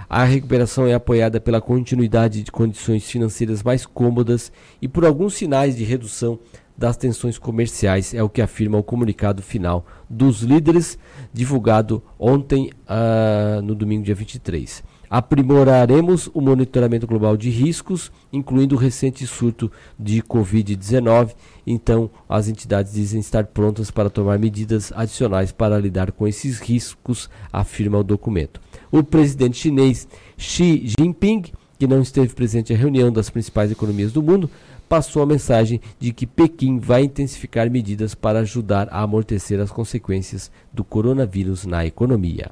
[0.09, 4.51] A recuperação é apoiada pela continuidade de condições financeiras mais cômodas
[4.81, 6.37] e por alguns sinais de redução
[6.77, 10.97] das tensões comerciais, é o que afirma o comunicado final dos líderes,
[11.31, 14.83] divulgado ontem, ah, no domingo, dia 23.
[15.13, 21.35] Aprimoraremos o monitoramento global de riscos, incluindo o recente surto de Covid-19.
[21.67, 27.29] Então, as entidades dizem estar prontas para tomar medidas adicionais para lidar com esses riscos,
[27.51, 28.59] afirma o documento.
[28.91, 31.43] O presidente chinês Xi Jinping,
[31.77, 34.49] que não esteve presente à reunião das principais economias do mundo,
[34.89, 40.49] passou a mensagem de que Pequim vai intensificar medidas para ajudar a amortecer as consequências
[40.73, 42.49] do coronavírus na economia.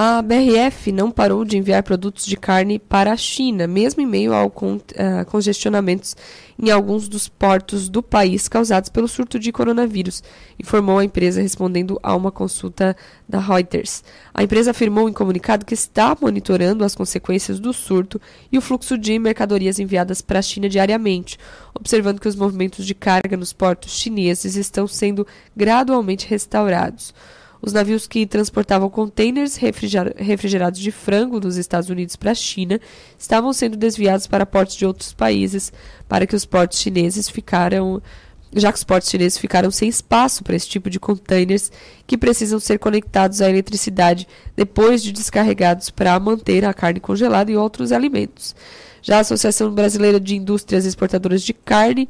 [0.00, 4.32] A BRF não parou de enviar produtos de carne para a China, mesmo em meio
[4.32, 6.14] a ah, congestionamentos
[6.56, 10.22] em alguns dos portos do país causados pelo surto de coronavírus,
[10.56, 12.96] informou a empresa respondendo a uma consulta
[13.28, 14.04] da Reuters.
[14.32, 18.20] A empresa afirmou em comunicado que está monitorando as consequências do surto
[18.52, 21.36] e o fluxo de mercadorias enviadas para a China diariamente,
[21.74, 25.26] observando que os movimentos de carga nos portos chineses estão sendo
[25.56, 27.12] gradualmente restaurados.
[27.60, 32.80] Os navios que transportavam containers refriger- refrigerados de frango dos Estados Unidos para a China
[33.18, 35.72] estavam sendo desviados para portos de outros países,
[36.08, 38.00] para que os portos chineses ficaram,
[38.54, 41.72] já que os portos chineses ficaram sem espaço para esse tipo de containers
[42.06, 47.56] que precisam ser conectados à eletricidade depois de descarregados para manter a carne congelada e
[47.56, 48.54] outros alimentos.
[49.02, 52.08] Já a Associação Brasileira de Indústrias Exportadoras de Carne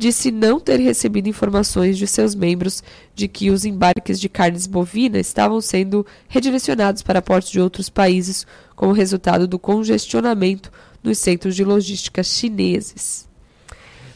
[0.00, 2.82] disse não ter recebido informações de seus membros
[3.14, 8.46] de que os embarques de carnes bovinas estavam sendo redirecionados para portos de outros países
[8.74, 10.72] como resultado do congestionamento
[11.04, 13.28] nos centros de logística chineses.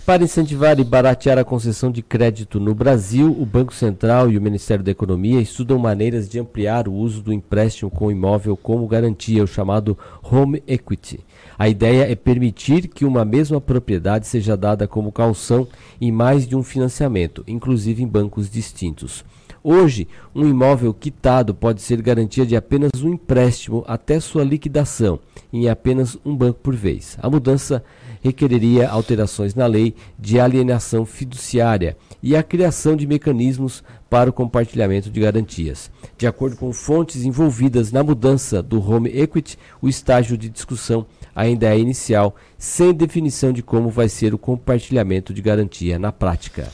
[0.06, 4.40] Para incentivar e baratear a concessão de crédito no Brasil, o Banco Central e o
[4.40, 9.44] Ministério da Economia estudam maneiras de ampliar o uso do empréstimo com imóvel como garantia,
[9.44, 11.20] o chamado home equity.
[11.58, 15.68] A ideia é permitir que uma mesma propriedade seja dada como calção
[16.00, 19.24] em mais de um financiamento, inclusive em bancos distintos.
[19.66, 25.18] Hoje, um imóvel quitado pode ser garantia de apenas um empréstimo até sua liquidação,
[25.50, 27.16] em apenas um banco por vez.
[27.18, 27.82] A mudança
[28.20, 35.08] requereria alterações na lei de alienação fiduciária e a criação de mecanismos para o compartilhamento
[35.08, 35.90] de garantias.
[36.18, 41.74] De acordo com fontes envolvidas na mudança do home equity, o estágio de discussão ainda
[41.74, 46.70] é inicial, sem definição de como vai ser o compartilhamento de garantia na prática.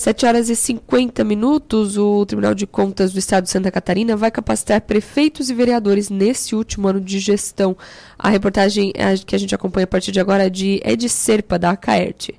[0.00, 4.30] 7 horas e 50 minutos, o Tribunal de Contas do Estado de Santa Catarina vai
[4.30, 7.76] capacitar prefeitos e vereadores nesse último ano de gestão.
[8.18, 11.58] A reportagem eh, que a gente acompanha a partir de agora é de Ed Serpa,
[11.58, 12.34] da Caerte.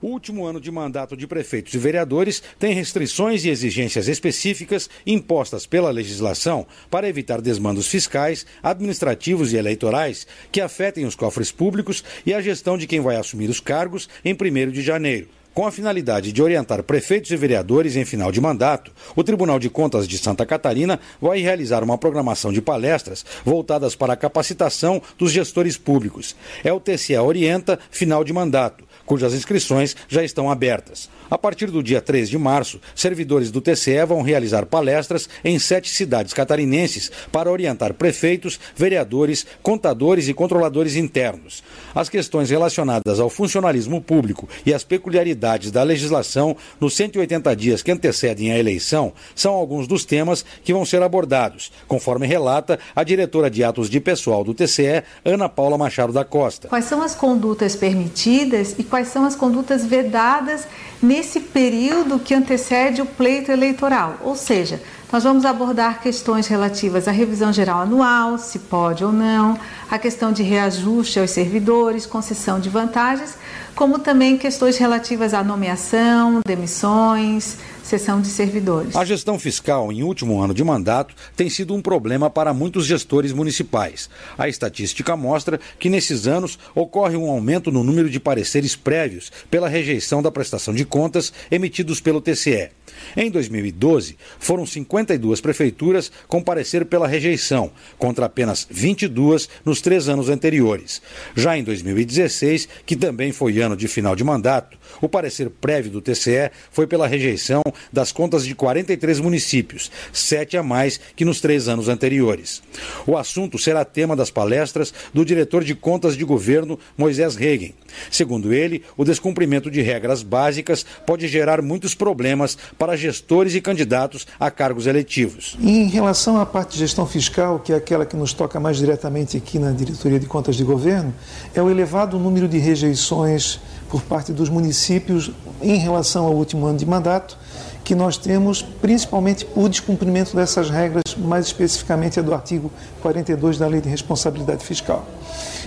[0.00, 5.66] O último ano de mandato de prefeitos e vereadores tem restrições e exigências específicas impostas
[5.66, 12.32] pela legislação para evitar desmandos fiscais, administrativos e eleitorais que afetem os cofres públicos e
[12.32, 15.35] a gestão de quem vai assumir os cargos em 1 de janeiro.
[15.56, 19.70] Com a finalidade de orientar prefeitos e vereadores em final de mandato, o Tribunal de
[19.70, 25.32] Contas de Santa Catarina vai realizar uma programação de palestras voltadas para a capacitação dos
[25.32, 26.36] gestores públicos.
[26.62, 31.08] É o TCE Orienta Final de Mandato, cujas inscrições já estão abertas.
[31.30, 35.88] A partir do dia 3 de março, servidores do TCE vão realizar palestras em sete
[35.88, 41.62] cidades catarinenses para orientar prefeitos, vereadores, contadores e controladores internos.
[41.94, 47.92] As questões relacionadas ao funcionalismo público e as peculiaridades da legislação nos 180 dias que
[47.92, 53.50] antecedem a eleição são alguns dos temas que vão ser abordados, conforme relata a diretora
[53.50, 56.68] de atos de pessoal do TCE, Ana Paula Machado da Costa.
[56.68, 60.66] Quais são as condutas permitidas e quais são as condutas vedadas
[61.02, 64.16] nesse período que antecede o pleito eleitoral.
[64.22, 64.80] Ou seja,
[65.12, 69.58] nós vamos abordar questões relativas à revisão geral anual, se pode ou não,
[69.90, 73.36] a questão de reajuste aos servidores, concessão de vantagens,
[73.74, 77.56] como também questões relativas à nomeação, demissões,
[77.86, 78.96] sessão de servidores.
[78.96, 83.32] A gestão fiscal em último ano de mandato tem sido um problema para muitos gestores
[83.32, 84.10] municipais.
[84.36, 89.68] A estatística mostra que nesses anos ocorre um aumento no número de pareceres prévios pela
[89.68, 92.70] rejeição da prestação de contas emitidos pelo TCE.
[93.16, 100.28] Em 2012, foram 52 prefeituras com parecer pela rejeição, contra apenas 22 nos três anos
[100.28, 101.00] anteriores.
[101.34, 106.00] Já em 2016, que também foi ano de final de mandato, o parecer prévio do
[106.00, 107.62] TCE foi pela rejeição
[107.92, 112.62] das contas de 43 municípios, sete a mais que nos três anos anteriores.
[113.06, 117.74] O assunto será tema das palestras do diretor de contas de governo, Moisés Regen.
[118.10, 124.26] Segundo ele, o descumprimento de regras básicas pode gerar muitos problemas para gestores e candidatos
[124.38, 125.56] a cargos eletivos.
[125.60, 129.36] Em relação à parte de gestão fiscal, que é aquela que nos toca mais diretamente
[129.36, 131.14] aqui na Diretoria de Contas de Governo,
[131.54, 135.30] é o elevado número de rejeições por parte dos municípios
[135.62, 137.38] em relação ao último ano de mandato,
[137.84, 143.68] que nós temos principalmente por descumprimento dessas regras, mais especificamente a do artigo 42 da
[143.68, 145.06] Lei de Responsabilidade Fiscal.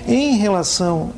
[0.05, 1.11] Em relação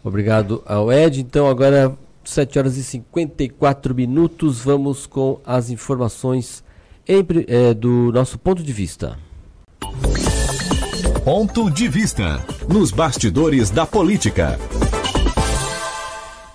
[0.04, 1.22] Obrigado ao Ed.
[1.22, 4.64] Então agora 7 horas e 54 minutos.
[4.64, 6.64] Vamos com as informações
[7.08, 9.18] em, é, do nosso ponto de vista.
[11.24, 14.60] Ponto de vista nos bastidores da política.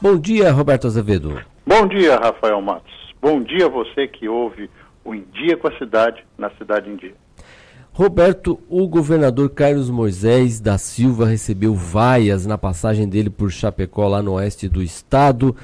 [0.00, 1.40] Bom dia, Roberto Azevedo.
[1.66, 2.92] Bom dia, Rafael Matos.
[3.20, 4.70] Bom dia a você que ouve
[5.04, 7.14] o Em Dia com a Cidade, na Cidade em Dia.
[8.00, 14.22] Roberto, o governador Carlos Moisés da Silva recebeu vaias na passagem dele por Chapecó, lá
[14.22, 15.54] no oeste do estado.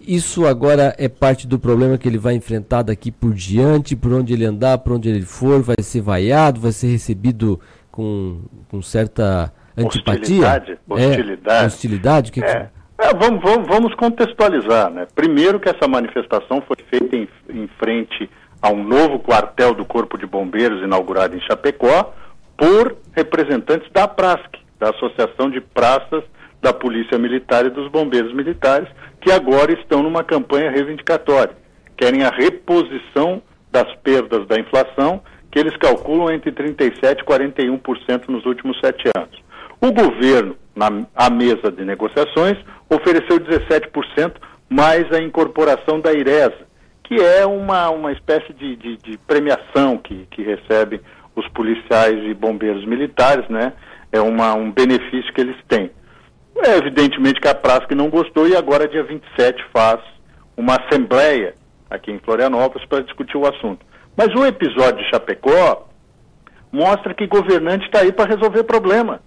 [0.00, 4.32] Isso agora é parte do problema que ele vai enfrentar daqui por diante, por onde
[4.32, 7.58] ele andar, por onde ele for, vai ser vaiado, vai ser recebido
[7.90, 10.20] com, com certa antipatia?
[10.20, 10.78] Hostilidade.
[10.88, 11.64] Hostilidade.
[11.64, 12.30] É, hostilidade?
[12.30, 12.46] O que, é.
[12.46, 13.06] que...
[13.06, 14.88] É, vamos, vamos, vamos, contextualizar.
[14.88, 15.08] Né?
[15.16, 18.30] Primeiro que essa manifestação foi feita em, em frente
[18.62, 22.14] a um novo quartel do Corpo de Bombeiros inaugurado em Chapecó
[22.56, 26.22] por representantes da PRASC, da Associação de Praças
[26.62, 28.88] da Polícia Militar e dos Bombeiros Militares,
[29.20, 31.56] que agora estão numa campanha reivindicatória.
[31.96, 35.20] Querem a reposição das perdas da inflação,
[35.50, 39.42] que eles calculam entre 37% e 41% nos últimos sete anos.
[39.80, 42.56] O governo, na à mesa de negociações,
[42.88, 44.34] ofereceu 17%
[44.68, 46.71] mais a incorporação da IRESA,
[47.04, 51.00] que é uma, uma espécie de, de, de premiação que, que recebem
[51.34, 53.72] os policiais e bombeiros militares, né?
[54.10, 55.90] É uma, um benefício que eles têm.
[56.56, 60.00] É evidentemente que a Prasca não gostou e agora, dia 27, faz
[60.56, 61.54] uma assembleia
[61.90, 63.84] aqui em Florianópolis para discutir o assunto.
[64.16, 65.88] Mas o episódio de Chapecó
[66.70, 69.20] mostra que governante está aí para resolver problema.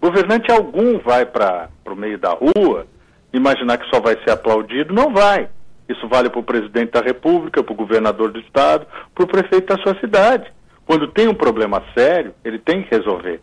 [0.00, 2.86] Governante algum vai para o meio da rua,
[3.32, 5.48] imaginar que só vai ser aplaudido, não vai.
[5.88, 9.74] Isso vale para o presidente da República, para o governador do estado, para o prefeito
[9.74, 10.50] da sua cidade.
[10.84, 13.40] Quando tem um problema sério, ele tem que resolver.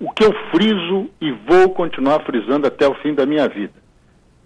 [0.00, 3.74] O que eu friso e vou continuar frisando até o fim da minha vida.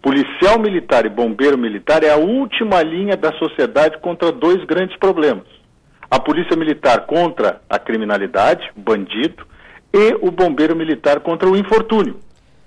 [0.02, 5.46] Policial militar e bombeiro militar é a última linha da sociedade contra dois grandes problemas.
[6.10, 9.44] A polícia militar contra a criminalidade, bandido,
[9.92, 12.20] e o bombeiro militar contra o infortúnio.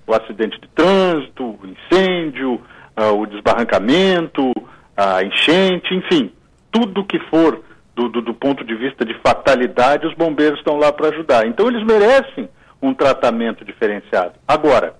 [0.06, 2.60] O acidente de trânsito, o incêndio,
[3.00, 4.52] uh, o desbarrancamento,
[4.96, 6.30] a enchente, enfim,
[6.70, 7.62] tudo que for
[7.96, 11.46] do, do, do ponto de vista de fatalidade, os bombeiros estão lá para ajudar.
[11.46, 12.48] Então eles merecem
[12.82, 14.34] um tratamento diferenciado.
[14.46, 14.94] Agora,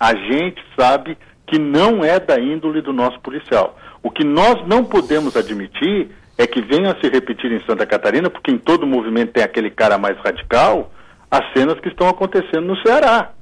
[0.00, 3.78] a gente sabe que não é da índole do nosso policial.
[4.02, 8.30] O que nós não podemos admitir é que venha a se repetir em Santa Catarina,
[8.30, 10.92] porque em todo movimento tem aquele cara mais radical,
[11.30, 13.32] as cenas que estão acontecendo no Ceará.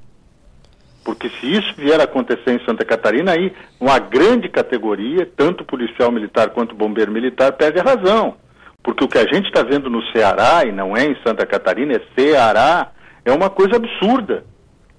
[1.07, 6.11] Porque se isso vier a acontecer em Santa Catarina, aí uma grande categoria, tanto policial
[6.11, 8.35] militar quanto bombeiro militar, perde a razão.
[8.83, 11.93] Porque o que a gente está vendo no Ceará, e não é em Santa Catarina,
[11.93, 12.91] é Ceará,
[13.25, 14.43] é uma coisa absurda.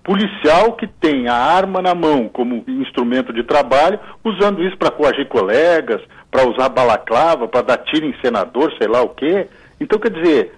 [0.02, 5.28] Policial que tem a arma na mão como instrumento de trabalho, usando isso para coagir
[5.28, 6.02] colegas,
[6.32, 9.48] para usar balaclava, para dar tiro em senador, sei lá o quê.
[9.78, 10.54] Então, quer dizer,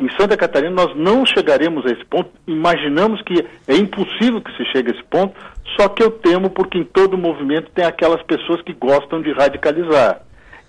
[0.00, 4.64] em Santa Catarina nós não chegaremos a esse ponto, imaginamos que é impossível que se
[4.72, 5.34] chegue a esse ponto,
[5.78, 10.20] só que eu temo porque em todo movimento tem aquelas pessoas que gostam de radicalizar.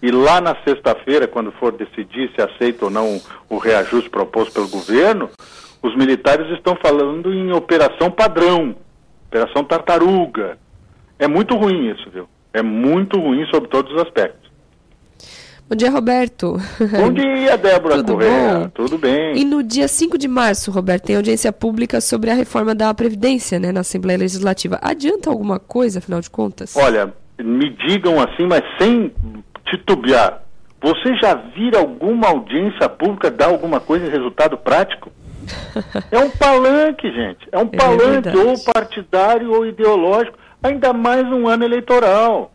[0.02, 4.70] E lá na sexta-feira, quando for decidir se aceita ou não o reajuste proposto pelo
[4.70, 5.30] governo,
[5.82, 8.76] os militares estão falando em operação padrão,
[9.28, 10.58] operação tartaruga.
[11.18, 12.28] É muito ruim isso, viu?
[12.54, 14.49] É muito ruim sob todos os aspectos.
[15.70, 16.58] Bom dia, Roberto.
[16.80, 18.60] Bom dia, Débora Tudo Correia.
[18.60, 18.70] bom?
[18.70, 19.38] Tudo bem.
[19.38, 23.60] E no dia 5 de março, Roberto, tem audiência pública sobre a reforma da Previdência,
[23.60, 24.80] né, na Assembleia Legislativa.
[24.82, 26.76] Adianta alguma coisa, afinal de contas?
[26.76, 29.14] Olha, me digam assim, mas sem
[29.70, 30.42] titubear.
[30.82, 35.12] Você já vira alguma audiência pública dar alguma coisa em resultado prático?
[36.12, 37.48] É um palanque, gente.
[37.52, 42.52] É um palanque, ou partidário ou ideológico, ainda mais um ano eleitoral.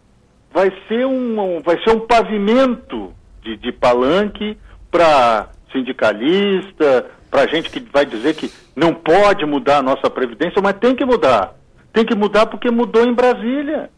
[0.54, 3.12] Vai ser um, vai ser um pavimento
[3.42, 4.56] de, de palanque
[4.88, 10.78] para sindicalista, para gente que vai dizer que não pode mudar a nossa Previdência, mas
[10.78, 11.54] tem que mudar.
[11.92, 13.90] Tem que mudar porque mudou em Brasília.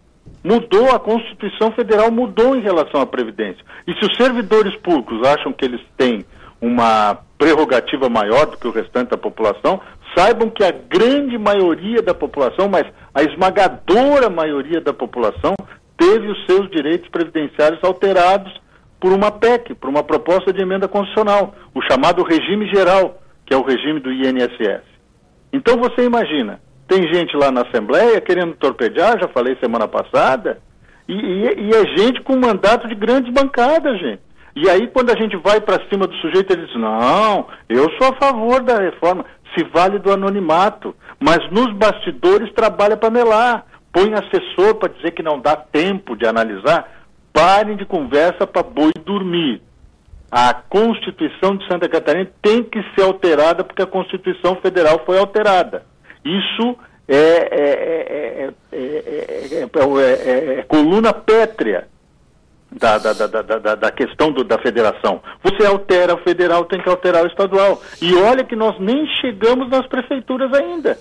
[0.43, 3.62] Mudou, a Constituição Federal mudou em relação à Previdência.
[3.87, 6.24] E se os servidores públicos acham que eles têm
[6.59, 9.78] uma prerrogativa maior do que o restante da população,
[10.16, 15.55] saibam que a grande maioria da população, mas a esmagadora maioria da população,
[15.97, 18.52] teve os seus direitos previdenciários alterados
[19.01, 23.56] por uma PEC, por uma proposta de emenda constitucional, o chamado regime geral, que é
[23.56, 24.82] o regime do INSS.
[25.52, 30.60] Então você imagina, tem gente lá na Assembleia querendo torpedear, já falei semana passada,
[31.09, 34.27] e, e, e é gente com mandato de grandes bancadas, gente.
[34.56, 38.09] E aí, quando a gente vai para cima do sujeito, ele diz: não, eu sou
[38.09, 39.24] a favor da reforma,
[39.55, 43.66] se vale do anonimato, mas nos bastidores trabalha para melar.
[43.97, 46.86] Põe assessor para dizer que não dá tempo de analisar.
[47.32, 49.62] Parem de conversa para boi dormir.
[50.31, 55.86] A Constituição de Santa Catarina tem que ser alterada porque a Constituição Federal foi alterada.
[56.23, 56.77] Isso
[57.09, 59.62] é, é, é,
[60.59, 61.89] é coluna pétrea
[62.70, 65.23] da, da, da, da, questão da federação.
[65.43, 67.81] Você altera o federal, tem que alterar o estadual.
[68.02, 70.98] E olha que nós nem chegamos nas prefeituras ainda.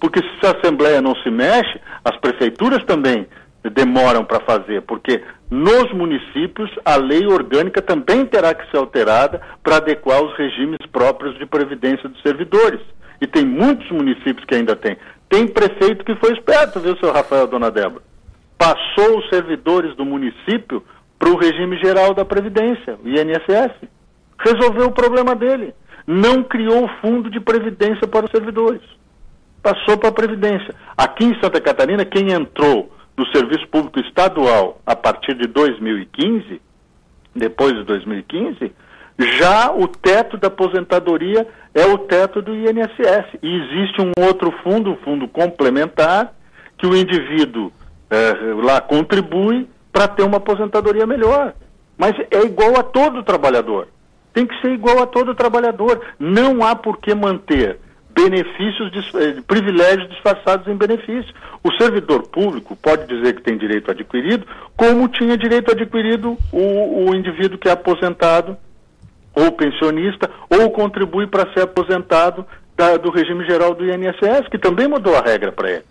[0.00, 3.26] Porque se a Assembleia não se mexe, as prefeituras também
[3.70, 9.76] demoram para fazer, porque nos municípios a lei orgânica também terá que ser alterada para
[9.76, 12.80] adequar os regimes próprios de previdência dos servidores.
[13.20, 14.98] E tem muitos municípios que ainda tem.
[15.28, 18.02] Tem prefeito que foi esperto, viu, seu Rafael, dona Débora?
[18.58, 20.82] Passou os servidores do município
[21.18, 23.88] para o regime geral da Previdência, o INSS.
[24.38, 25.74] Resolveu o problema dele.
[26.06, 28.82] Não criou o fundo de previdência para os servidores.
[29.64, 30.74] Passou para a Previdência.
[30.94, 36.60] Aqui em Santa Catarina, quem entrou no serviço público estadual a partir de 2015,
[37.34, 38.70] depois de 2015,
[39.16, 43.38] Já o teto da aposentadoria é o teto do INSS.
[43.42, 46.34] E existe um outro fundo, um fundo complementar,
[46.76, 47.72] que o indivíduo
[48.10, 51.54] é, lá contribui para ter uma aposentadoria melhor.
[51.96, 53.88] Mas é igual a todo trabalhador.
[54.34, 56.02] Tem que ser igual a todo trabalhador.
[56.18, 57.78] Não há por que manter
[58.14, 61.34] benefícios, eh, privilégios disfarçados em benefícios.
[61.62, 64.46] O servidor público pode dizer que tem direito adquirido,
[64.76, 68.56] como tinha direito adquirido o, o indivíduo que é aposentado
[69.34, 72.46] ou pensionista, ou contribui para ser aposentado
[72.76, 75.84] da, do regime geral do INSS, que também mudou a regra para ele.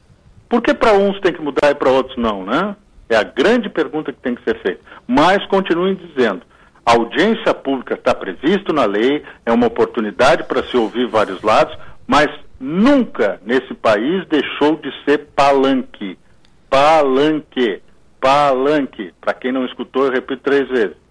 [0.47, 2.75] Por que para uns tem que mudar e para outros não, né?
[3.09, 4.79] É a grande pergunta que tem que ser feita.
[5.05, 6.41] Mas continuem dizendo,
[6.85, 11.77] a audiência pública está previsto na lei, é uma oportunidade para se ouvir vários lados,
[12.07, 12.27] mas
[12.59, 16.17] nunca nesse país deixou de ser palanque.
[16.69, 17.81] Palanque.
[18.19, 19.13] Palanque.
[19.19, 21.03] Para quem não escutou, eu repito três vezes.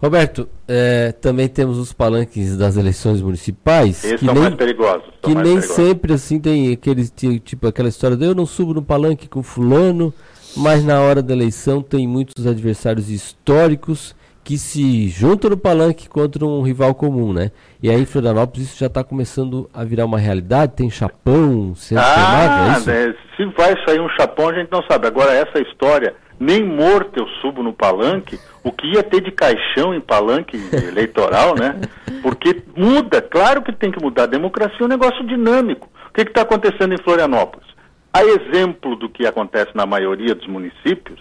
[0.00, 4.02] Roberto, é, também temos os palanques das eleições municipais.
[4.02, 5.04] Esses que são nem, mais perigosos.
[5.20, 5.76] Que mais nem perigosos.
[5.76, 7.06] sempre assim tem aquele
[7.38, 10.12] tipo aquela história de eu não subo no palanque com fulano,
[10.56, 16.44] mas na hora da eleição tem muitos adversários históricos que se juntam no palanque contra
[16.44, 17.50] um rival comum, né?
[17.82, 22.00] E aí em Florianópolis isso já está começando a virar uma realidade, tem chapão sendo
[22.00, 22.90] ah, queimado, é isso?
[22.90, 25.06] né, se vai sair um chapão a gente não sabe.
[25.06, 29.94] Agora essa história, nem morto eu subo no palanque, o que ia ter de caixão
[29.94, 31.76] em palanque eleitoral, né?
[32.22, 34.24] Porque muda, claro que tem que mudar.
[34.24, 35.88] A democracia é um negócio dinâmico.
[36.08, 37.68] O que está acontecendo em Florianópolis?
[38.12, 41.20] A exemplo do que acontece na maioria dos municípios,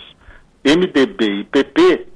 [0.65, 2.07] MDB e PP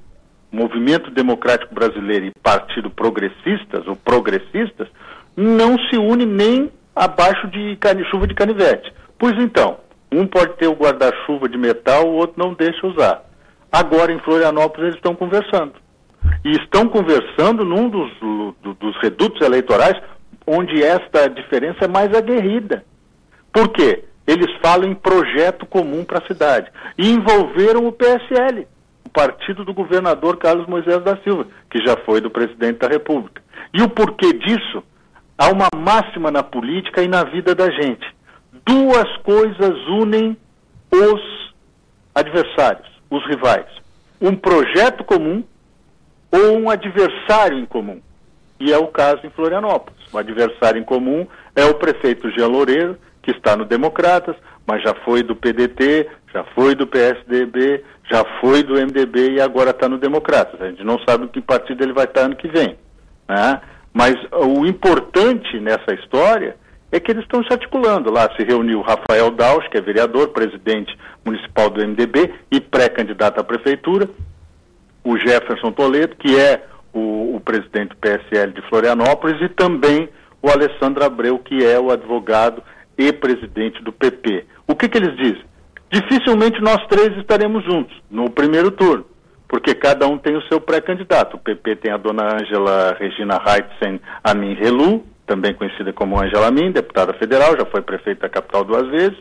[0.54, 4.88] Movimento Democrático Brasileiro e Partido Progressistas, ou Progressistas,
[5.36, 7.76] não se une nem abaixo de
[8.12, 8.94] chuva de canivete.
[9.18, 9.80] Pois então,
[10.12, 13.24] um pode ter o guarda-chuva de metal, o outro não deixa usar.
[13.72, 15.74] Agora, em Florianópolis, eles estão conversando.
[16.46, 18.12] E estão conversando num dos,
[18.62, 20.00] do, dos redutos eleitorais
[20.46, 22.86] onde esta diferença é mais aguerrida.
[23.52, 24.04] Por quê?
[24.28, 26.72] Eles falam em projeto comum para a cidade.
[26.96, 28.68] E envolveram o PSL
[29.14, 33.42] partido do governador Carlos Moisés da Silva, que já foi do presidente da República.
[33.74, 34.84] E o porquê disso?
[35.38, 38.06] Há uma máxima na política e na vida da gente.
[38.66, 40.38] Duas coisas unem
[40.92, 41.54] os
[42.14, 43.68] adversários, os rivais:
[44.22, 45.44] um projeto comum
[46.32, 48.02] ou um adversário em comum.
[48.60, 50.00] E é o caso em Florianópolis.
[50.12, 54.36] O adversário em comum é o prefeito Jean Loureiro, que está no Democratas,
[54.66, 59.72] mas já foi do PDT, já foi do PSDB, já foi do MDB e agora
[59.72, 60.62] está no Democratas.
[60.62, 62.78] A gente não sabe que partido ele vai estar ano que vem.
[63.28, 63.62] Né?
[63.94, 66.56] Mas o importante nessa história
[66.92, 68.12] é que eles estão se articulando.
[68.12, 73.44] Lá se reuniu Rafael Daus, que é vereador, presidente municipal do MDB e pré-candidato à
[73.44, 74.08] prefeitura,
[75.04, 80.10] o Jefferson Toledo, que é o, o presidente do PSL de Florianópolis, e também
[80.42, 82.62] o Alessandro Abreu, que é o advogado
[82.98, 84.46] e presidente do PP.
[84.68, 85.46] O que, que eles dizem?
[85.94, 89.06] Dificilmente nós três estaremos juntos no primeiro turno,
[89.48, 91.36] porque cada um tem o seu pré-candidato.
[91.36, 96.72] O PP tem a dona Ângela Regina Heitzen Amin Relu, também conhecida como Ângela Amin,
[96.72, 99.16] deputada federal, já foi prefeita da capital duas vezes.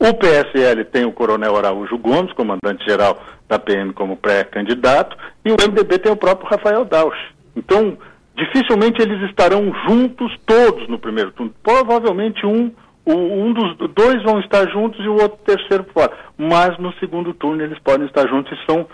[0.00, 6.00] O PSL tem o Coronel Araújo Gomes, comandante-geral da PM, como pré-candidato, e o MDB
[6.00, 7.18] tem o próprio Rafael Dausch.
[7.54, 7.96] Então,
[8.36, 11.54] dificilmente eles estarão juntos todos no primeiro turno.
[11.62, 12.72] Provavelmente um
[13.16, 16.12] um dos dois vão estar juntos e o outro terceiro fora.
[16.36, 18.86] Mas no segundo turno eles podem estar juntos e são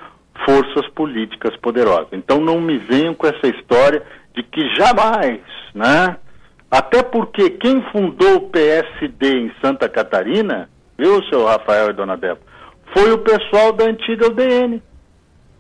[0.45, 2.09] forças políticas poderosas.
[2.13, 4.03] Então não me venham com essa história
[4.35, 5.41] de que jamais,
[5.75, 6.17] né?
[6.71, 10.69] Até porque quem fundou o PSD em Santa Catarina,
[10.99, 12.41] viu, seu Rafael e dona Débora,
[12.95, 14.83] foi o pessoal da antiga UDN.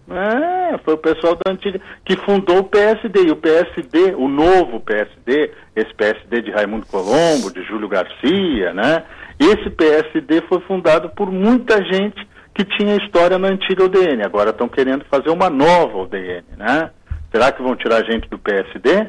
[0.08, 3.24] É, foi o pessoal da antiga que fundou o PSD.
[3.26, 9.04] E o PSD, o novo PSD, esse PSD de Raimundo Colombo, de Júlio Garcia, né?
[9.38, 14.24] Esse PSD foi fundado por muita gente que tinha história na antiga UDN.
[14.24, 16.90] Agora estão querendo fazer uma nova UDN, né?
[17.30, 19.08] Será que vão tirar gente do PSD?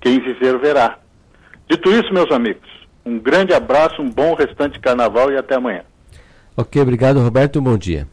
[0.00, 0.98] Quem viver verá.
[1.70, 2.68] Dito isso, meus amigos,
[3.06, 5.82] um grande abraço, um bom restante de carnaval e até amanhã.
[6.56, 7.62] Ok, obrigado, Roberto.
[7.62, 8.06] Bom dia.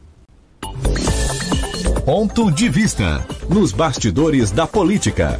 [2.06, 5.40] Ponto de vista nos bastidores da política.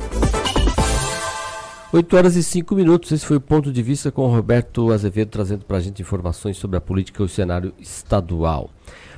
[1.92, 3.12] 8 horas e 5 minutos.
[3.12, 6.58] Esse foi o ponto de vista com o Roberto Azevedo trazendo para a gente informações
[6.58, 8.70] sobre a política e o cenário estadual.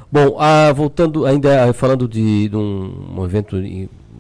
[0.10, 3.58] Bom, ah, voltando ainda falando de, de um, um, evento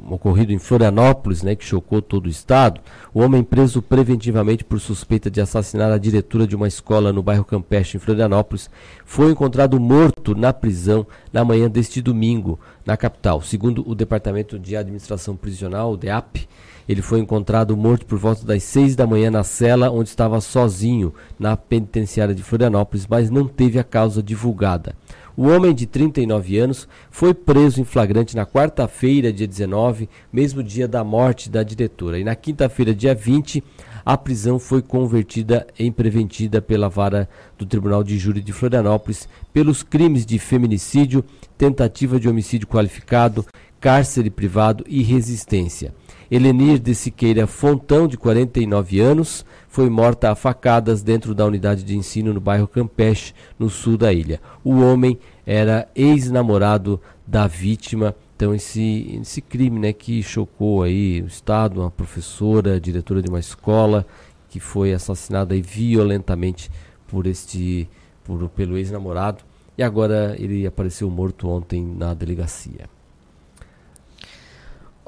[0.09, 2.81] ocorrido em Florianópolis, né, que chocou todo o estado.
[3.13, 7.45] O homem preso preventivamente por suspeita de assassinar a diretora de uma escola no bairro
[7.45, 8.69] Campestre, em Florianópolis,
[9.05, 13.41] foi encontrado morto na prisão na manhã deste domingo, na capital.
[13.41, 16.47] Segundo o Departamento de Administração Prisional, o DEAP,
[16.87, 21.13] ele foi encontrado morto por volta das seis da manhã na cela onde estava sozinho
[21.39, 24.95] na penitenciária de Florianópolis, mas não teve a causa divulgada.
[25.35, 30.87] O homem de 39 anos foi preso em flagrante na quarta-feira, dia 19, mesmo dia
[30.87, 32.19] da morte da diretora.
[32.19, 33.63] E na quinta-feira, dia 20,
[34.05, 39.83] a prisão foi convertida em preventiva pela vara do Tribunal de Júri de Florianópolis pelos
[39.83, 41.23] crimes de feminicídio,
[41.57, 43.45] tentativa de homicídio qualificado,
[43.79, 45.93] cárcere privado e resistência.
[46.31, 51.97] Helenir de Siqueira Fontão, de 49 anos, foi morta a facadas dentro da unidade de
[51.97, 54.39] ensino no bairro Campeche, no sul da ilha.
[54.63, 58.15] O homem era ex-namorado da vítima.
[58.37, 63.39] Então esse, esse crime né, que chocou aí o Estado, uma professora, diretora de uma
[63.39, 64.07] escola,
[64.47, 66.71] que foi assassinada aí violentamente
[67.09, 67.89] por este,
[68.23, 69.43] por, pelo ex-namorado.
[69.77, 73.00] E agora ele apareceu morto ontem na delegacia.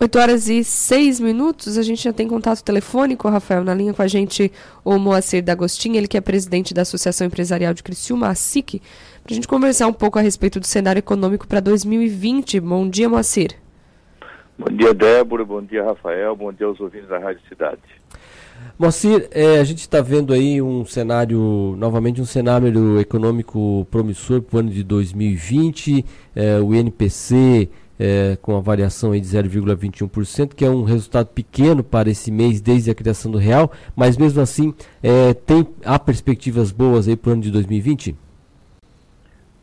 [0.04, 4.02] 8 horas e 6 minutos, a gente já tem contato telefônico, Rafael, na linha com
[4.02, 4.52] a gente
[4.84, 8.82] o Moacir D'Agostinho, ele que é presidente da Associação Empresarial de Criciúma, a SIC,
[9.24, 12.60] para a gente conversar um pouco a respeito do cenário econômico para 2020.
[12.60, 13.52] Bom dia, Moacir.
[14.60, 17.80] Bom dia, Débora, bom dia, Rafael, bom dia aos ouvintes da Rádio Cidade.
[18.78, 24.58] Moacir, é, a gente está vendo aí um cenário, novamente um cenário econômico promissor para
[24.58, 26.06] o ano de 2020,
[26.36, 27.70] é, o INPC
[28.04, 32.92] é, com a variação de 0,21%, que é um resultado pequeno para esse mês desde
[32.92, 37.32] a criação do real, mas mesmo assim é, tem há perspectivas boas aí para o
[37.32, 38.14] ano de 2020?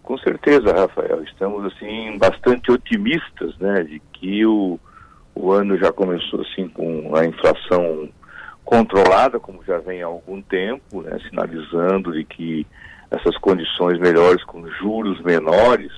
[0.03, 1.23] Com certeza, Rafael.
[1.25, 4.81] Estamos assim bastante otimistas, né, de que o,
[5.35, 8.09] o ano já começou assim com a inflação
[8.65, 12.67] controlada, como já vem há algum tempo, né, sinalizando de que
[13.11, 15.93] essas condições melhores com juros menores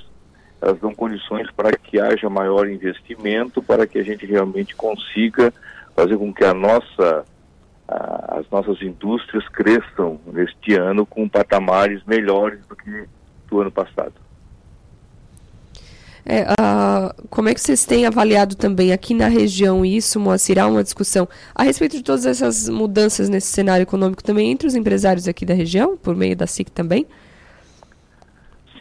[0.62, 5.52] elas dão condições para que haja maior investimento, para que a gente realmente consiga
[5.94, 7.24] fazer com que a nossa,
[7.88, 13.08] a, as nossas indústrias cresçam neste ano com patamares melhores do que
[13.50, 14.14] do ano passado.
[16.24, 16.46] É,
[17.28, 21.28] como é que vocês têm avaliado também aqui na região isso, Moacir, há uma discussão
[21.52, 25.52] a respeito de todas essas mudanças nesse cenário econômico também entre os empresários aqui da
[25.52, 27.08] região, por meio da SIC também?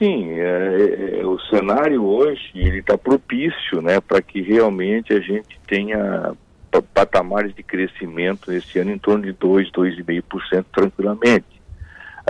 [0.02, 5.20] Sim, é, é, é, o cenário hoje ele está propício, né, para que realmente a
[5.20, 6.34] gente tenha
[6.92, 11.62] patamares de crescimento nesse ano em torno de 2, 2,5% tranquilamente.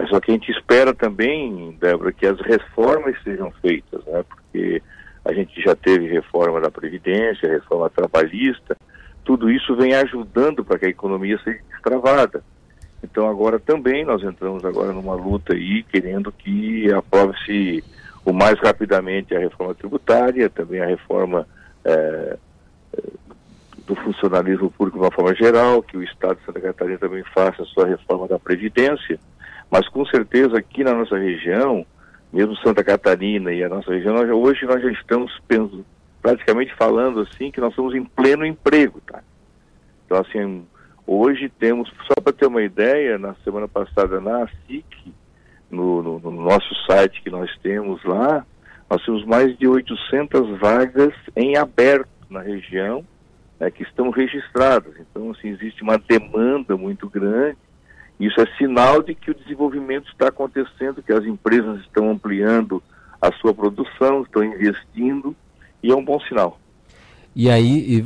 [0.09, 4.83] Só que a gente espera também, Débora, que as reformas sejam feitas, né, porque
[5.23, 8.75] a gente já teve reforma da Previdência, reforma trabalhista,
[9.23, 12.43] tudo isso vem ajudando para que a economia seja destravada.
[13.03, 17.83] Então agora também nós entramos agora numa luta aí, querendo que aprove-se
[18.23, 21.47] o mais rapidamente a reforma tributária, também a reforma
[21.83, 22.37] é,
[23.85, 27.63] do funcionalismo público de uma forma geral, que o Estado de Santa Catarina também faça
[27.63, 29.19] a sua reforma da Previdência,
[29.69, 31.85] mas com certeza aqui na nossa região,
[32.31, 35.31] mesmo Santa Catarina e a nossa região, nós, hoje nós já estamos
[36.21, 39.21] praticamente falando assim que nós estamos em pleno emprego, tá?
[40.05, 40.65] Então assim,
[41.05, 45.13] Hoje temos, só para ter uma ideia, na semana passada na SIC,
[45.69, 48.45] no, no, no, nosso site que nós temos lá,
[48.89, 53.05] nós temos mais de 800 vagas em aberto na região
[53.59, 54.93] né, que estão registradas.
[54.99, 57.57] Então, assim, existe uma demanda muito grande.
[58.19, 62.83] Isso é sinal de que o desenvolvimento está acontecendo, que as empresas estão ampliando
[63.21, 65.35] a sua produção, estão investindo,
[65.81, 66.59] e é um bom sinal.
[67.33, 68.05] E aí, e,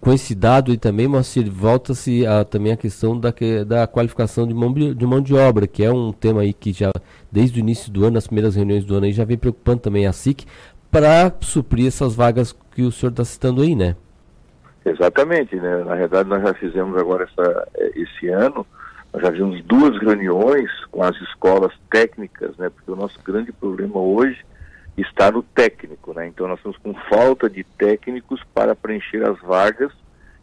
[0.00, 3.32] com esse dado e também, Moacir, volta-se a, também a questão da,
[3.66, 6.90] da qualificação de mão, de mão de obra, que é um tema aí que já,
[7.30, 10.06] desde o início do ano, nas primeiras reuniões do ano, aí, já vem preocupando também
[10.06, 10.46] a SIC,
[10.90, 13.94] para suprir essas vagas que o senhor está citando aí, né?
[14.84, 15.84] Exatamente, né?
[15.84, 18.66] Na verdade, nós já fizemos agora essa, esse ano,
[19.12, 22.70] nós já vimos duas reuniões com as escolas técnicas, né?
[22.70, 24.38] Porque o nosso grande problema hoje
[24.96, 26.26] está no técnico, né?
[26.26, 29.92] Então nós estamos com falta de técnicos para preencher as vagas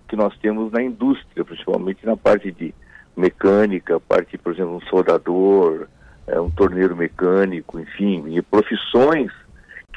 [0.08, 2.74] que nós temos na indústria, principalmente na parte de
[3.16, 5.88] mecânica, parte, por exemplo, um soldador,
[6.26, 9.32] é, um torneiro mecânico, enfim, e profissões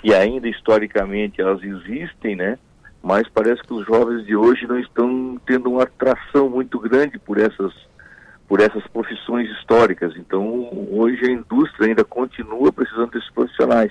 [0.00, 2.58] que ainda historicamente elas existem, né?
[3.02, 7.38] Mas parece que os jovens de hoje não estão tendo uma atração muito grande por
[7.38, 7.72] essas
[8.48, 10.14] por essas profissões históricas.
[10.14, 13.90] Então, hoje a indústria ainda continua precisando desses profissionais.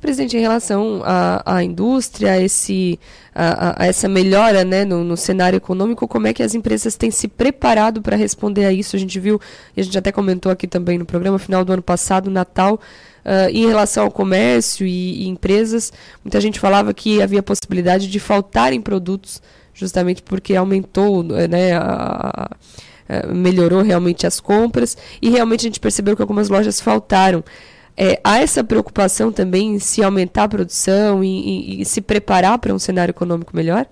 [0.00, 3.00] Presidente, em relação à, à indústria, a, esse,
[3.34, 7.10] a, a, essa melhora né, no, no, cenário econômico, como é que as empresas têm
[7.10, 8.94] se preparado para responder a isso?
[8.94, 9.40] A gente viu,
[9.74, 12.74] e a gente até comentou aqui também no programa, final do ano passado, Natal,
[13.24, 15.92] uh, em relação ao comércio e, e, empresas,
[16.22, 19.40] muita gente falava que havia possibilidade de faltarem produtos,
[19.72, 22.50] justamente porque aumentou né, a,
[23.28, 27.42] melhorou realmente as compras e realmente a gente percebeu que algumas lojas faltaram.
[27.96, 32.58] É, há essa preocupação também em se aumentar a produção e, e, e se preparar
[32.58, 33.86] para um cenário econômico melhor?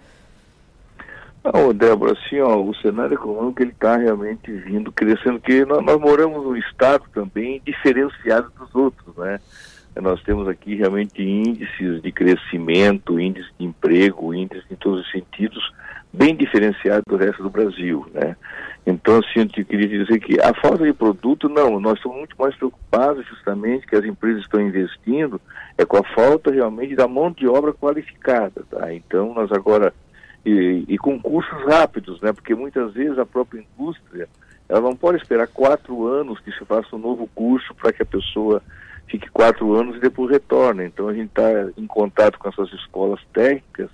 [1.43, 6.01] Não, Débora, assim, ó, o cenário econômico ele está realmente vindo crescendo, porque nós, nós,
[6.01, 9.39] moramos num estado também diferenciado dos outros, né?
[10.01, 15.63] Nós temos aqui realmente índices de crescimento, índice de emprego, índices em todos os sentidos,
[16.13, 18.37] bem diferenciados do resto do Brasil, né?
[18.87, 22.55] Então, assim, eu queria dizer que a falta de produto, não, nós estamos muito mais
[22.55, 25.41] preocupados justamente que as empresas estão investindo
[25.79, 28.93] é com a falta realmente da mão de obra qualificada, tá?
[28.93, 29.95] Então, nós agora,
[30.45, 32.33] e, e com cursos rápidos, né?
[32.33, 34.29] Porque muitas vezes a própria indústria,
[34.69, 38.07] ela não pode esperar quatro anos que se faça um novo curso para que a
[38.07, 38.63] pessoa
[39.09, 40.85] fique quatro anos e depois retorne.
[40.85, 43.89] Então, a gente está em contato com essas escolas técnicas,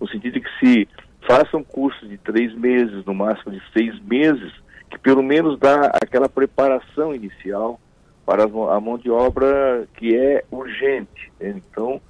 [0.00, 0.88] no sentido de que se
[1.26, 4.52] façam cursos de três meses, no máximo de seis meses,
[4.90, 7.80] que pelo menos dá aquela preparação inicial
[8.26, 11.32] para a mão de obra que é urgente.
[11.40, 11.54] Né?
[11.56, 12.00] Então,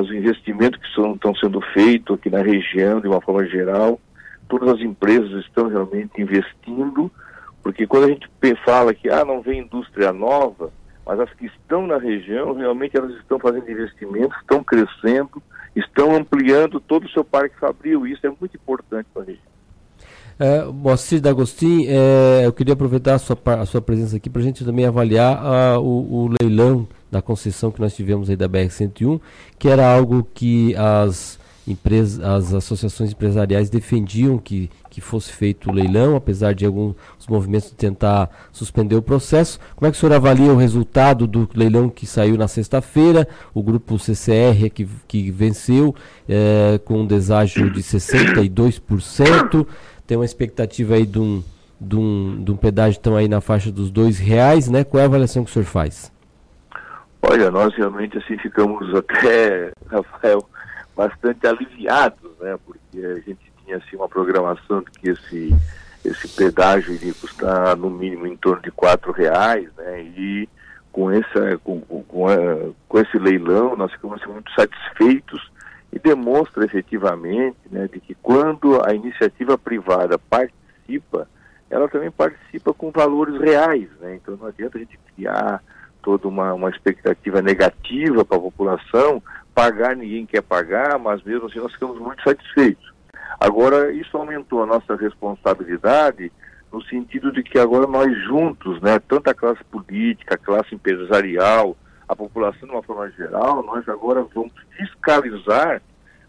[0.00, 4.00] os investimentos que estão sendo feitos aqui na região, de uma forma geral,
[4.48, 7.10] todas as empresas estão realmente investindo,
[7.62, 8.28] porque quando a gente
[8.64, 10.70] fala que ah, não vem indústria nova,
[11.06, 15.42] mas as que estão na região, realmente elas estão fazendo investimentos, estão crescendo,
[15.76, 19.54] estão ampliando todo o seu parque fabril, isso é muito importante para a região.
[20.38, 24.44] É, Moacir D'Agostin, é, eu queria aproveitar a sua, a sua presença aqui para a
[24.44, 29.20] gente também avaliar a, o, o, leilão da concessão que nós tivemos aí da BR-101,
[29.58, 35.72] que era algo que as empresas, as associações empresariais defendiam que, que fosse feito o
[35.72, 36.94] leilão, apesar de alguns
[37.28, 39.58] movimentos de tentar suspender o processo.
[39.74, 43.26] Como é que o senhor avalia o resultado do leilão que saiu na sexta-feira?
[43.52, 45.96] O grupo CCR é que, que venceu
[46.28, 49.66] é, com um deságio de 62%.
[50.06, 51.42] Tem uma expectativa aí de um,
[51.80, 54.84] de um, de um pedágio tão aí na faixa dos dois reais, né?
[54.84, 56.12] Qual é a avaliação que o senhor faz?
[57.20, 60.48] Olha, nós realmente assim ficamos até, Rafael,
[60.96, 62.56] bastante aliviados, né?
[62.64, 65.54] Porque a gente tinha assim uma programação de que esse
[66.04, 70.02] esse pedágio iria custar no mínimo em torno de quatro reais, né?
[70.02, 70.48] E
[70.92, 72.36] com essa com, com, a,
[72.86, 75.50] com esse leilão nós ficamos assim, muito satisfeitos
[75.92, 81.28] e demonstra efetivamente, né, de que quando a iniciativa privada participa,
[81.70, 84.16] ela também participa com valores reais, né?
[84.16, 85.62] Então não adianta a gente criar
[86.02, 89.22] toda uma, uma expectativa negativa para a população,
[89.54, 92.93] pagar ninguém quer pagar, mas mesmo assim nós ficamos muito satisfeitos.
[93.40, 96.32] Agora, isso aumentou a nossa responsabilidade
[96.72, 101.76] no sentido de que agora nós juntos, né, tanto a classe política, a classe empresarial,
[102.08, 105.80] a população de uma forma geral, nós agora vamos fiscalizar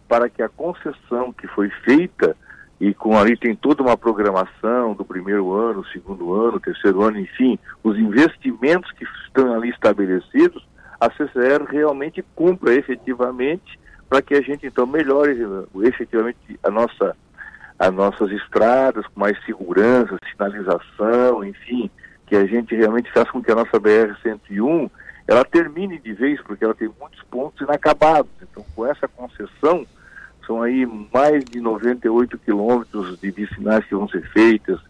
[0.08, 2.36] para que a concessão que foi feita
[2.80, 7.58] e com ali tem toda uma programação do primeiro ano, segundo ano, terceiro ano, enfim,
[7.82, 10.66] os investimentos que estão ali estabelecidos,
[11.00, 13.78] a CCR realmente cumpra efetivamente
[14.08, 15.36] para que a gente então melhore
[15.82, 17.16] efetivamente a nossa
[17.78, 21.90] as nossas estradas com mais segurança, sinalização, enfim,
[22.26, 24.90] que a gente realmente faça com que a nossa BR-101
[25.28, 28.30] ela termine de vez, porque ela tem muitos pontos inacabados.
[28.40, 29.84] Então, com essa concessão,
[30.46, 34.80] são aí mais de 98 quilômetros de vicinais que vão ser feitas,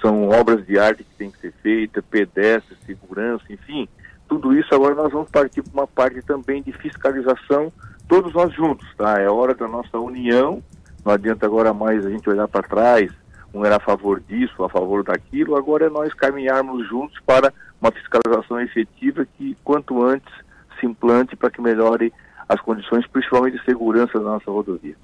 [0.00, 3.88] são obras de arte que tem que ser feita, pedestres, segurança, enfim,
[4.28, 7.70] tudo isso agora nós vamos partir para uma parte também de fiscalização,
[8.12, 9.18] todos nós juntos, tá?
[9.18, 10.62] É hora da nossa união,
[11.02, 13.10] não adianta agora mais a gente olhar para trás,
[13.54, 17.90] um era a favor disso, a favor daquilo, agora é nós caminharmos juntos para uma
[17.90, 20.30] fiscalização efetiva que quanto antes
[20.78, 22.12] se implante para que melhore
[22.46, 24.94] as condições, principalmente de segurança da nossa rodovia.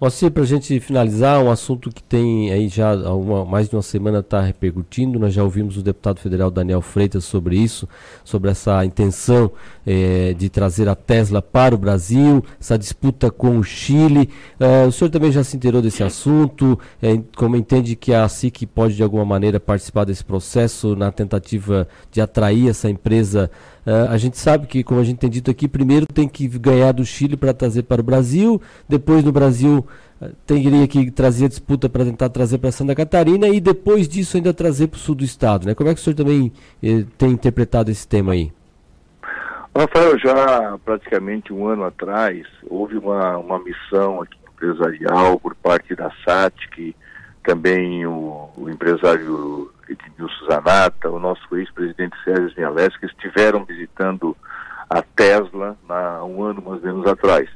[0.00, 3.82] Moacir, para a gente finalizar, um assunto que tem aí já uma, mais de uma
[3.82, 7.86] semana está repercutindo, nós já ouvimos o deputado federal Daniel Freitas sobre isso,
[8.24, 9.52] sobre essa intenção
[9.86, 14.30] eh, de trazer a Tesla para o Brasil, essa disputa com o Chile.
[14.58, 18.64] Eh, o senhor também já se inteirou desse assunto, eh, como entende que a SIC
[18.74, 23.50] pode de alguma maneira participar desse processo na tentativa de atrair essa empresa
[23.86, 26.92] Uh, a gente sabe que, como a gente tem dito aqui, primeiro tem que ganhar
[26.92, 29.86] do Chile para trazer para o Brasil, depois no Brasil
[30.20, 34.36] uh, teria que trazer a disputa para tentar trazer para Santa Catarina e depois disso
[34.36, 35.66] ainda trazer para o sul do estado.
[35.66, 35.74] Né?
[35.74, 36.52] Como é que o senhor também
[36.82, 38.52] eh, tem interpretado esse tema aí?
[39.74, 46.10] Rafael, já praticamente um ano atrás, houve uma, uma missão aqui empresarial por parte da
[46.24, 46.94] SAT, que
[47.42, 54.36] também o, o empresário Edmilson Zanata, o nosso ex-presidente Sérgio Miales, que estiveram visitando
[54.88, 57.48] a Tesla há um ano mais ou menos atrás.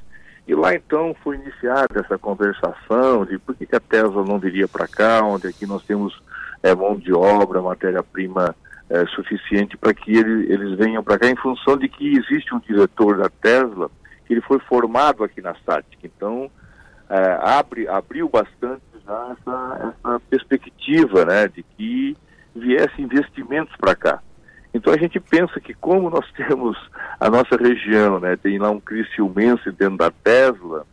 [0.46, 4.68] E lá então foi iniciada essa conversação de por que, que a Tesla não viria
[4.68, 6.22] para cá, onde aqui nós temos
[6.62, 8.54] é, mão de obra, matéria-prima
[8.90, 12.60] é, suficiente para que ele, eles venham para cá, em função de que existe um
[12.60, 13.90] diretor da Tesla
[14.26, 15.98] que ele foi formado aqui na SATIC.
[16.04, 16.50] Então,
[17.14, 22.16] é, abre, abriu bastante já essa, essa perspectiva né, de que
[22.56, 24.20] viesse investimentos para cá.
[24.72, 26.76] Então a gente pensa que como nós temos
[27.20, 30.84] a nossa região, né, tem lá um Criciumense dentro da Tesla,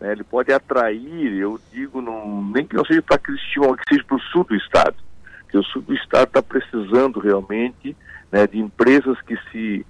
[0.00, 4.16] né, ele pode atrair, eu digo, nem que não seja para Criciúma, que seja para
[4.16, 4.96] o sul do estado,
[5.48, 7.96] que o sul do estado está precisando realmente
[8.30, 9.84] né, de empresas que se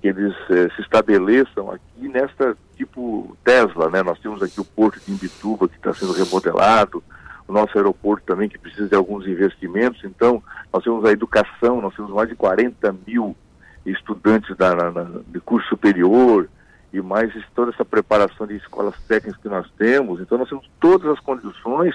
[0.00, 4.02] que eles eh, se estabeleçam aqui nesta tipo Tesla, né?
[4.02, 7.02] Nós temos aqui o porto de Imbituba que está sendo remodelado,
[7.46, 10.02] o nosso aeroporto também que precisa de alguns investimentos.
[10.04, 13.36] Então, nós temos a educação, nós temos mais de 40 mil
[13.84, 16.48] estudantes da, na, na, de curso superior
[16.92, 20.20] e mais toda essa preparação de escolas técnicas que nós temos.
[20.20, 21.94] Então, nós temos todas as condições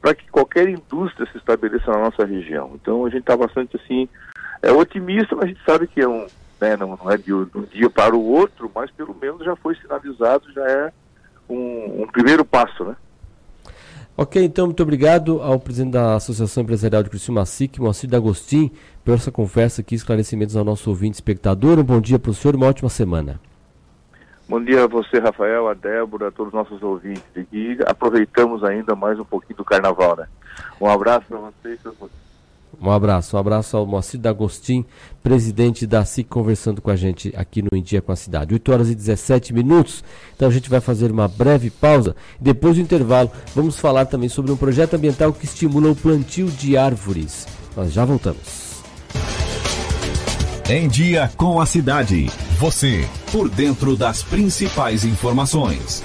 [0.00, 2.72] para que qualquer indústria se estabeleça na nossa região.
[2.74, 4.08] Então, a gente está bastante assim,
[4.62, 6.26] é otimista, mas a gente sabe que é um,
[6.60, 9.54] né, não, não, é de, de, um dia para o outro, mas pelo menos já
[9.56, 10.92] foi sinalizado, já é
[11.48, 12.96] um, um primeiro passo, né?
[14.18, 18.72] Ok, então muito obrigado ao presidente da Associação Empresarial de Criciúma SIC, Moacir D'Agostin,
[19.04, 21.78] por essa conversa aqui, esclarecimentos ao nosso ouvinte espectador.
[21.78, 23.38] Um bom dia para o senhor e uma ótima semana.
[24.48, 27.46] Bom dia a você, Rafael, a Débora, a todos os nossos ouvintes.
[27.52, 30.26] E aproveitamos ainda mais um pouquinho do carnaval, né?
[30.80, 31.78] Um abraço para vocês.
[32.80, 34.84] Um abraço, um abraço ao Moacir D'Agostin,
[35.22, 38.52] presidente da SIC, conversando com a gente aqui no Em Dia com a Cidade.
[38.52, 40.04] 8 horas e 17 minutos,
[40.34, 42.14] então a gente vai fazer uma breve pausa.
[42.40, 46.76] Depois do intervalo, vamos falar também sobre um projeto ambiental que estimula o plantio de
[46.76, 47.46] árvores.
[47.74, 48.66] Nós já voltamos.
[50.68, 52.26] Em Dia com a Cidade.
[52.58, 56.02] Você, por dentro das principais informações.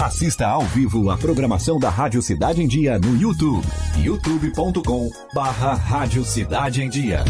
[0.00, 3.66] Assista ao vivo a programação da Rádio Cidade em Dia no YouTube.
[3.96, 7.24] youtube.com barra Rádio Cidade em Dia.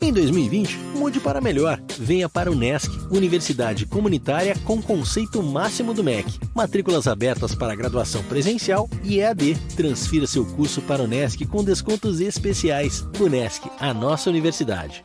[0.00, 1.78] Em 2020, mude para melhor.
[1.98, 6.40] Venha para o NESC, Universidade Comunitária com conceito máximo do MEC.
[6.54, 9.54] Matrículas abertas para graduação presencial e EAD.
[9.76, 13.06] Transfira seu curso para o NESC com descontos especiais.
[13.20, 15.04] O NESC, a nossa universidade.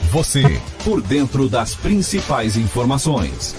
[0.11, 0.43] Você,
[0.83, 3.55] por dentro das principais informações.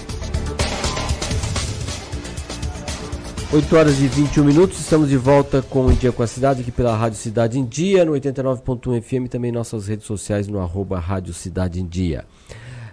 [3.51, 6.71] 8 horas e 21 minutos, estamos de volta com o Dia com a Cidade, aqui
[6.71, 11.33] pela Rádio Cidade em Dia, no 89.1 FM, também nossas redes sociais no arroba Rádio
[11.33, 12.23] Cidade em Dia.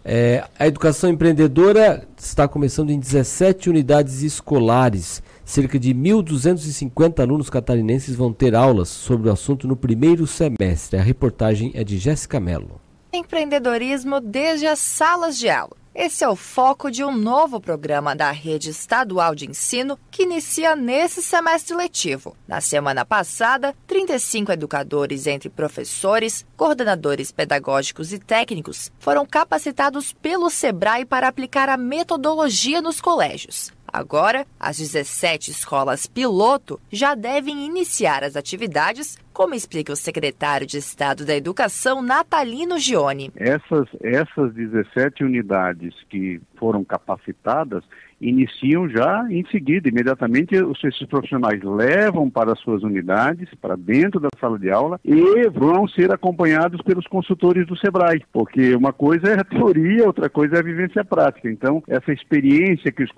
[0.03, 5.23] É, a educação empreendedora está começando em 17 unidades escolares.
[5.45, 10.99] Cerca de 1.250 alunos catarinenses vão ter aulas sobre o assunto no primeiro semestre.
[10.99, 12.81] A reportagem é de Jéssica Mello.
[13.13, 15.81] Empreendedorismo desde as salas de aula.
[15.93, 20.77] Esse é o foco de um novo programa da Rede Estadual de Ensino que inicia
[20.77, 22.37] nesse semestre letivo.
[22.47, 31.05] Na semana passada, 35 educadores, entre professores, coordenadores pedagógicos e técnicos, foram capacitados pelo SEBRAE
[31.05, 33.73] para aplicar a metodologia nos colégios.
[33.93, 40.79] Agora, as 17 escolas piloto já devem iniciar as atividades, como explica o secretário de
[40.79, 43.33] Estado da Educação, Natalino Gione.
[43.37, 47.83] Essas, essas 17 unidades que foram capacitadas
[48.21, 54.29] iniciam já em seguida, imediatamente os esses profissionais levam para suas unidades, para dentro da
[54.41, 59.41] sala de aula e vão ser acompanhados pelos consultores do SEBRAE, porque uma coisa é
[59.41, 61.51] a teoria, outra coisa é a vivência prática.
[61.51, 63.11] Então, essa experiência que os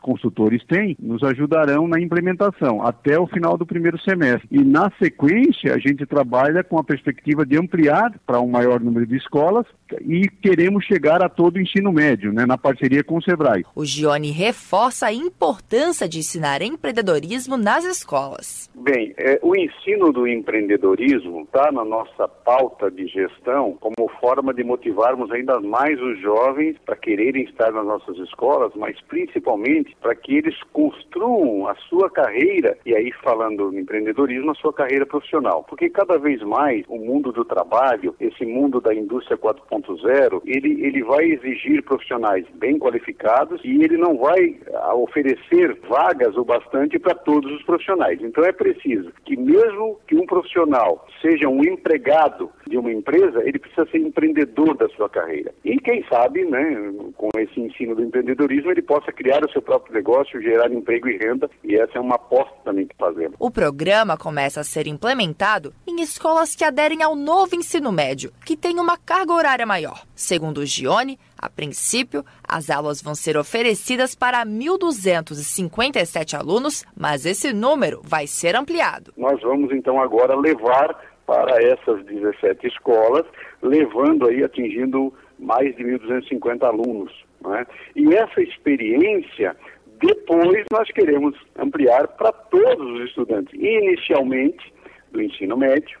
[0.00, 4.48] consultores têm nos ajudarão na implementação até o final do primeiro semestre.
[4.50, 9.06] E na sequência, a gente trabalha com a perspectiva de ampliar para um maior número
[9.06, 9.66] de escolas
[10.02, 13.64] e queremos chegar a todo o ensino médio, né, na parceria com o SEBRAE.
[13.74, 18.70] O Gione reforça a importância de ensinar empreendedorismo nas escolas.
[18.72, 24.62] Bem, é, o ensino do empreendedorismo está na nossa pauta de gestão como forma de
[24.62, 30.36] motivarmos ainda mais os jovens para quererem estar nas nossas escolas, mas principalmente para que
[30.36, 35.64] eles construam a sua carreira, e aí falando no empreendedorismo, a sua carreira profissional.
[35.68, 41.02] Porque cada vez mais o mundo do trabalho, esse mundo da indústria 4.0, ele, ele
[41.02, 44.56] vai exigir profissionais bem qualificados e ele não vai vai
[44.94, 48.20] oferecer vagas o bastante para todos os profissionais.
[48.20, 53.58] Então é preciso que mesmo que um profissional seja um empregado de uma empresa, ele
[53.58, 55.54] precisa ser empreendedor da sua carreira.
[55.64, 59.94] E quem sabe, né, com esse ensino do empreendedorismo, ele possa criar o seu próprio
[59.94, 63.34] negócio, gerar emprego e renda, e essa é uma aposta também que fazemos.
[63.38, 68.56] O programa começa a ser implementado em escolas que aderem ao novo ensino médio, que
[68.56, 70.02] tem uma carga horária maior.
[70.14, 77.52] Segundo o Gione, a princípio, as aulas vão ser oferecidas para 1.257 alunos, mas esse
[77.52, 79.12] número vai ser ampliado.
[79.16, 83.26] Nós vamos então agora levar para essas 17 escolas,
[83.62, 87.12] levando aí, atingindo mais de 1.250 alunos.
[87.54, 87.66] É?
[87.94, 89.54] E essa experiência,
[90.00, 94.72] depois nós queremos ampliar para todos os estudantes, inicialmente
[95.12, 95.98] do ensino médio,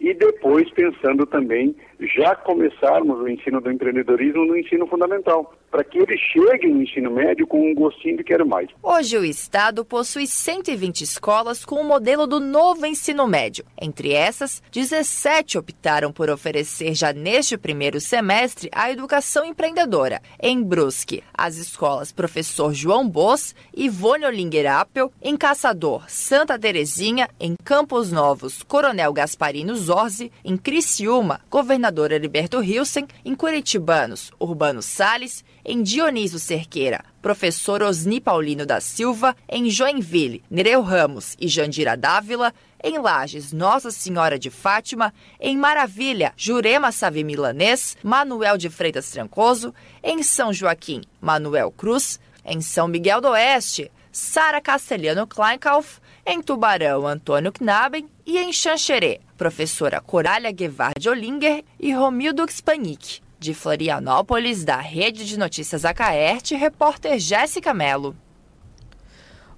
[0.00, 5.98] e depois pensando também já começarmos o ensino do empreendedorismo no ensino fundamental, para que
[5.98, 8.68] eles cheguem no ensino médio com um gostinho de quero mais.
[8.82, 13.64] Hoje o estado possui 120 escolas com o modelo do novo ensino médio.
[13.80, 20.20] Entre essas, 17 optaram por oferecer já neste primeiro semestre a educação empreendedora.
[20.42, 27.54] Em Brusque, as escolas Professor João Bos, Ivone Olinger Appel, em Caçador, Santa Terezinha, em
[27.64, 35.82] Campos Novos, Coronel Gasparino Zorzi, em Criciúma, Governador Heriberto Hilsen, em Curitibanos, Urbano Sales, em
[35.82, 42.98] Dionísio Cerqueira, professor Osni Paulino da Silva, em Joinville, Nereu Ramos e Jandira Dávila, em
[42.98, 50.22] Lages, Nossa Senhora de Fátima, em Maravilha, Jurema Savi Milanês, Manuel de Freitas Trancoso, em
[50.22, 57.52] São Joaquim, Manuel Cruz, em São Miguel do Oeste, Sara Castelhano Kleinkauf, em Tubarão, Antônio
[57.52, 63.22] Knaben e em Xanxerê, professora Corália Guevara de Olinger e Romildo Spanik.
[63.40, 68.14] De Florianópolis, da Rede de Notícias Acaerte, repórter Jéssica Mello.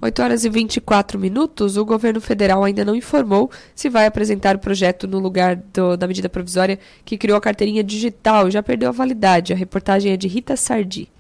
[0.01, 4.61] 8 horas e 24 minutos, o governo federal ainda não informou se vai apresentar o
[4.61, 8.93] projeto no lugar do, da medida provisória que criou a carteirinha digital já perdeu a
[8.93, 9.53] validade.
[9.53, 11.11] A reportagem é de Rita Sardi.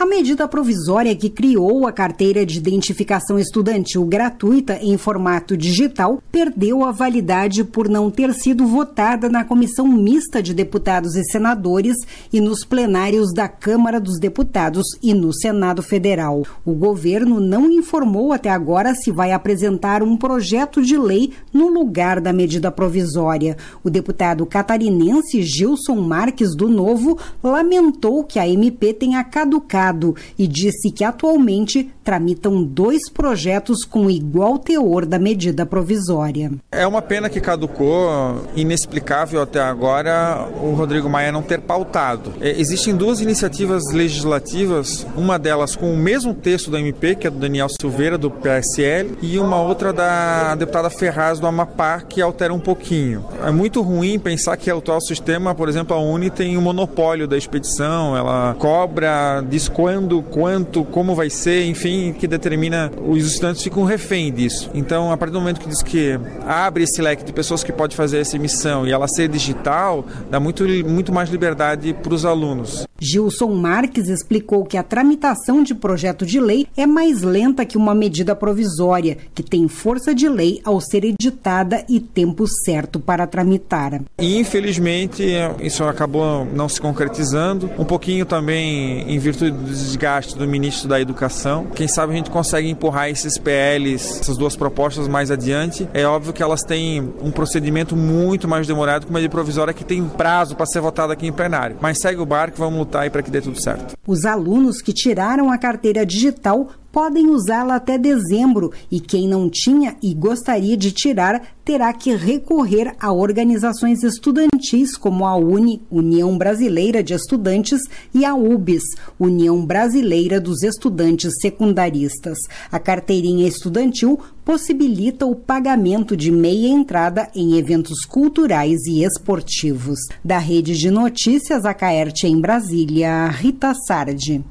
[0.00, 6.82] A medida provisória que criou a carteira de identificação estudantil gratuita em formato digital perdeu
[6.82, 11.98] a validade por não ter sido votada na comissão mista de deputados e senadores
[12.32, 16.46] e nos plenários da Câmara dos Deputados e no Senado Federal.
[16.64, 22.22] O governo não informou até agora se vai apresentar um projeto de lei no lugar
[22.22, 23.54] da medida provisória.
[23.84, 29.89] O deputado catarinense Gilson Marques do Novo lamentou que a MP tenha caducado
[30.38, 36.50] e disse que atualmente tramitam dois projetos com igual teor da medida provisória.
[36.72, 42.32] É uma pena que caducou, inexplicável até agora o Rodrigo Maia não ter pautado.
[42.40, 47.30] É, existem duas iniciativas legislativas, uma delas com o mesmo texto do MP, que é
[47.30, 52.52] do Daniel Silveira, do PSL, e uma outra da deputada Ferraz, do Amapá, que altera
[52.52, 53.24] um pouquinho.
[53.44, 56.62] É muito ruim pensar que o atual sistema, por exemplo, a Uni tem o um
[56.62, 63.26] monopólio da expedição, ela cobra, diz quando, quanto, como vai ser, enfim, que determina, os
[63.26, 64.70] estudantes ficam refém disso.
[64.74, 67.96] Então, a partir do momento que diz que abre esse leque de pessoas que pode
[67.96, 72.84] fazer essa emissão e ela ser digital, dá muito, muito mais liberdade para os alunos.
[73.00, 77.94] Gilson Marques explicou que a tramitação de projeto de lei é mais lenta que uma
[77.94, 84.02] medida provisória, que tem força de lei ao ser editada e tempo certo para tramitar.
[84.18, 85.24] Infelizmente,
[85.62, 91.00] isso acabou não se concretizando, um pouquinho também em virtude do desgaste do ministro da
[91.00, 91.66] Educação.
[91.74, 95.88] Quem sabe a gente consegue empurrar esses PLs, essas duas propostas mais adiante.
[95.92, 99.84] É óbvio que elas têm um procedimento muito mais demorado que uma medida provisória que
[99.84, 101.76] tem prazo para ser votada aqui em plenário.
[101.80, 103.94] Mas segue o barco, vamos lutar aí para que dê tudo certo.
[104.06, 109.96] Os alunos que tiraram a carteira digital podem usá-la até dezembro e quem não tinha
[110.02, 117.02] e gostaria de tirar terá que recorrer a organizações estudantis como a UNE, União Brasileira
[117.02, 117.80] de Estudantes,
[118.12, 118.82] e a UBS,
[119.18, 122.38] União Brasileira dos Estudantes Secundaristas.
[122.72, 130.00] A carteirinha estudantil possibilita o pagamento de meia entrada em eventos culturais e esportivos.
[130.24, 134.42] Da Rede de Notícias, a Caerte em Brasília, Rita Sardi.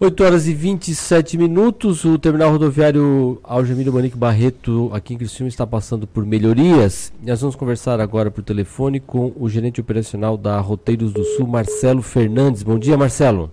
[0.00, 2.04] 8 horas e 27 minutos.
[2.04, 7.12] O terminal rodoviário Algemiro Manique Barreto, aqui em Criciúma, está passando por melhorias.
[7.20, 12.00] Nós vamos conversar agora por telefone com o gerente operacional da Roteiros do Sul, Marcelo
[12.00, 12.62] Fernandes.
[12.62, 13.50] Bom dia, Marcelo.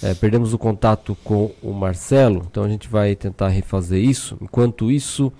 [0.00, 4.38] É, perdemos o contato com o Marcelo, então a gente vai tentar refazer isso.
[4.40, 5.32] Enquanto isso,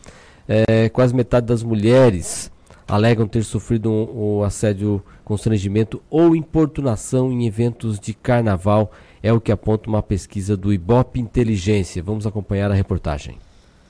[0.48, 2.50] é, quase metade das mulheres
[2.88, 8.90] alegam ter sofrido um, um assédio, constrangimento ou importunação em eventos de carnaval
[9.22, 12.02] é o que aponta uma pesquisa do Ibope Inteligência.
[12.02, 13.38] Vamos acompanhar a reportagem.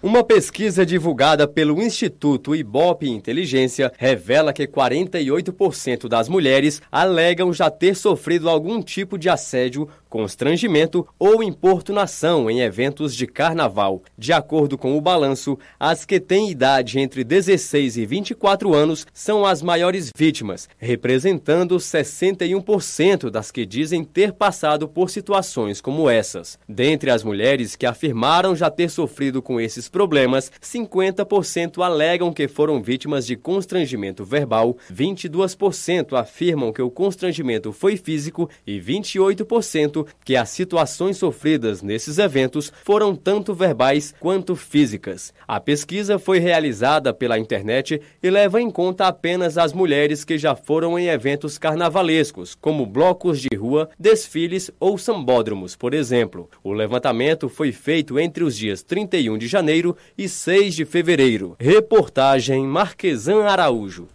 [0.02, 7.94] Uma pesquisa divulgada pelo Instituto Ibope Inteligência revela que 48% das mulheres alegam já ter
[7.94, 14.02] sofrido algum tipo de assédio constrangimento ou importunação em eventos de carnaval.
[14.18, 19.47] De acordo com o balanço, as que têm idade entre 16 e 24 anos são
[19.47, 26.59] as maiores vítimas, representando 61% das que dizem ter passado por situações como essas.
[26.68, 32.82] Dentre as mulheres que afirmaram já ter sofrido com esses problemas, 50% alegam que foram
[32.82, 40.49] vítimas de constrangimento verbal, 22% afirmam que o constrangimento foi físico e 28% que as
[40.51, 45.33] situações sofridas nesses eventos foram tanto verbais quanto físicas.
[45.47, 50.55] A pesquisa foi realizada pela internet e leva em conta apenas as mulheres que já
[50.55, 56.49] foram em eventos carnavalescos, como blocos de rua, desfiles ou sambódromos, por exemplo.
[56.62, 61.57] O levantamento foi feito entre os dias 31 de janeiro e 6 de fevereiro.
[61.59, 64.09] Reportagem Marquesan Araújo.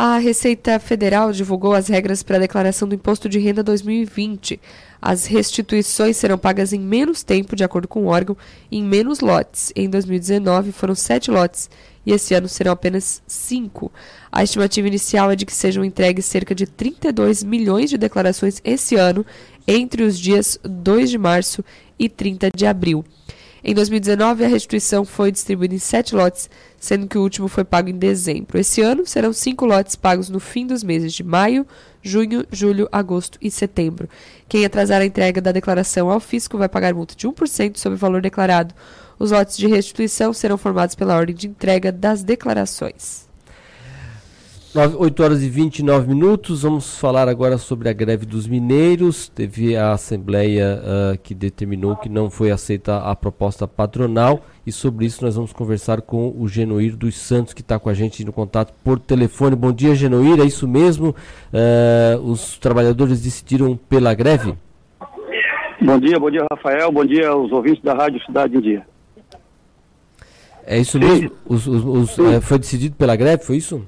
[0.00, 4.60] A Receita Federal divulgou as regras para a declaração do Imposto de Renda 2020.
[5.02, 8.36] As restituições serão pagas em menos tempo, de acordo com o órgão,
[8.70, 9.72] em menos lotes.
[9.74, 11.68] Em 2019 foram sete lotes
[12.06, 13.90] e esse ano serão apenas cinco.
[14.30, 18.94] A estimativa inicial é de que sejam entregues cerca de 32 milhões de declarações esse
[18.94, 19.26] ano,
[19.66, 21.64] entre os dias 2 de março
[21.98, 23.04] e 30 de abril.
[23.62, 26.48] Em 2019, a restituição foi distribuída em sete lotes,
[26.78, 28.58] sendo que o último foi pago em dezembro.
[28.58, 31.66] Esse ano, serão cinco lotes pagos no fim dos meses de maio,
[32.02, 34.08] junho, julho, agosto e setembro.
[34.48, 38.00] Quem atrasar a entrega da declaração ao fisco vai pagar multa de 1% sobre o
[38.00, 38.74] valor declarado.
[39.18, 43.27] Os lotes de restituição serão formados pela ordem de entrega das declarações.
[44.74, 46.62] 8 horas e 29 minutos.
[46.62, 49.26] Vamos falar agora sobre a greve dos mineiros.
[49.28, 54.42] Teve a Assembleia uh, que determinou que não foi aceita a proposta patronal.
[54.66, 57.94] E sobre isso nós vamos conversar com o Genoir dos Santos, que está com a
[57.94, 59.56] gente no contato por telefone.
[59.56, 60.38] Bom dia, Genoir.
[60.38, 61.16] É isso mesmo?
[61.50, 64.54] Uh, os trabalhadores decidiram pela greve?
[65.80, 66.92] Bom dia, bom dia, Rafael.
[66.92, 68.86] Bom dia aos ouvintes da Rádio Cidade em Dia.
[70.66, 71.30] É isso mesmo?
[71.46, 73.82] Os, os, os, é, foi decidido pela greve, foi isso?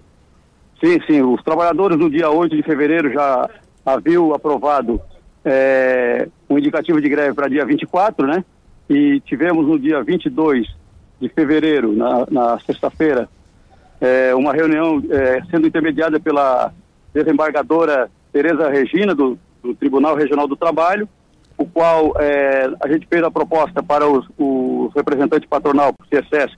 [0.82, 1.22] Sim, sim.
[1.22, 3.48] Os trabalhadores no dia 8 de fevereiro já
[3.84, 5.00] haviam aprovado
[5.44, 8.44] é, um indicativo de greve para dia 24, né?
[8.88, 10.66] E tivemos no dia 22
[11.20, 13.28] de fevereiro, na, na sexta-feira,
[14.00, 16.72] é, uma reunião é, sendo intermediada pela
[17.12, 21.06] desembargadora Tereza Regina, do, do, Tribunal Regional do Trabalho,
[21.58, 24.26] o qual é, a gente fez a proposta para os,
[24.96, 26.56] representantes patronal, para o CSS,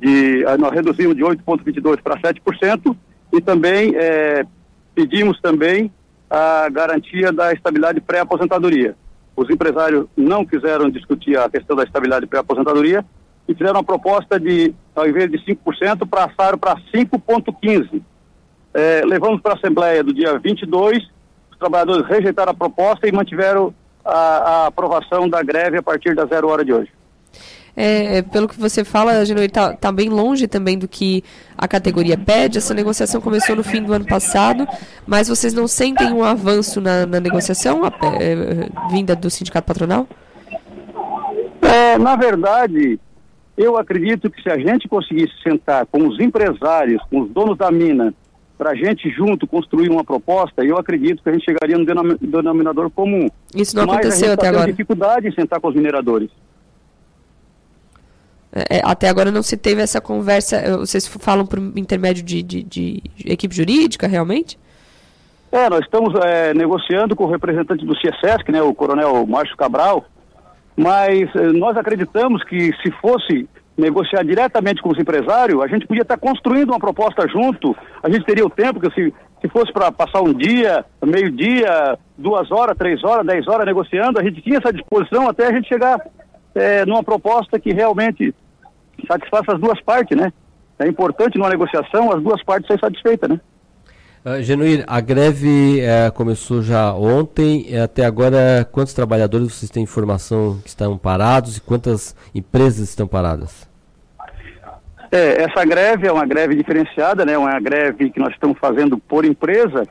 [0.00, 2.96] de, nós reduzimos de 8,22% para 7%,
[3.32, 4.44] e também é,
[4.94, 5.90] pedimos também
[6.28, 8.94] a garantia da estabilidade pré-aposentadoria.
[9.34, 13.04] Os empresários não quiseram discutir a questão da estabilidade pré-aposentadoria
[13.48, 18.02] e fizeram uma proposta de, ao invés de 5%, passaram para 5,15%.
[18.74, 20.98] É, levamos para a Assembleia do dia 22,
[21.50, 26.24] os trabalhadores rejeitaram a proposta e mantiveram a, a aprovação da greve a partir da
[26.24, 26.90] zero hora de hoje.
[27.74, 31.24] É, pelo que você fala, Genoir, está tá bem longe também do que
[31.56, 32.58] a categoria pede.
[32.58, 34.66] Essa negociação começou no fim do ano passado,
[35.06, 40.06] mas vocês não sentem um avanço na, na negociação a, é, vinda do sindicato patronal?
[41.62, 43.00] É, na verdade,
[43.56, 47.70] eu acredito que se a gente conseguisse sentar com os empresários, com os donos da
[47.70, 48.12] mina,
[48.58, 51.84] para a gente junto construir uma proposta, eu acredito que a gente chegaria no
[52.20, 53.28] denominador comum.
[53.54, 54.70] Isso não Mas aconteceu a gente até tá agora.
[54.70, 56.30] dificuldade em sentar com os mineradores.
[58.52, 60.76] É, até agora não se teve essa conversa.
[60.76, 64.58] Vocês falam por intermédio de, de, de equipe jurídica, realmente?
[65.50, 70.04] É, nós estamos é, negociando com o representante do CIESESC, né, o coronel Márcio Cabral,
[70.74, 73.46] mas é, nós acreditamos que se fosse
[73.76, 78.24] negociar diretamente com os empresários, a gente podia estar construindo uma proposta junto, a gente
[78.24, 83.02] teria o tempo, que se, se fosse para passar um dia, meio-dia, duas horas, três
[83.04, 85.98] horas, dez horas negociando, a gente tinha essa disposição até a gente chegar
[86.54, 88.34] é, numa proposta que realmente
[89.06, 90.32] satisfaça as duas partes, né?
[90.78, 93.40] É importante numa negociação as duas partes serem satisfeitas, né?
[94.24, 97.66] Uh, Genuíno, a greve eh, começou já ontem.
[97.68, 103.08] eh, até agora, quantos trabalhadores vocês têm informação que estão parados e quantas empresas estão
[103.08, 103.68] paradas?
[105.10, 107.36] É, essa greve é uma greve diferenciada, né?
[107.36, 109.88] Uma greve que nós estamos fazendo por empresa.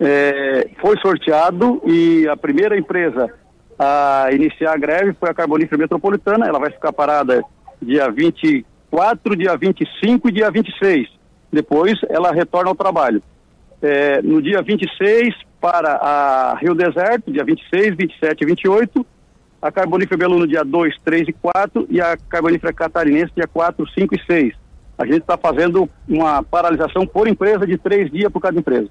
[0.00, 3.32] É, foi sorteado e a primeira empresa
[3.78, 6.46] a iniciar a greve foi a Carbonífera Metropolitana.
[6.46, 7.42] Ela vai ficar parada
[7.80, 11.08] dia 24, dia 25 e dia 26.
[11.52, 13.22] Depois ela retorna ao trabalho.
[13.80, 19.06] É, no dia 26 para a Rio Deserto, dia 26, 27 e 28.
[19.60, 23.88] A Carbonífera Belu no dia 2, 3 e 4 e a Carbonífera Catarinense dia 4,
[23.88, 24.54] 5 e 6.
[24.98, 28.88] A gente está fazendo uma paralisação por empresa de três dias por cada empresa.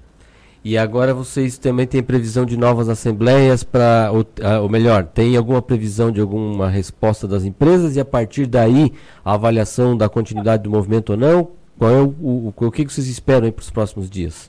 [0.64, 5.36] E agora vocês também têm previsão de novas assembleias para, ou, ah, ou melhor, tem
[5.36, 8.92] alguma previsão de alguma resposta das empresas e a partir daí
[9.24, 11.48] a avaliação da continuidade do movimento ou não?
[11.76, 14.48] Qual é o, o, o que vocês esperam para os próximos dias?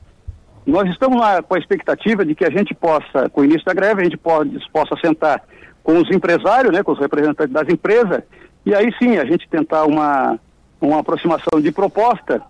[0.67, 3.73] Nós estamos lá com a expectativa de que a gente possa, com o início da
[3.73, 5.43] greve, a gente pode, possa sentar
[5.83, 8.21] com os empresários, né, com os representantes das empresas,
[8.65, 10.39] e aí sim a gente tentar uma,
[10.79, 12.41] uma aproximação de proposta,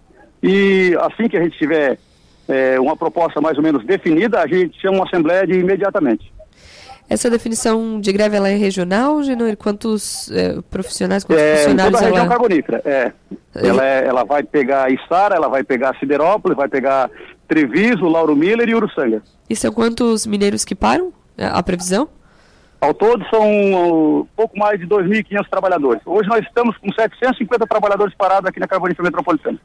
[0.44, 1.98] e assim que a gente tiver
[2.48, 6.32] é, uma proposta mais ou menos definida, a gente chama uma assembleia de imediatamente.
[7.10, 9.58] Essa definição de greve ela é regional, Genoir?
[9.58, 12.30] Quantos eh, profissionais, quantos É, funcionários toda a região ela...
[12.30, 13.12] carbonífera, é.
[13.54, 17.12] Ela, é- ela vai pegar Içara, ela vai pegar Siderópolis, vai pegar
[17.48, 19.22] Treviso, Lauro Miller e Uruçanga.
[19.50, 21.12] E são quantos mineiros que param?
[21.38, 22.08] É, A previsão?
[22.80, 26.02] Ao todo são pouco mais de 2.500 trabalhadores.
[26.06, 29.60] Hoje nós estamos com 750 trabalhadores parados aqui na Carbonífera Metropolitana.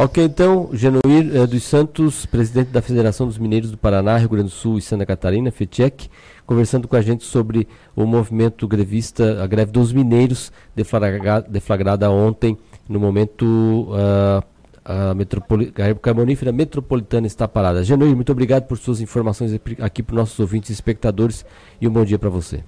[0.00, 4.44] Ok, então, Genuir eh, dos Santos, presidente da Federação dos Mineiros do Paraná, Rio Grande
[4.44, 6.08] do Sul e Santa Catarina, FETIEC,
[6.46, 7.66] conversando com a gente sobre
[7.96, 12.56] o movimento grevista, a greve dos mineiros, deflagra- deflagrada ontem,
[12.88, 14.44] no momento ah,
[14.84, 17.82] a metropoli- a Carbonífera Metropolitana está parada.
[17.82, 21.44] Genuir, muito obrigado por suas informações aqui- para os nossos ouvintes e espectadores
[21.80, 22.62] e um bom dia para você.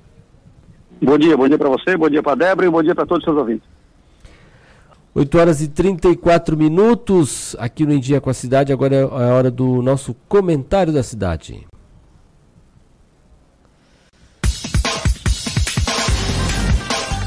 [1.01, 3.23] Bom dia, bom dia para você, bom dia para Débora e bom dia para todos
[3.23, 3.80] os seus ouvintes.
[5.13, 8.73] 8 horas e 34 minutos aqui no Em Dia com a Cidade.
[8.73, 11.67] Agora é a hora do nosso comentário da cidade.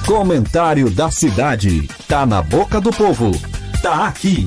[0.08, 1.88] Comentário da cidade.
[2.08, 3.32] Tá na boca do povo.
[3.82, 4.46] Tá aqui.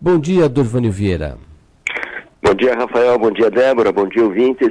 [0.00, 1.36] Bom dia, Dorvânio Vieira.
[2.42, 3.18] Bom dia, Rafael.
[3.18, 3.92] Bom dia, Débora.
[3.92, 4.70] Bom dia, ouvintes.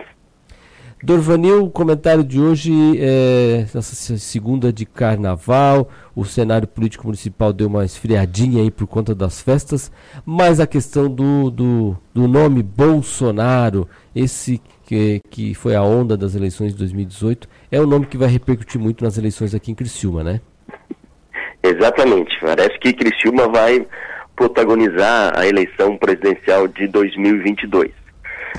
[1.06, 5.88] Dorvanil, o comentário de hoje é nessa segunda de carnaval.
[6.16, 9.92] O cenário político municipal deu uma esfriadinha aí por conta das festas,
[10.26, 16.34] mas a questão do, do, do nome Bolsonaro, esse que, que foi a onda das
[16.34, 20.24] eleições de 2018, é o nome que vai repercutir muito nas eleições aqui em Criciúma,
[20.24, 20.42] né?
[21.62, 22.36] Exatamente.
[22.42, 23.86] Parece que Criciúma vai
[24.36, 27.92] protagonizar a eleição presidencial de 2022.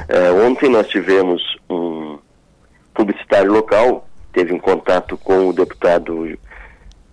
[0.09, 2.19] É, ontem nós tivemos um
[2.97, 6.37] publicitário local, teve um contato com o deputado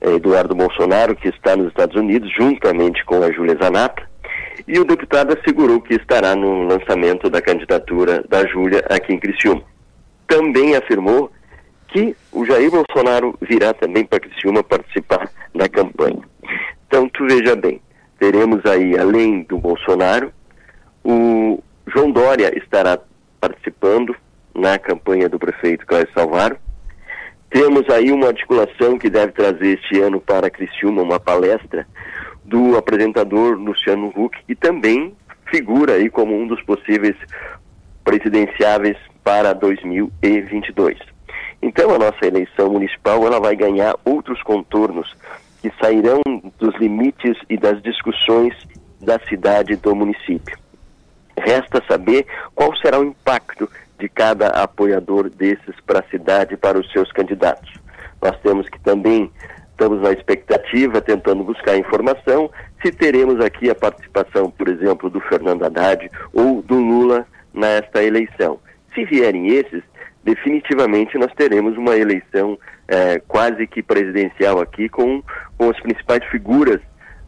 [0.02, 4.02] é, Eduardo Bolsonaro, que está nos Estados Unidos, juntamente com a Júlia Zanata,
[4.68, 9.62] e o deputado assegurou que estará no lançamento da candidatura da Júlia aqui em Criciúma.
[10.26, 11.32] Também afirmou
[11.90, 16.22] que o Jair Bolsonaro virá também para Criciúma participar da campanha.
[16.88, 17.82] Então, tu veja bem,
[18.18, 20.32] teremos aí, além do Bolsonaro,
[21.04, 22.98] o João Dória estará
[23.40, 24.16] participando
[24.54, 26.58] na campanha do prefeito Cláudio Salvaro.
[27.50, 31.88] Temos aí uma articulação que deve trazer este ano para Criciúma uma palestra
[32.44, 35.16] do apresentador Luciano Huck, e também
[35.50, 37.16] figura aí como um dos possíveis
[38.04, 40.98] presidenciáveis para 2022.
[41.62, 45.16] Então a nossa eleição municipal ela vai ganhar outros contornos
[45.62, 46.22] que sairão
[46.60, 48.54] dos limites e das discussões
[49.00, 50.58] da cidade e do município.
[51.38, 53.70] Resta saber qual será o impacto
[54.04, 57.74] de cada apoiador desses para a cidade para os seus candidatos.
[58.22, 59.32] Nós temos que também
[59.72, 62.52] estamos na expectativa, tentando buscar informação,
[62.82, 68.60] se teremos aqui a participação, por exemplo, do Fernando Haddad ou do Lula nesta eleição.
[68.94, 69.82] Se vierem esses,
[70.22, 72.60] definitivamente nós teremos uma eleição
[72.90, 75.24] é, quase que presidencial aqui com,
[75.58, 76.82] com as principais figuras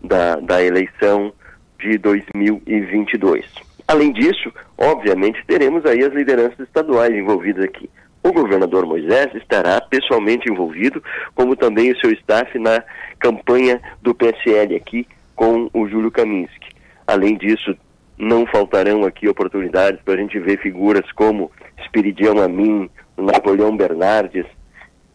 [0.03, 1.31] da, da eleição
[1.80, 3.74] de 2022.
[3.88, 7.90] Além disso, obviamente, teremos aí as lideranças estaduais envolvidas aqui.
[8.24, 11.03] O governador Moisés estará pessoalmente envolvido,
[11.36, 12.84] como também o seu staff na
[13.20, 16.74] campanha do PSL aqui com o Júlio Kaminski.
[17.06, 17.78] Além disso,
[18.18, 21.52] não faltarão aqui oportunidades para a gente ver figuras como
[21.84, 24.45] Espiridião Amin, Napoleão Bernardes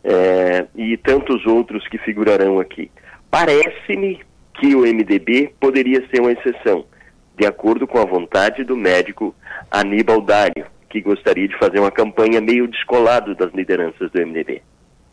[0.04, 2.90] é, e tantos outros que figurarão aqui.
[3.30, 4.20] Parece-me
[4.54, 6.84] que o MDB poderia ser uma exceção,
[7.40, 9.34] de acordo com a vontade do médico
[9.70, 14.60] Aníbal Dário, que gostaria de fazer uma campanha meio descolado das lideranças do MDB.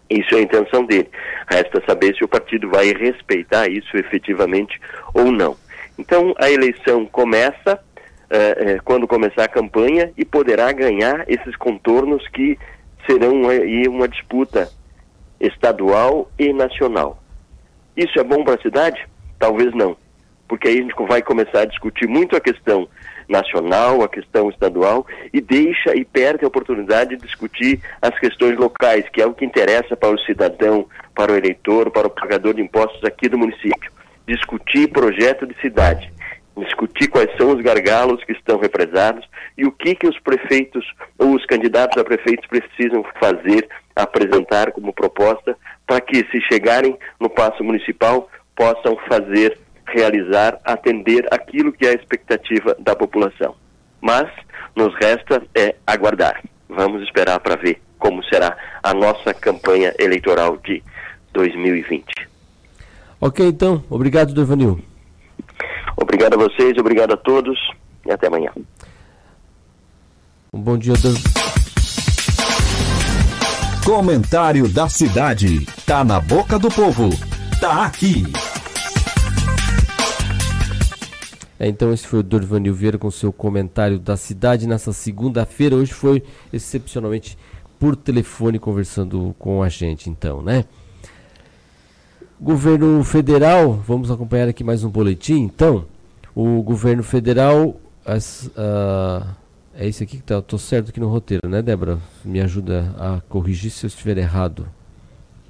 [0.10, 1.10] Isso é a intenção dele.
[1.50, 4.78] Resta saber se o partido vai respeitar isso efetivamente
[5.14, 5.56] ou não.
[5.98, 7.80] Então, a eleição começa
[8.30, 12.60] é, é, quando começar a campanha e poderá ganhar esses contornos que
[13.10, 14.70] serão aí uma disputa
[15.40, 17.24] estadual e nacional.
[17.96, 19.08] Isso é bom para a cidade?
[19.40, 19.96] Talvez não,
[20.48, 22.88] porque aí a gente vai começar a discutir muito a questão
[23.28, 29.08] nacional, a questão estadual e deixa e perde a oportunidade de discutir as questões locais,
[29.10, 32.62] que é o que interessa para o cidadão, para o eleitor, para o pagador de
[32.62, 33.92] impostos aqui do município.
[34.26, 36.12] Discutir projeto de cidade,
[36.58, 40.86] discutir quais são os gargalos que estão represados e o que que os prefeitos
[41.18, 47.30] ou os candidatos a prefeitos precisam fazer, apresentar como proposta para que se chegarem no
[47.30, 49.58] passo municipal possam fazer
[49.88, 53.56] realizar, atender aquilo que é a expectativa da população.
[54.02, 54.30] Mas
[54.76, 56.44] nos resta é aguardar.
[56.70, 60.84] Vamos esperar para ver como será a nossa campanha eleitoral de
[61.34, 62.06] 2020.
[63.20, 63.84] Ok, então.
[63.90, 64.80] Obrigado, Devanil.
[65.96, 67.58] Obrigado a vocês, obrigado a todos
[68.06, 68.52] e até amanhã.
[70.54, 71.16] Um bom dia, Dan.
[73.84, 75.66] Comentário da cidade.
[75.86, 77.10] Tá na boca do povo.
[77.60, 78.24] Tá aqui.
[81.60, 85.76] É, então esse foi o Dorvanil Vieira com seu comentário da cidade nessa segunda-feira.
[85.76, 86.24] Hoje foi
[86.54, 87.38] excepcionalmente
[87.80, 90.66] por telefone conversando com a gente, então, né?
[92.40, 95.86] Governo federal, vamos acompanhar aqui mais um boletim, então.
[96.36, 97.76] O governo federal,
[98.06, 99.28] as, uh,
[99.74, 102.00] é esse aqui que tá, tô certo aqui no roteiro, né, Débora?
[102.24, 104.68] Me ajuda a corrigir se eu estiver errado.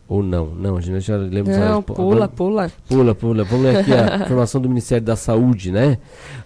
[0.10, 0.56] Ou não?
[0.56, 1.58] Não, a gente já lembra.
[1.58, 2.72] Não, pula, pula.
[2.88, 3.44] Pula, pula.
[3.44, 5.98] Vamos ler aqui a informação do Ministério da Saúde, né?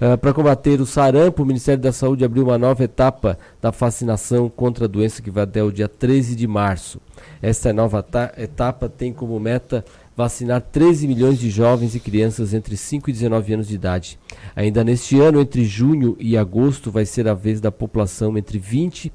[0.01, 4.49] Uh, Para combater o sarampo, o Ministério da Saúde abriu uma nova etapa da vacinação
[4.49, 6.99] contra a doença que vai até o dia 13 de março.
[7.39, 8.03] Essa nova
[8.35, 9.85] etapa tem como meta
[10.15, 14.19] vacinar 13 milhões de jovens e crianças entre 5 e 19 anos de idade.
[14.55, 19.05] Ainda neste ano, entre junho e agosto, vai ser a vez da população entre 20
[19.05, 19.11] e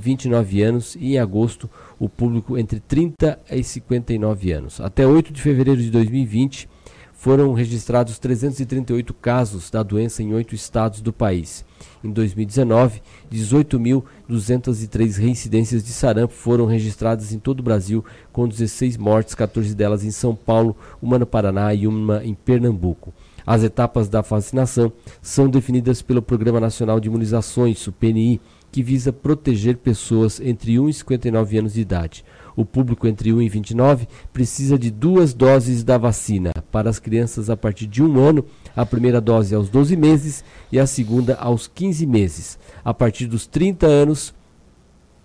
[0.00, 4.80] 29 anos e em agosto o público entre 30 e 59 anos.
[4.80, 6.68] Até 8 de fevereiro de 2020
[7.16, 11.64] foram registrados 338 casos da doença em oito estados do país.
[12.04, 13.02] Em 2019,
[13.32, 20.04] 18.203 reincidências de sarampo foram registradas em todo o Brasil, com 16 mortes, 14 delas
[20.04, 23.12] em São Paulo, uma no Paraná e uma em Pernambuco.
[23.46, 24.92] As etapas da vacinação
[25.22, 28.40] são definidas pelo Programa Nacional de Imunizações, o PNI,
[28.76, 32.22] que visa proteger pessoas entre 1 e 59 anos de idade.
[32.54, 36.52] O público entre 1 e 29 precisa de duas doses da vacina.
[36.70, 38.44] Para as crianças a partir de um ano,
[38.76, 42.58] a primeira dose aos 12 meses e a segunda aos 15 meses.
[42.84, 44.34] A partir dos 30 anos,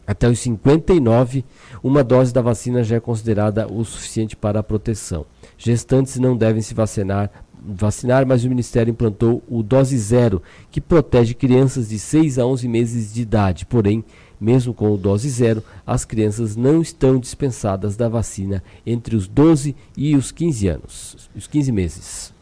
[0.08, 1.44] até os 59,
[1.84, 5.26] uma dose da vacina já é considerada o suficiente para a proteção.
[5.58, 7.30] Gestantes não devem se vacinar,
[7.62, 12.68] vacinar, mas o Ministério implantou o dose zero, que protege crianças de 6 a 11
[12.68, 13.66] meses de idade.
[13.66, 14.04] Porém,
[14.40, 19.76] mesmo com o dose zero, as crianças não estão dispensadas da vacina entre os 12
[19.96, 22.34] e os 15 anos, os 15 meses.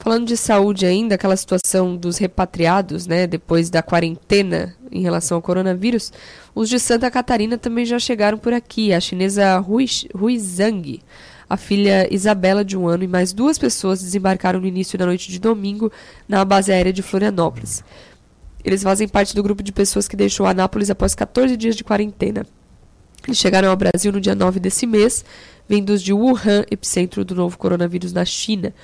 [0.00, 5.42] Falando de saúde ainda, aquela situação dos repatriados, né, depois da quarentena em relação ao
[5.42, 6.12] coronavírus,
[6.54, 8.92] os de Santa Catarina também já chegaram por aqui.
[8.92, 11.00] A chinesa Hui, Hui Zhang,
[11.48, 15.30] a filha Isabela, de um ano, e mais duas pessoas desembarcaram no início da noite
[15.30, 15.90] de domingo
[16.28, 17.82] na base aérea de Florianópolis.
[18.64, 22.44] Eles fazem parte do grupo de pessoas que deixou Anápolis após 14 dias de quarentena.
[23.26, 25.24] Eles chegaram ao Brasil no dia 9 desse mês,
[25.68, 28.74] vindos de Wuhan, epicentro do novo coronavírus na China.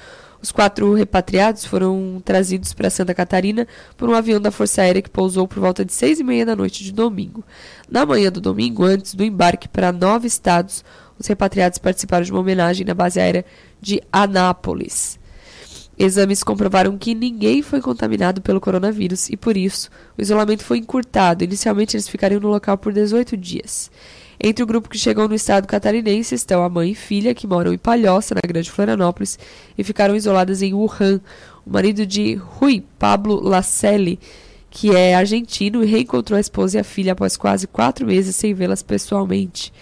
[0.41, 3.67] Os quatro repatriados foram trazidos para Santa Catarina
[3.97, 6.55] por um avião da Força Aérea que pousou por volta de seis e meia da
[6.55, 7.43] noite de domingo.
[7.91, 10.85] Na manhã do domingo, antes do embarque para nove estados,
[11.19, 13.45] os repatriados participaram de uma homenagem na base aérea
[13.81, 15.19] de Anápolis.
[15.97, 19.89] Exames comprovaram que ninguém foi contaminado pelo coronavírus e, por isso,
[20.19, 21.45] o isolamento foi encurtado.
[21.45, 23.91] Inicialmente, eles ficariam no local por 18 dias.
[24.43, 27.73] Entre o grupo que chegou no estado catarinense estão a mãe e filha, que moram
[27.73, 29.39] em Palhoça, na Grande Florianópolis,
[29.79, 31.21] e ficaram isoladas em Wuhan.
[31.65, 34.19] O marido de Rui, Pablo Lacelli,
[34.69, 38.83] que é argentino reencontrou a esposa e a filha após quase quatro meses sem vê-las
[38.83, 39.73] pessoalmente.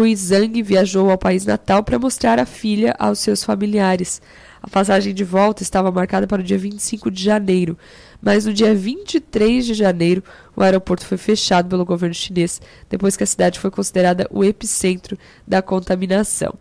[0.00, 4.22] Rui Zhang viajou ao país natal para mostrar a filha aos seus familiares.
[4.62, 7.76] A passagem de volta estava marcada para o dia 25 de janeiro,
[8.18, 10.24] mas no dia 23 de janeiro
[10.56, 15.18] o aeroporto foi fechado pelo governo chinês, depois que a cidade foi considerada o epicentro
[15.46, 16.54] da contaminação.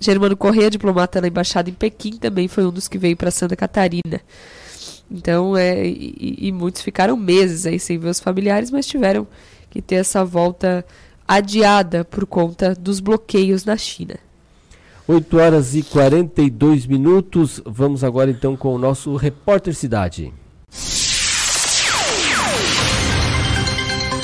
[0.00, 3.54] Germano Corrêa, diplomata na embaixada em Pequim, também foi um dos que veio para Santa
[3.54, 4.22] Catarina.
[5.10, 9.28] Então, é, e, e muitos ficaram meses aí sem ver os familiares, mas tiveram
[9.68, 10.82] que ter essa volta
[11.26, 14.16] adiada por conta dos bloqueios na China.
[15.06, 17.60] 8 horas e 42 minutos.
[17.66, 20.32] Vamos agora então com o nosso repórter Cidade.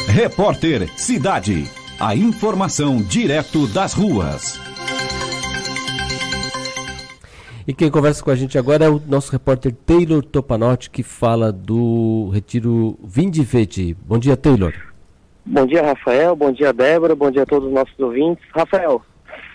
[0.06, 1.68] Repórter Cidade.
[1.98, 4.58] A informação direto das ruas.
[7.66, 11.52] E quem conversa com a gente agora é o nosso repórter Taylor Topanotti, que fala
[11.52, 13.94] do Retiro Vindivete.
[14.06, 14.87] Bom dia, Taylor.
[15.50, 16.36] Bom dia, Rafael.
[16.36, 17.16] Bom dia, Débora.
[17.16, 18.44] Bom dia a todos os nossos ouvintes.
[18.54, 19.00] Rafael,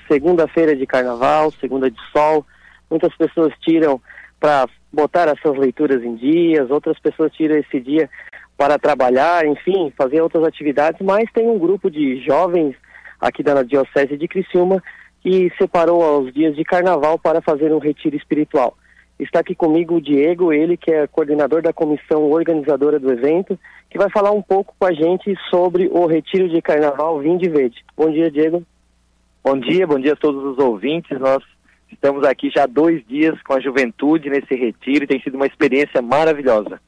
[0.08, 2.44] segunda-feira de carnaval, segunda de sol,
[2.90, 4.02] muitas pessoas tiram
[4.40, 8.10] para botar as suas leituras em dias, outras pessoas tiram esse dia
[8.58, 12.76] para trabalhar, enfim, fazer outras atividades, mas tem um grupo de jovens
[13.22, 14.82] aqui da Diocese de Criciúma
[15.22, 18.76] que separou os dias de carnaval para fazer um retiro espiritual.
[19.24, 23.58] Está aqui comigo o Diego, ele que é coordenador da comissão organizadora do evento,
[23.90, 27.84] que vai falar um pouco com a gente sobre o retiro de carnaval Vinde Verde.
[27.96, 28.64] Bom dia, Diego.
[29.44, 31.18] Bom dia, bom dia a todos os ouvintes.
[31.20, 31.42] Nós
[31.90, 35.48] estamos aqui já há dois dias com a juventude nesse retiro e tem sido uma
[35.48, 36.82] experiência maravilhosa.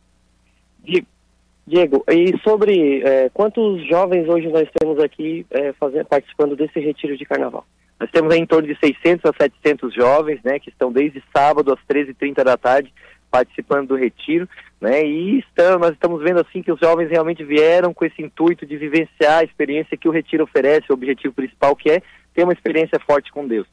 [1.68, 7.18] Diego, e sobre é, quantos jovens hoje nós temos aqui é, fazendo, participando desse retiro
[7.18, 7.66] de carnaval?
[8.06, 11.80] Nós temos em torno de 600 a 700 jovens, né, que estão desde sábado às
[11.90, 12.94] 13h30 da tarde
[13.32, 14.48] participando do retiro,
[14.80, 18.64] né, e estamos, nós estamos vendo assim que os jovens realmente vieram com esse intuito
[18.64, 22.04] de vivenciar a experiência que o retiro oferece, o objetivo principal que é
[22.36, 23.66] ter uma experiência forte com Deus.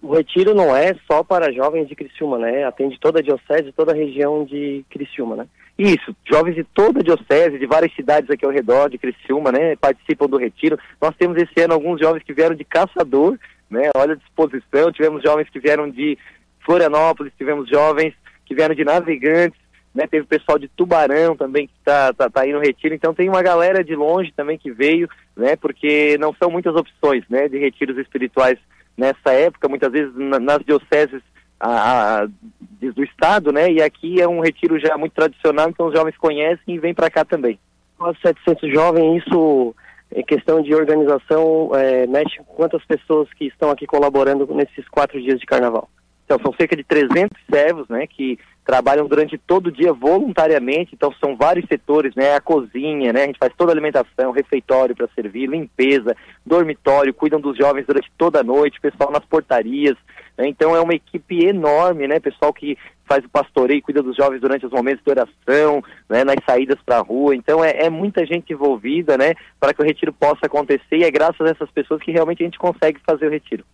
[0.00, 2.64] O retiro não é só para jovens de Criciúma, né?
[2.64, 5.46] Atende toda a diocese, toda a região de Criciúma, né?
[5.78, 9.76] Isso, jovens de toda a diocese, de várias cidades aqui ao redor de Criciúma, né?
[9.76, 10.78] Participam do retiro.
[11.00, 13.38] Nós temos esse ano alguns jovens que vieram de Caçador,
[13.72, 13.90] né?
[13.96, 14.92] Olha a disposição.
[14.92, 16.16] Tivemos jovens que vieram de
[16.64, 19.58] Florianópolis, tivemos jovens que vieram de Navegantes,
[19.94, 20.06] né?
[20.06, 22.94] Teve pessoal de Tubarão também que está tá, tá aí no retiro.
[22.94, 25.56] Então tem uma galera de longe também que veio, né?
[25.56, 27.48] Porque não são muitas opções, né?
[27.48, 28.58] De retiros espirituais
[28.96, 31.22] nessa época, muitas vezes na, nas dioceses
[31.58, 33.70] a, a, do estado, né?
[33.72, 37.10] E aqui é um retiro já muito tradicional, então os jovens conhecem e vêm para
[37.10, 37.58] cá também.
[37.96, 39.74] Quase 700 jovens, isso
[40.14, 45.20] em questão de organização, é, mexe com quantas pessoas que estão aqui colaborando nesses quatro
[45.20, 45.88] dias de carnaval?
[46.24, 51.12] Então, são cerca de 300 servos, né, que trabalham durante todo o dia voluntariamente, então
[51.20, 55.08] são vários setores, né, a cozinha, né, a gente faz toda a alimentação, refeitório para
[55.14, 56.16] servir, limpeza,
[56.46, 59.96] dormitório, cuidam dos jovens durante toda a noite, pessoal nas portarias,
[60.38, 64.40] né, então é uma equipe enorme, né, pessoal que faz o pastoreio, cuida dos jovens
[64.40, 68.24] durante os momentos de oração, né, nas saídas para a rua, então é, é, muita
[68.24, 70.98] gente envolvida, né, para que o retiro possa acontecer.
[70.98, 73.64] E é graças a essas pessoas que realmente a gente consegue fazer o retiro.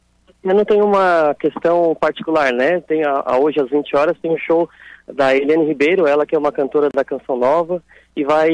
[0.43, 2.81] Eu não tenho uma questão particular, né?
[2.81, 4.69] Tem a, a, hoje às 20 horas tem um show
[5.13, 7.83] da Helene Ribeiro, ela que é uma cantora da Canção Nova,
[8.15, 8.51] e vai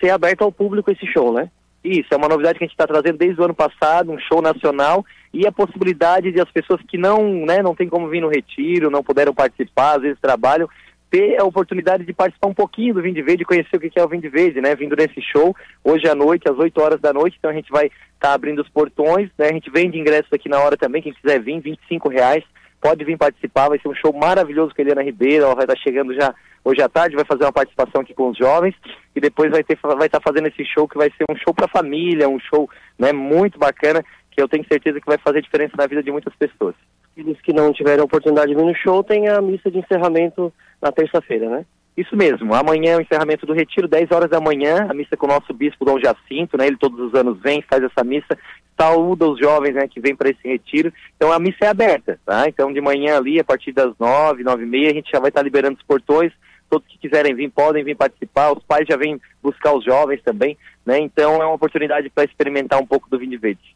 [0.00, 1.50] ser aberto ao público esse show, né?
[1.84, 4.42] Isso, é uma novidade que a gente está trazendo desde o ano passado, um show
[4.42, 8.28] nacional, e a possibilidade de as pessoas que não, né, não tem como vir no
[8.28, 10.68] retiro, não puderam participar, às vezes trabalham,
[11.16, 14.08] ter a oportunidade de participar um pouquinho do Vinde Verde, conhecer o que é o
[14.08, 14.74] Vinde Verde, né?
[14.74, 17.86] Vindo nesse show, hoje à noite, às 8 horas da noite, então a gente vai
[17.86, 19.48] estar tá abrindo os portões, né?
[19.48, 22.44] A gente vende ingressos aqui na hora também, quem quiser vir, 25 reais,
[22.82, 25.74] pode vir participar, vai ser um show maravilhoso com a Eliana Ribeiro, ela vai estar
[25.74, 28.74] tá chegando já hoje à tarde, vai fazer uma participação aqui com os jovens,
[29.14, 29.64] e depois vai
[29.96, 32.68] vai estar tá fazendo esse show que vai ser um show para família, um show,
[32.98, 36.34] né, muito bacana, que eu tenho certeza que vai fazer diferença na vida de muitas
[36.36, 36.74] pessoas.
[37.16, 40.52] Aqueles que não tiveram oportunidade de vir no show, tem a missa de encerramento
[40.82, 41.64] na terça-feira, né?
[41.96, 45.24] Isso mesmo, amanhã é o encerramento do retiro, 10 horas da manhã, a missa com
[45.24, 46.66] o nosso bispo Dom Jacinto, né?
[46.66, 48.36] Ele todos os anos vem, faz essa missa,
[48.78, 50.92] saúda os jovens né, que vêm para esse retiro.
[51.16, 52.46] Então a missa é aberta, tá?
[52.46, 55.30] Então de manhã ali, a partir das 9, 9 e meia, a gente já vai
[55.30, 56.34] estar liberando os portões.
[56.68, 60.58] Todos que quiserem vir podem vir participar, os pais já vêm buscar os jovens também,
[60.84, 60.98] né?
[60.98, 63.74] Então é uma oportunidade para experimentar um pouco do vinho verde.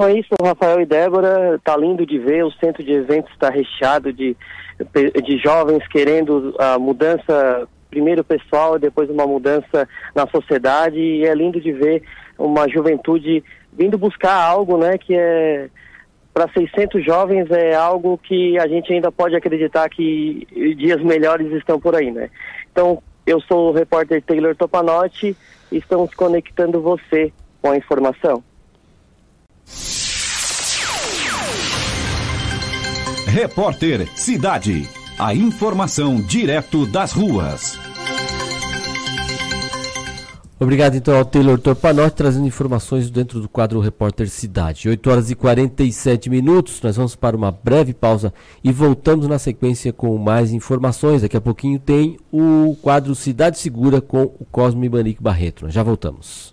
[0.00, 3.50] Então é isso, Rafael e Débora, tá lindo de ver, o centro de eventos está
[3.50, 4.34] recheado de,
[5.22, 11.60] de jovens querendo a mudança, primeiro pessoal, depois uma mudança na sociedade, e é lindo
[11.60, 12.02] de ver
[12.38, 13.44] uma juventude
[13.74, 15.68] vindo buscar algo, né, que é
[16.32, 20.46] para 600 jovens é algo que a gente ainda pode acreditar que
[20.78, 22.30] dias melhores estão por aí, né?
[22.72, 25.36] Então, eu sou o repórter Taylor Topanotti
[25.70, 28.42] e estamos conectando você com a informação.
[33.26, 34.88] Repórter Cidade.
[35.18, 37.78] A informação direto das ruas.
[40.58, 44.90] Obrigado então ao Taylor Torpanotti trazendo informações dentro do quadro Repórter Cidade.
[44.90, 48.30] 8 horas e 47 minutos, nós vamos para uma breve pausa
[48.62, 51.22] e voltamos na sequência com mais informações.
[51.22, 55.64] Daqui a pouquinho tem o quadro Cidade Segura com o Cosme Ibanique Barreto.
[55.64, 56.52] Nós já voltamos.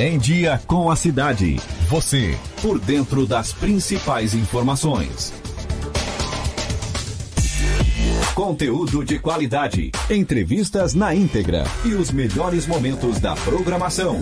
[0.00, 1.56] Em Dia com a Cidade.
[1.88, 5.32] Você, por dentro das principais informações.
[8.32, 14.20] Conteúdo de qualidade, entrevistas na íntegra e os melhores momentos da programação.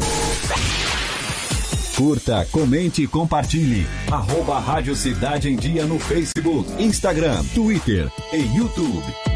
[1.94, 3.86] Curta, comente e compartilhe.
[4.10, 9.35] Arroba Rádio Cidade em Dia no Facebook, Instagram, Twitter e YouTube.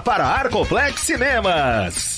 [0.00, 2.17] para Arcoplex Cinemas.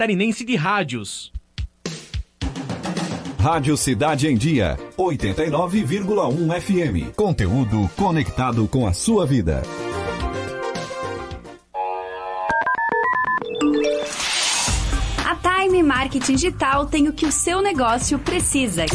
[0.01, 1.31] Catarinense de Rádios.
[3.39, 7.15] Rádio Cidade em Dia, 89,1 FM.
[7.15, 9.61] Conteúdo conectado com a sua vida.
[15.23, 18.87] A Time Marketing Digital tem o que o seu negócio precisa: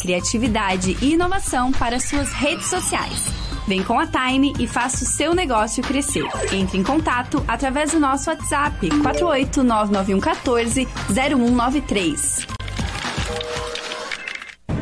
[0.00, 3.39] criatividade e inovação para suas redes sociais.
[3.70, 6.24] Vem com a Time e faça o seu negócio crescer.
[6.52, 12.48] Entre em contato através do nosso WhatsApp 4899114 0193.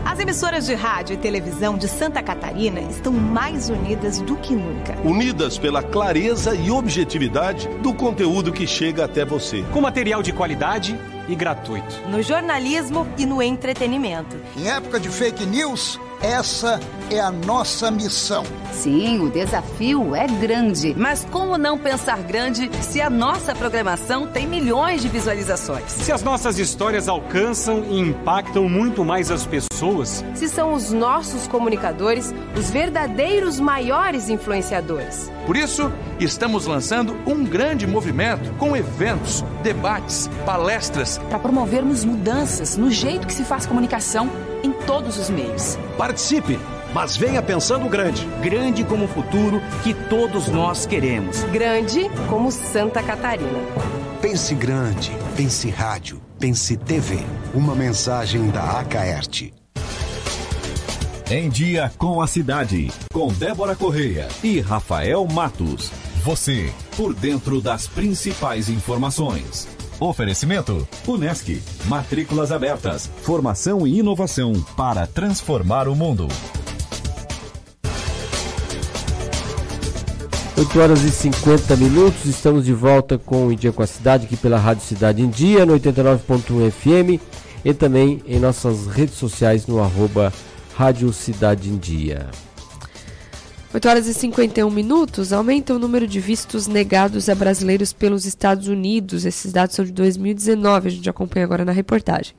[0.07, 4.97] As emissoras de rádio e televisão de Santa Catarina estão mais unidas do que nunca.
[5.05, 9.63] Unidas pela clareza e objetividade do conteúdo que chega até você.
[9.71, 11.95] Com material de qualidade e gratuito.
[12.09, 14.35] No jornalismo e no entretenimento.
[14.57, 16.81] Em época de fake news Essa
[17.11, 18.43] é a nossa missão.
[18.73, 20.95] Sim, o desafio é grande.
[20.97, 25.91] Mas como não pensar grande se a nossa programação tem milhões de visualizações?
[25.93, 30.25] Se as nossas histórias alcançam e impactam muito mais as pessoas?
[30.35, 35.31] Se são os nossos comunicadores os verdadeiros maiores influenciadores?
[35.47, 41.19] Por isso, estamos lançando um grande movimento com eventos, debates, palestras.
[41.29, 44.29] Para promovermos mudanças no jeito que se faz comunicação
[44.63, 45.79] em todos os meios.
[45.97, 46.59] Participe!
[46.95, 48.27] Mas venha pensando grande.
[48.43, 51.43] Grande como o futuro que todos nós queremos.
[51.45, 53.59] Grande como Santa Catarina.
[54.21, 57.19] Pense grande, pense rádio, pense TV.
[57.55, 59.55] Uma mensagem da Acaerte.
[61.31, 65.93] Em Dia com a Cidade, com Débora Correia e Rafael Matos.
[66.25, 69.69] Você, por dentro das principais informações.
[70.01, 71.61] Oferecimento: Unesc.
[71.87, 73.11] Matrículas abertas.
[73.23, 76.29] Formação e inovação para transformar o mundo.
[80.57, 84.37] 8 horas e 50 minutos, estamos de volta com o Dia com a Cidade, aqui
[84.37, 87.23] pela Rádio Cidade em Dia, no 89.1 FM
[87.65, 90.33] e também em nossas redes sociais no arroba
[90.77, 92.27] Rádio Cidade em Dia.
[93.73, 98.67] 8 horas e 51 minutos, aumenta o número de vistos negados a brasileiros pelos Estados
[98.67, 99.27] Unidos.
[99.27, 102.35] Esses dados são de 2019, a gente acompanha agora na reportagem.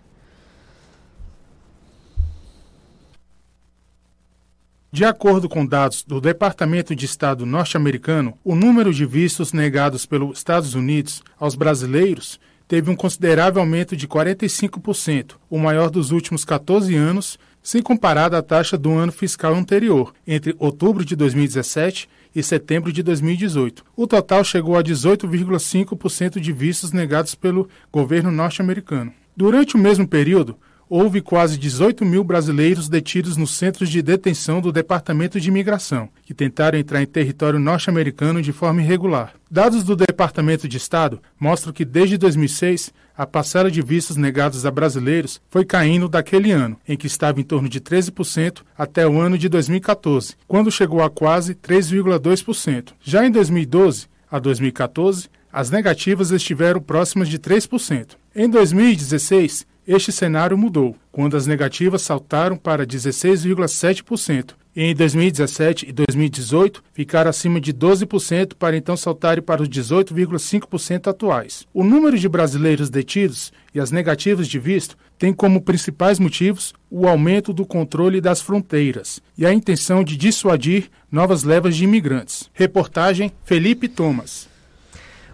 [4.91, 10.40] De acordo com dados do Departamento de Estado norte-americano, o número de vistos negados pelos
[10.40, 16.95] Estados Unidos aos brasileiros teve um considerável aumento de 45%, o maior dos últimos 14
[16.95, 22.92] anos, se comparado à taxa do ano fiscal anterior, entre outubro de 2017 e setembro
[22.92, 23.84] de 2018.
[23.96, 29.14] O total chegou a 18,5% de vistos negados pelo governo norte-americano.
[29.36, 30.58] Durante o mesmo período,
[30.90, 36.34] houve quase 18 mil brasileiros detidos nos centros de detenção do Departamento de Imigração, que
[36.34, 39.34] tentaram entrar em território norte-americano de forma irregular.
[39.50, 44.72] Dados do Departamento de Estado mostram que desde 2006 a parcela de vistos negados a
[44.72, 49.38] brasileiros foi caindo daquele ano, em que estava em torno de 13%, até o ano
[49.38, 52.93] de 2014, quando chegou a quase 3,2%.
[53.01, 58.11] Já em 2012 a 2014, as negativas estiveram próximas de 3%.
[58.35, 64.51] Em 2016, este cenário mudou, quando as negativas saltaram para 16,7%.
[64.76, 71.08] E em 2017 e 2018 ficaram acima de 12% para então saltarem para os 18,5%
[71.08, 71.66] atuais.
[71.74, 77.08] O número de brasileiros detidos e as negativas de visto têm como principais motivos o
[77.08, 82.48] aumento do controle das fronteiras e a intenção de dissuadir novas levas de imigrantes.
[82.53, 84.49] Reportagem Felipe Thomas.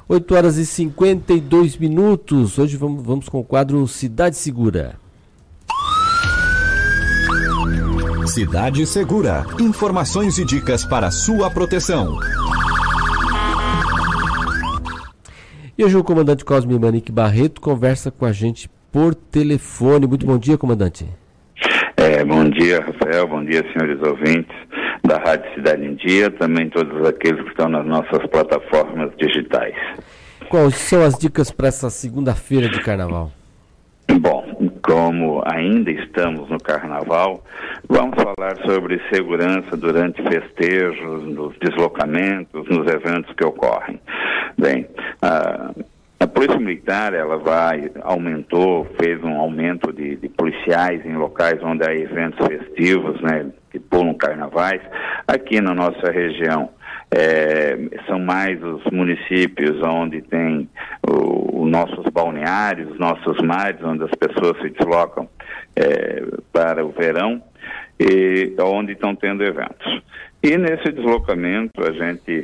[0.07, 2.59] 8 horas e 52 minutos.
[2.59, 4.99] Hoje vamos, vamos com o quadro Cidade Segura.
[8.27, 9.45] Cidade Segura.
[9.59, 12.19] Informações e dicas para sua proteção.
[15.75, 20.05] E hoje o comandante Cosme Manique Barreto conversa com a gente por telefone.
[20.05, 21.07] Muito bom dia, comandante.
[22.27, 23.27] Bom dia, Rafael.
[23.27, 24.55] Bom dia, senhores ouvintes
[25.03, 29.75] da Rádio Cidade em Dia, também todos aqueles que estão nas nossas plataformas digitais.
[30.49, 33.31] Quais são as dicas para essa segunda-feira de carnaval?
[34.19, 37.43] Bom, como ainda estamos no carnaval,
[37.87, 43.99] vamos falar sobre segurança durante festejos, nos deslocamentos, nos eventos que ocorrem.
[44.57, 44.87] Bem,
[45.21, 45.71] a,
[46.25, 51.87] a Polícia Militar, ela vai, aumentou, fez um aumento de, de policiais em locais onde
[51.87, 54.81] há eventos festivos, né, que pulam carnavais.
[55.27, 56.69] Aqui na nossa região,
[57.11, 60.67] é, são mais os municípios onde tem
[61.07, 65.29] os nossos balneários, os nossos mares, onde as pessoas se deslocam
[65.75, 67.41] é, para o verão
[67.99, 70.01] e onde estão tendo eventos.
[70.41, 72.43] E nesse deslocamento a gente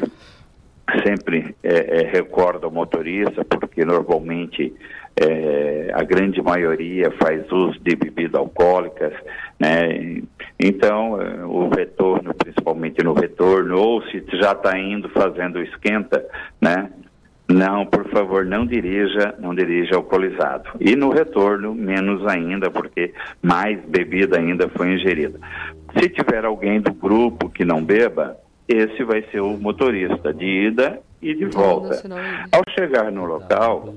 [1.05, 4.73] sempre é, é, recorda o motorista, porque normalmente
[5.19, 9.13] é, a grande maioria faz uso de bebidas alcoólicas,
[9.59, 10.21] né?
[10.59, 16.25] Então, é, o retorno, principalmente no retorno, ou se já está indo fazendo esquenta,
[16.59, 16.89] né?
[17.47, 20.69] Não, por favor, não dirija, não dirija alcoolizado.
[20.79, 25.37] E no retorno, menos ainda, porque mais bebida ainda foi ingerida.
[25.97, 28.37] Se tiver alguém do grupo que não beba,
[28.72, 32.01] esse vai ser o motorista de ida e de volta.
[32.51, 33.93] Ao chegar no local,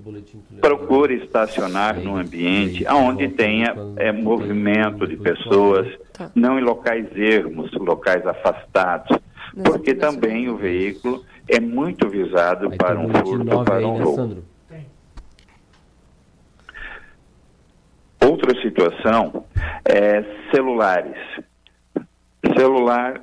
[0.61, 5.87] procure estacionar num ambiente onde tenha é, movimento de pessoas,
[6.35, 9.17] não em locais ermos, locais afastados,
[9.65, 14.45] porque também o veículo é muito visado para um furto, para um roubo.
[18.21, 19.45] Outra situação
[19.85, 21.17] é celulares.
[22.57, 23.23] Celular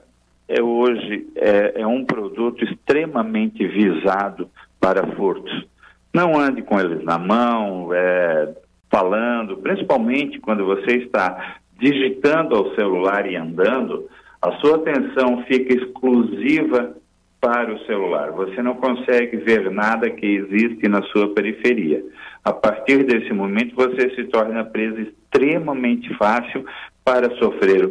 [0.52, 4.50] é hoje é, é um produto extremamente visado
[4.80, 5.66] para furtos.
[6.14, 8.54] Não ande com eles na mão, é,
[8.90, 14.10] falando, principalmente quando você está digitando ao celular e andando,
[14.42, 16.96] a sua atenção fica exclusiva
[17.40, 18.32] para o celular.
[18.32, 22.04] Você não consegue ver nada que existe na sua periferia.
[22.44, 26.66] A partir desse momento, você se torna presa extremamente fácil
[27.04, 27.90] para sofrer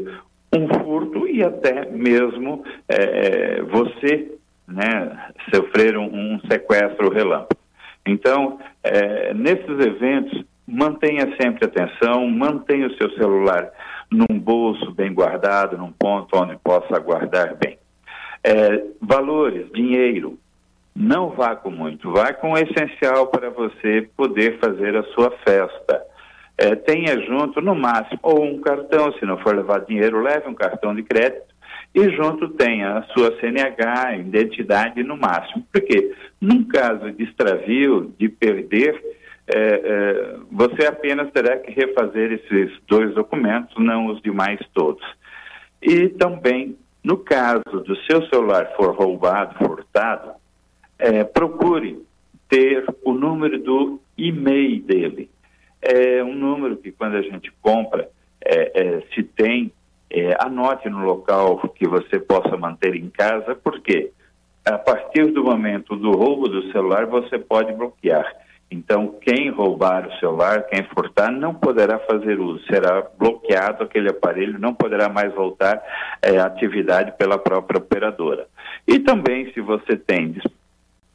[0.53, 4.33] um furto e até mesmo é, você
[4.67, 7.61] né, sofrer um, um sequestro relâmpago.
[8.07, 13.71] Então, é, nesses eventos, mantenha sempre atenção, mantenha o seu celular
[14.11, 17.79] num bolso bem guardado, num ponto onde possa guardar bem.
[18.43, 20.39] É, valores, dinheiro,
[20.95, 26.03] não vá com muito, vá com o essencial para você poder fazer a sua festa.
[26.63, 30.55] É, tenha junto, no máximo, ou um cartão, se não for levar dinheiro, leve um
[30.55, 31.55] cartão de crédito
[31.95, 35.67] e junto tenha a sua CNH, identidade no máximo.
[35.73, 38.95] Porque num caso de extravio, de perder,
[39.47, 45.03] é, é, você apenas terá que refazer esses dois documentos, não os demais todos.
[45.81, 50.33] E também, no caso do seu celular for roubado, furtado,
[50.99, 52.05] é, procure
[52.51, 55.31] ter o número do e-mail dele.
[55.83, 58.09] É um número que quando a gente compra,
[58.45, 59.73] é, é, se tem,
[60.11, 64.11] é, anote no local que você possa manter em casa, porque
[64.65, 68.27] a partir do momento do roubo do celular, você pode bloquear.
[68.71, 74.61] Então, quem roubar o celular, quem furtar, não poderá fazer uso, será bloqueado aquele aparelho,
[74.61, 75.83] não poderá mais voltar
[76.23, 78.47] é, à atividade pela própria operadora.
[78.87, 80.37] E também, se você tem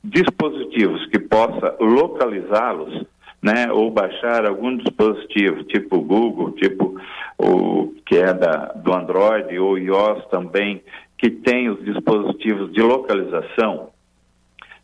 [0.03, 3.05] dispositivos que possa localizá-los,
[3.45, 6.99] né, ou baixar algum dispositivo, tipo Google, tipo
[7.37, 10.81] o que é da, do Android ou iOS também,
[11.15, 13.89] que tem os dispositivos de localização,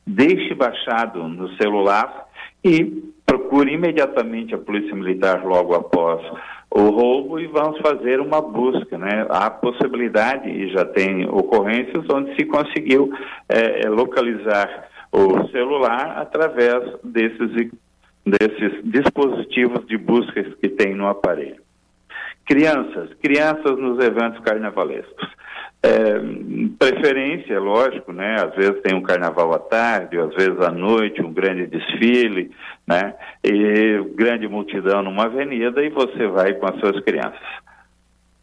[0.06, 2.28] deixe baixado no celular
[2.64, 6.22] e procure imediatamente a Polícia Militar logo após
[6.70, 8.96] o roubo e vamos fazer uma busca.
[8.96, 9.26] Né?
[9.28, 13.12] Há possibilidade, e já tem ocorrências, onde se conseguiu
[13.50, 17.72] é, localizar o celular através desses,
[18.26, 21.62] desses dispositivos de busca que tem no aparelho.
[22.46, 25.30] Crianças, crianças nos eventos carnavalescos.
[25.84, 26.20] É,
[26.78, 28.36] preferência, lógico, né?
[28.36, 32.52] Às vezes tem um carnaval à tarde, às vezes à noite, um grande desfile,
[32.88, 33.16] né?
[33.44, 37.40] E grande multidão numa avenida e você vai com as suas crianças.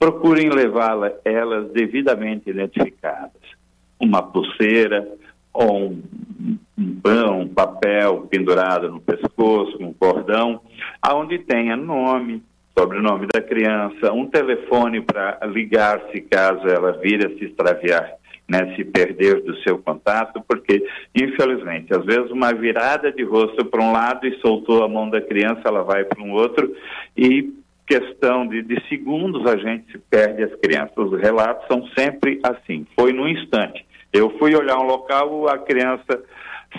[0.00, 1.12] Procurem levá-las
[1.72, 3.42] devidamente identificadas.
[4.00, 5.06] Uma pulseira
[5.58, 6.02] ou um,
[6.78, 10.60] um pão, um papel pendurado no pescoço, um cordão,
[11.02, 12.44] aonde tenha nome,
[12.78, 18.12] sobrenome da criança, um telefone para ligar se caso ela vir a se extraviar,
[18.48, 23.82] né, se perder do seu contato, porque, infelizmente, às vezes uma virada de rosto para
[23.82, 26.72] um lado e soltou a mão da criança, ela vai para um outro
[27.16, 27.52] e
[27.84, 30.96] questão de, de segundos a gente se perde as crianças.
[30.96, 33.87] Os relatos são sempre assim, foi no instante.
[34.12, 36.22] Eu fui olhar um local, a criança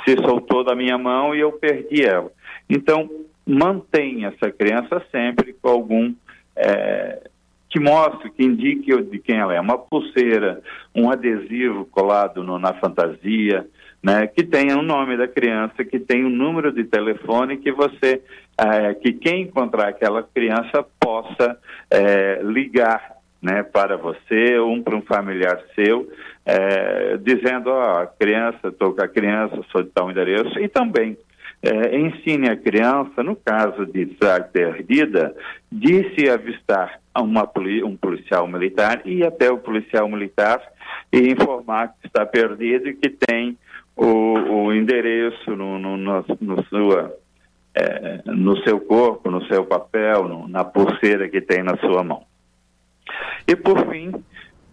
[0.03, 2.31] se soltou da minha mão e eu perdi ela.
[2.69, 3.09] Então,
[3.45, 6.13] mantenha essa criança sempre com algum
[6.55, 7.29] é,
[7.69, 9.59] que mostre, que indique de quem ela é.
[9.59, 10.61] Uma pulseira,
[10.93, 13.67] um adesivo colado no, na fantasia,
[14.01, 17.71] né, que tenha o nome da criança, que tenha o um número de telefone que
[17.71, 18.21] você,
[18.57, 21.57] é, que quem encontrar aquela criança possa
[21.91, 26.09] é, ligar né, para você, um para um familiar seu,
[26.45, 31.17] é, dizendo, ó, oh, criança, estou com a criança, sou de tal endereço, e também
[31.61, 35.35] é, ensine a criança, no caso de estar perdida,
[35.71, 37.49] de se avistar a uma,
[37.85, 40.61] um policial militar e até o policial militar
[41.11, 43.57] e informar que está perdido e que tem
[43.95, 47.13] o, o endereço no, no, no, no sua,
[47.75, 52.28] é, no seu corpo, no seu papel, no, na pulseira que tem na sua mão.
[53.47, 54.11] E por fim,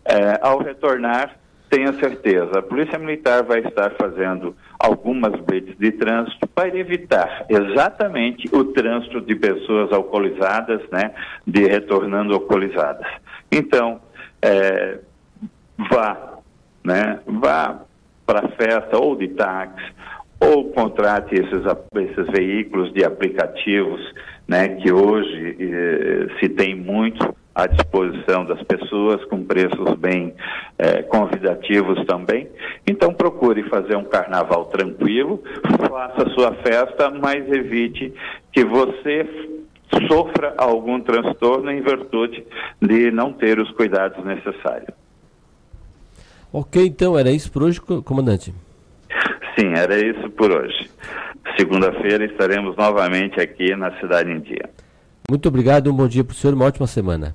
[0.05, 1.37] é, ao retornar,
[1.69, 8.49] tenha certeza, a Polícia Militar vai estar fazendo algumas blitz de trânsito para evitar exatamente
[8.55, 11.13] o trânsito de pessoas alcoolizadas, né,
[11.47, 13.07] de retornando alcoolizadas.
[13.51, 14.01] Então,
[14.41, 14.99] é,
[15.91, 16.35] vá,
[16.85, 17.81] né, vá
[18.25, 19.93] para festa ou de táxi,
[20.41, 21.63] ou contrate esses,
[21.95, 24.01] esses veículos de aplicativos,
[24.47, 30.35] né, que hoje eh, se tem muito à disposição das pessoas, com preços bem
[30.79, 32.47] eh, convidativos também.
[32.87, 35.43] Então procure fazer um carnaval tranquilo,
[35.89, 38.13] faça sua festa, mas evite
[38.53, 39.27] que você
[40.07, 42.45] sofra algum transtorno em virtude
[42.83, 44.91] de não ter os cuidados necessários.
[46.53, 48.55] Ok, então era isso por hoje, comandante?
[49.59, 50.91] Sim, era isso por hoje.
[51.57, 54.69] Segunda-feira estaremos novamente aqui na Cidade em Dia.
[55.31, 57.35] Muito obrigado, um bom dia para o senhor, uma ótima semana.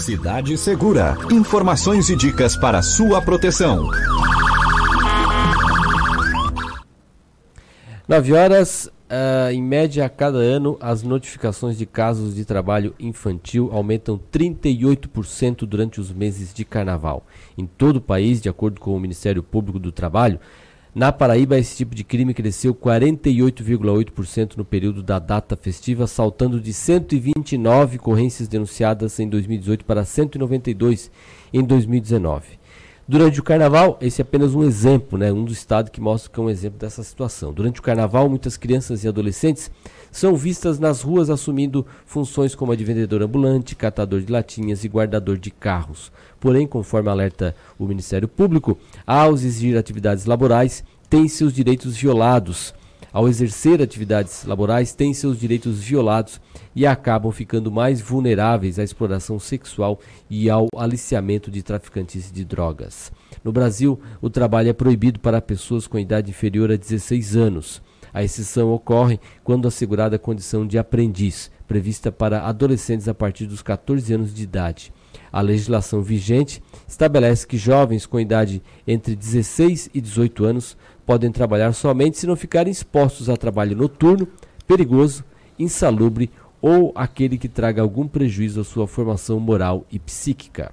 [0.00, 1.16] Cidade Segura.
[1.30, 3.90] Informações e dicas para sua proteção.
[8.08, 13.68] 9 horas, uh, em média, a cada ano, as notificações de casos de trabalho infantil
[13.72, 17.24] aumentam 38% durante os meses de carnaval.
[17.56, 20.40] Em todo o país, de acordo com o Ministério Público do Trabalho,
[20.94, 26.72] na Paraíba, esse tipo de crime cresceu 48,8% no período da data festiva, saltando de
[26.72, 31.10] 129 ocorrências denunciadas em 2018 para 192
[31.52, 32.59] em 2019.
[33.10, 35.32] Durante o carnaval, esse é apenas um exemplo, né?
[35.32, 37.52] um dos estados que mostra que é um exemplo dessa situação.
[37.52, 39.68] Durante o carnaval, muitas crianças e adolescentes
[40.12, 44.88] são vistas nas ruas assumindo funções como a de vendedor ambulante, catador de latinhas e
[44.88, 46.12] guardador de carros.
[46.38, 52.72] Porém, conforme alerta o Ministério Público, ao exigir atividades laborais, tem seus direitos violados.
[53.12, 56.40] Ao exercer atividades laborais, têm seus direitos violados
[56.74, 63.12] e acabam ficando mais vulneráveis à exploração sexual e ao aliciamento de traficantes de drogas.
[63.42, 67.82] No Brasil, o trabalho é proibido para pessoas com idade inferior a 16 anos.
[68.12, 73.62] A exceção ocorre quando assegurada a condição de aprendiz, prevista para adolescentes a partir dos
[73.62, 74.92] 14 anos de idade.
[75.32, 80.76] A legislação vigente estabelece que jovens com idade entre 16 e 18 anos
[81.06, 84.26] podem trabalhar somente se não ficarem expostos a trabalho noturno,
[84.66, 85.24] perigoso,
[85.58, 90.72] insalubre ou aquele que traga algum prejuízo à sua formação moral e psíquica.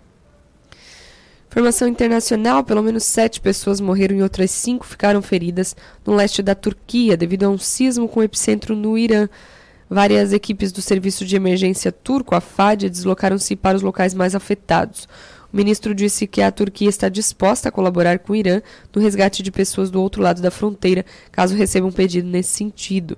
[1.49, 5.75] Informação internacional: pelo menos sete pessoas morreram e outras cinco ficaram feridas
[6.05, 9.27] no leste da Turquia devido a um sismo com epicentro no Irã.
[9.89, 15.07] Várias equipes do Serviço de Emergência Turco, a FAD, deslocaram-se para os locais mais afetados.
[15.51, 18.61] O ministro disse que a Turquia está disposta a colaborar com o Irã
[18.93, 23.17] no resgate de pessoas do outro lado da fronteira, caso receba um pedido nesse sentido.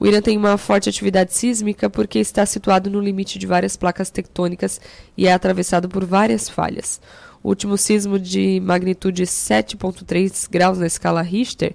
[0.00, 4.10] O Irã tem uma forte atividade sísmica porque está situado no limite de várias placas
[4.10, 4.80] tectônicas
[5.16, 7.00] e é atravessado por várias falhas.
[7.42, 11.74] O último sismo de magnitude 7.3 graus na escala Richter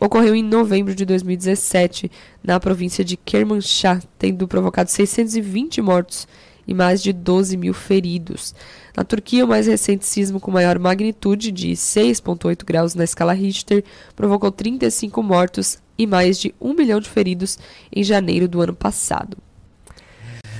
[0.00, 2.10] ocorreu em novembro de 2017
[2.42, 6.26] na província de Kermanshah, tendo provocado 620 mortos
[6.68, 8.54] e mais de 12 mil feridos.
[8.94, 13.82] Na Turquia, o mais recente sismo com maior magnitude, de 6,8 graus na escala Richter,
[14.14, 17.58] provocou 35 mortos e mais de 1 milhão de feridos
[17.90, 19.38] em janeiro do ano passado.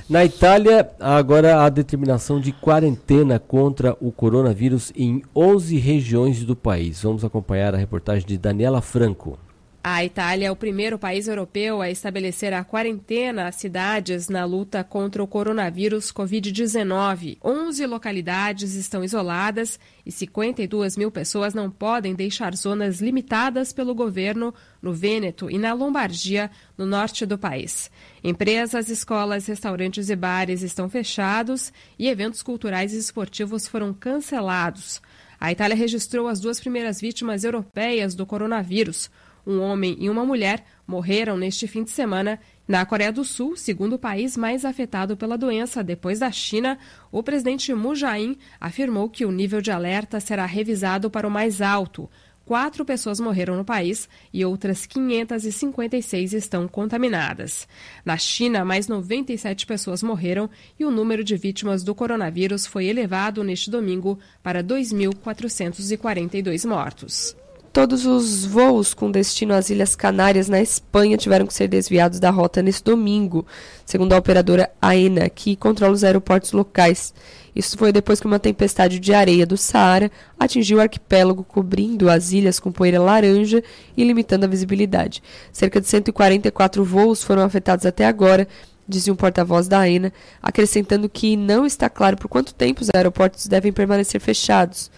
[0.09, 7.03] Na Itália, agora a determinação de quarentena contra o coronavírus em 11 regiões do país.
[7.03, 9.39] Vamos acompanhar a reportagem de Daniela Franco.
[9.83, 14.83] A Itália é o primeiro país europeu a estabelecer a quarentena às cidades na luta
[14.83, 17.39] contra o coronavírus Covid-19.
[17.43, 24.53] 11 localidades estão isoladas e 52 mil pessoas não podem deixar zonas limitadas pelo governo
[24.83, 27.89] no Vêneto e na Lombardia, no norte do país.
[28.23, 35.01] Empresas, escolas, restaurantes e bares estão fechados e eventos culturais e esportivos foram cancelados.
[35.41, 39.09] A Itália registrou as duas primeiras vítimas europeias do coronavírus.
[39.49, 42.39] Um homem e uma mulher morreram neste fim de semana.
[42.69, 46.79] Na Coreia do Sul, segundo o país mais afetado pela doença depois da China,
[47.11, 51.63] o presidente Moon Jae-in afirmou que o nível de alerta será revisado para o mais
[51.63, 52.11] alto.
[52.45, 57.67] Quatro pessoas morreram no país e outras 556 estão contaminadas.
[58.05, 63.43] Na China, mais 97 pessoas morreram e o número de vítimas do coronavírus foi elevado
[63.43, 67.35] neste domingo para 2.442 mortos.
[67.73, 72.31] Todos os voos com destino às Ilhas Canárias, na Espanha, tiveram que ser desviados da
[72.31, 73.47] rota nesse domingo,
[73.85, 77.13] segundo a operadora AENA, que controla os aeroportos locais.
[77.55, 82.33] Isso foi depois que uma tempestade de areia do Saara atingiu o arquipélago, cobrindo as
[82.33, 83.63] ilhas com poeira laranja
[83.97, 85.23] e limitando a visibilidade.
[85.53, 88.49] Cerca de 144 voos foram afetados até agora,
[88.89, 93.47] dizia um porta-voz da AENA, acrescentando que não está claro por quanto tempo os aeroportos
[93.47, 94.91] devem permanecer fechados.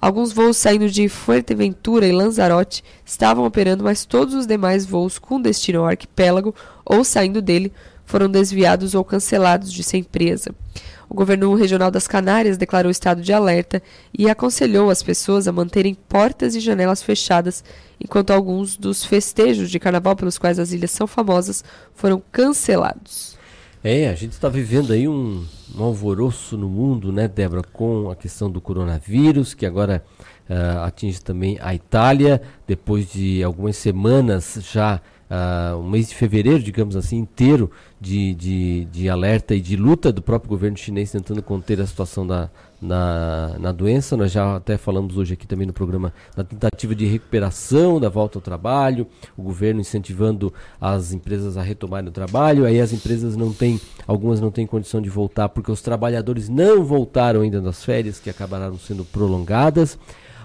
[0.00, 5.38] Alguns voos saindo de Fuerteventura e Lanzarote estavam operando, mas todos os demais voos com
[5.38, 6.54] destino ao arquipélago
[6.86, 7.70] ou saindo dele
[8.06, 10.54] foram desviados ou cancelados, disse a empresa.
[11.06, 13.82] O governo regional das Canárias declarou estado de alerta
[14.16, 17.62] e aconselhou as pessoas a manterem portas e janelas fechadas,
[18.00, 21.62] enquanto alguns dos festejos de carnaval pelos quais as ilhas são famosas
[21.94, 23.39] foram cancelados.
[23.82, 28.16] É, a gente está vivendo aí um, um, alvoroço no mundo, né, Débora, com a
[28.16, 30.04] questão do coronavírus, que agora
[30.50, 35.00] uh, atinge também a Itália, depois de algumas semanas já
[35.30, 40.10] uh, um mês de fevereiro, digamos assim, inteiro de, de, de, alerta e de luta
[40.10, 42.50] do próprio governo chinês tentando conter a situação da,
[42.80, 44.16] na, na doença.
[44.16, 48.38] Nós já até falamos hoje aqui também no programa da tentativa de recuperação da volta
[48.38, 52.64] ao trabalho, o governo incentivando as empresas a retomarem o trabalho.
[52.64, 56.84] Aí as empresas não têm, algumas não têm condição de voltar porque os trabalhadores não
[56.84, 59.98] voltaram ainda das férias que acabaram sendo prolongadas.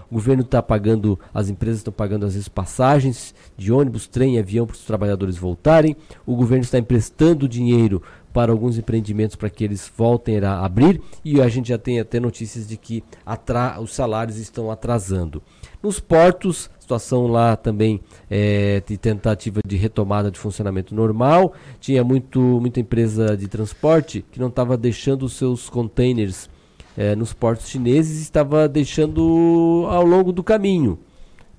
[0.09, 4.65] O governo está pagando, as empresas estão pagando às vezes passagens de ônibus, trem, avião
[4.65, 5.95] para os trabalhadores voltarem.
[6.25, 8.01] O governo está emprestando dinheiro
[8.35, 12.19] para alguns empreendimentos para que eles voltem a abrir e a gente já tem até
[12.19, 13.01] notícias de que
[13.81, 15.41] os salários estão atrasando.
[15.81, 21.53] Nos portos, situação lá também é, de tentativa de retomada de funcionamento normal.
[21.79, 26.49] Tinha muito, muita empresa de transporte que não estava deixando os seus containers
[26.97, 30.99] é, nos portos chineses estava deixando ao longo do caminho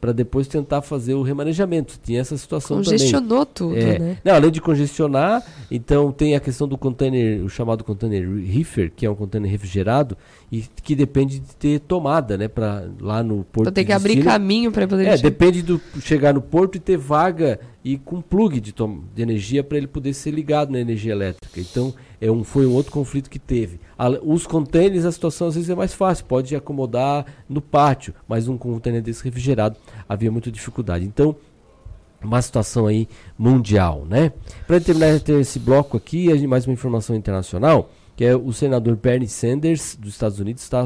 [0.00, 1.98] para depois tentar fazer o remanejamento.
[2.02, 3.80] Tinha essa situação Congestionou também.
[3.80, 4.18] tudo, é, né?
[4.24, 9.06] Não, além de congestionar, então tem a questão do container, o chamado container reefer, que
[9.06, 10.16] é um container refrigerado
[10.52, 13.62] e que depende de ter tomada, né, para lá no porto.
[13.62, 15.08] Então tem que abrir caminho para poder.
[15.08, 18.74] É, depende do chegar no porto e ter vaga e com plug de,
[19.14, 21.60] de energia para ele poder ser ligado na energia elétrica.
[21.60, 23.78] Então é um, foi um outro conflito que teve.
[24.24, 28.58] Os containers, a situação às vezes é mais fácil, pode acomodar no pátio, mas um
[28.58, 29.76] container desse refrigerado
[30.08, 31.04] havia muita dificuldade.
[31.04, 31.36] Então,
[32.20, 33.08] uma situação aí
[33.38, 34.32] mundial, né?
[34.66, 39.94] Para terminar esse bloco aqui, mais uma informação internacional, que é o senador Bernie Sanders
[39.94, 40.84] dos Estados Unidos está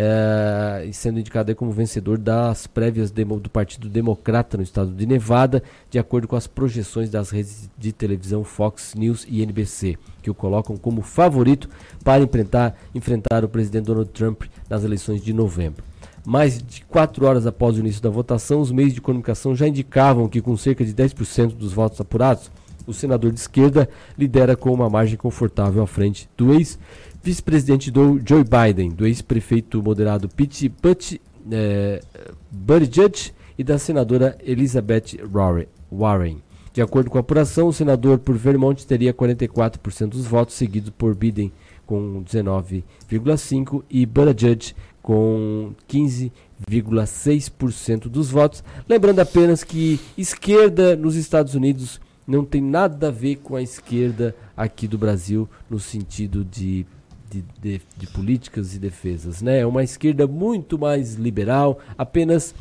[0.00, 5.60] é, sendo indicado como vencedor das prévias demo, do Partido Democrata no estado de Nevada,
[5.90, 10.34] de acordo com as projeções das redes de televisão Fox News e NBC, que o
[10.34, 11.68] colocam como favorito
[12.04, 15.82] para enfrentar, enfrentar o presidente Donald Trump nas eleições de novembro.
[16.24, 20.28] Mais de quatro horas após o início da votação, os meios de comunicação já indicavam
[20.28, 22.52] que, com cerca de 10% dos votos apurados,
[22.86, 26.78] o senador de esquerda lidera com uma margem confortável à frente do ex
[27.22, 31.16] vice-presidente do Joe Biden, do ex-prefeito moderado Pete Butch,
[31.50, 32.02] é,
[32.50, 35.18] Buttigieg e da senadora Elizabeth
[35.90, 36.42] Warren.
[36.72, 41.14] De acordo com a apuração, o senador por Vermont teria 44% dos votos, seguido por
[41.14, 41.52] Biden
[41.84, 48.62] com 19,5% e Buttigieg com 15,6% dos votos.
[48.88, 54.36] Lembrando apenas que esquerda nos Estados Unidos não tem nada a ver com a esquerda
[54.54, 56.84] aqui do Brasil no sentido de
[57.30, 59.42] de, de, de, políticas e defesas.
[59.42, 59.60] Né?
[59.60, 62.54] É uma esquerda muito mais liberal, apenas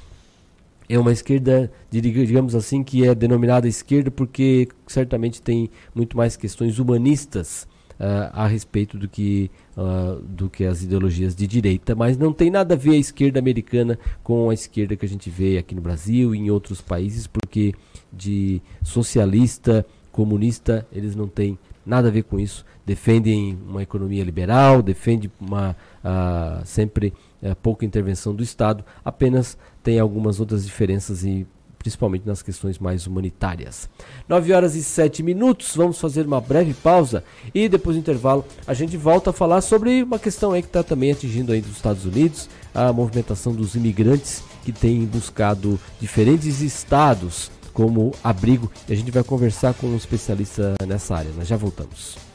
[0.90, 6.80] é uma esquerda, digamos assim, que é denominada esquerda porque certamente tem muito mais questões
[6.80, 7.68] humanistas
[8.00, 12.50] uh, a respeito do que, uh, do que as ideologias de direita, mas não tem
[12.50, 15.82] nada a ver a esquerda americana com a esquerda que a gente vê aqui no
[15.82, 17.74] Brasil e em outros países, porque
[18.12, 24.82] de socialista, comunista, eles não têm nada a ver com isso defendem uma economia liberal,
[24.82, 31.46] defendem uma, uh, sempre uh, pouca intervenção do Estado, apenas tem algumas outras diferenças e
[31.78, 33.90] principalmente nas questões mais humanitárias.
[34.28, 38.74] 9 horas e 7 minutos, vamos fazer uma breve pausa e depois do intervalo a
[38.74, 42.06] gente volta a falar sobre uma questão aí que está também atingindo aí dos Estados
[42.06, 48.72] Unidos, a movimentação dos imigrantes que têm buscado diferentes estados como abrigo.
[48.88, 51.32] E a gente vai conversar com um especialista nessa área.
[51.38, 52.27] Nós já voltamos.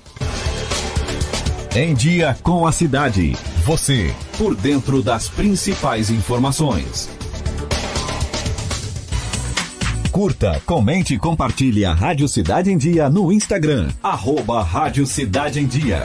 [1.75, 3.35] Em Dia com a Cidade.
[3.65, 7.09] Você, por dentro das principais informações.
[10.11, 13.89] Curta, comente e compartilhe a Rádio Cidade em Dia no Instagram.
[14.03, 16.05] Arroba Rádio Cidade em Dia.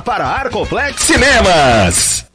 [0.01, 2.25] para Arcoplex Cinemas.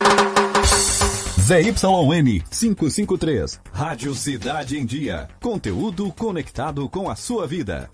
[1.41, 3.61] ZYN 553.
[3.73, 5.29] Rádio Cidade em Dia.
[5.41, 7.89] Conteúdo conectado com a sua vida.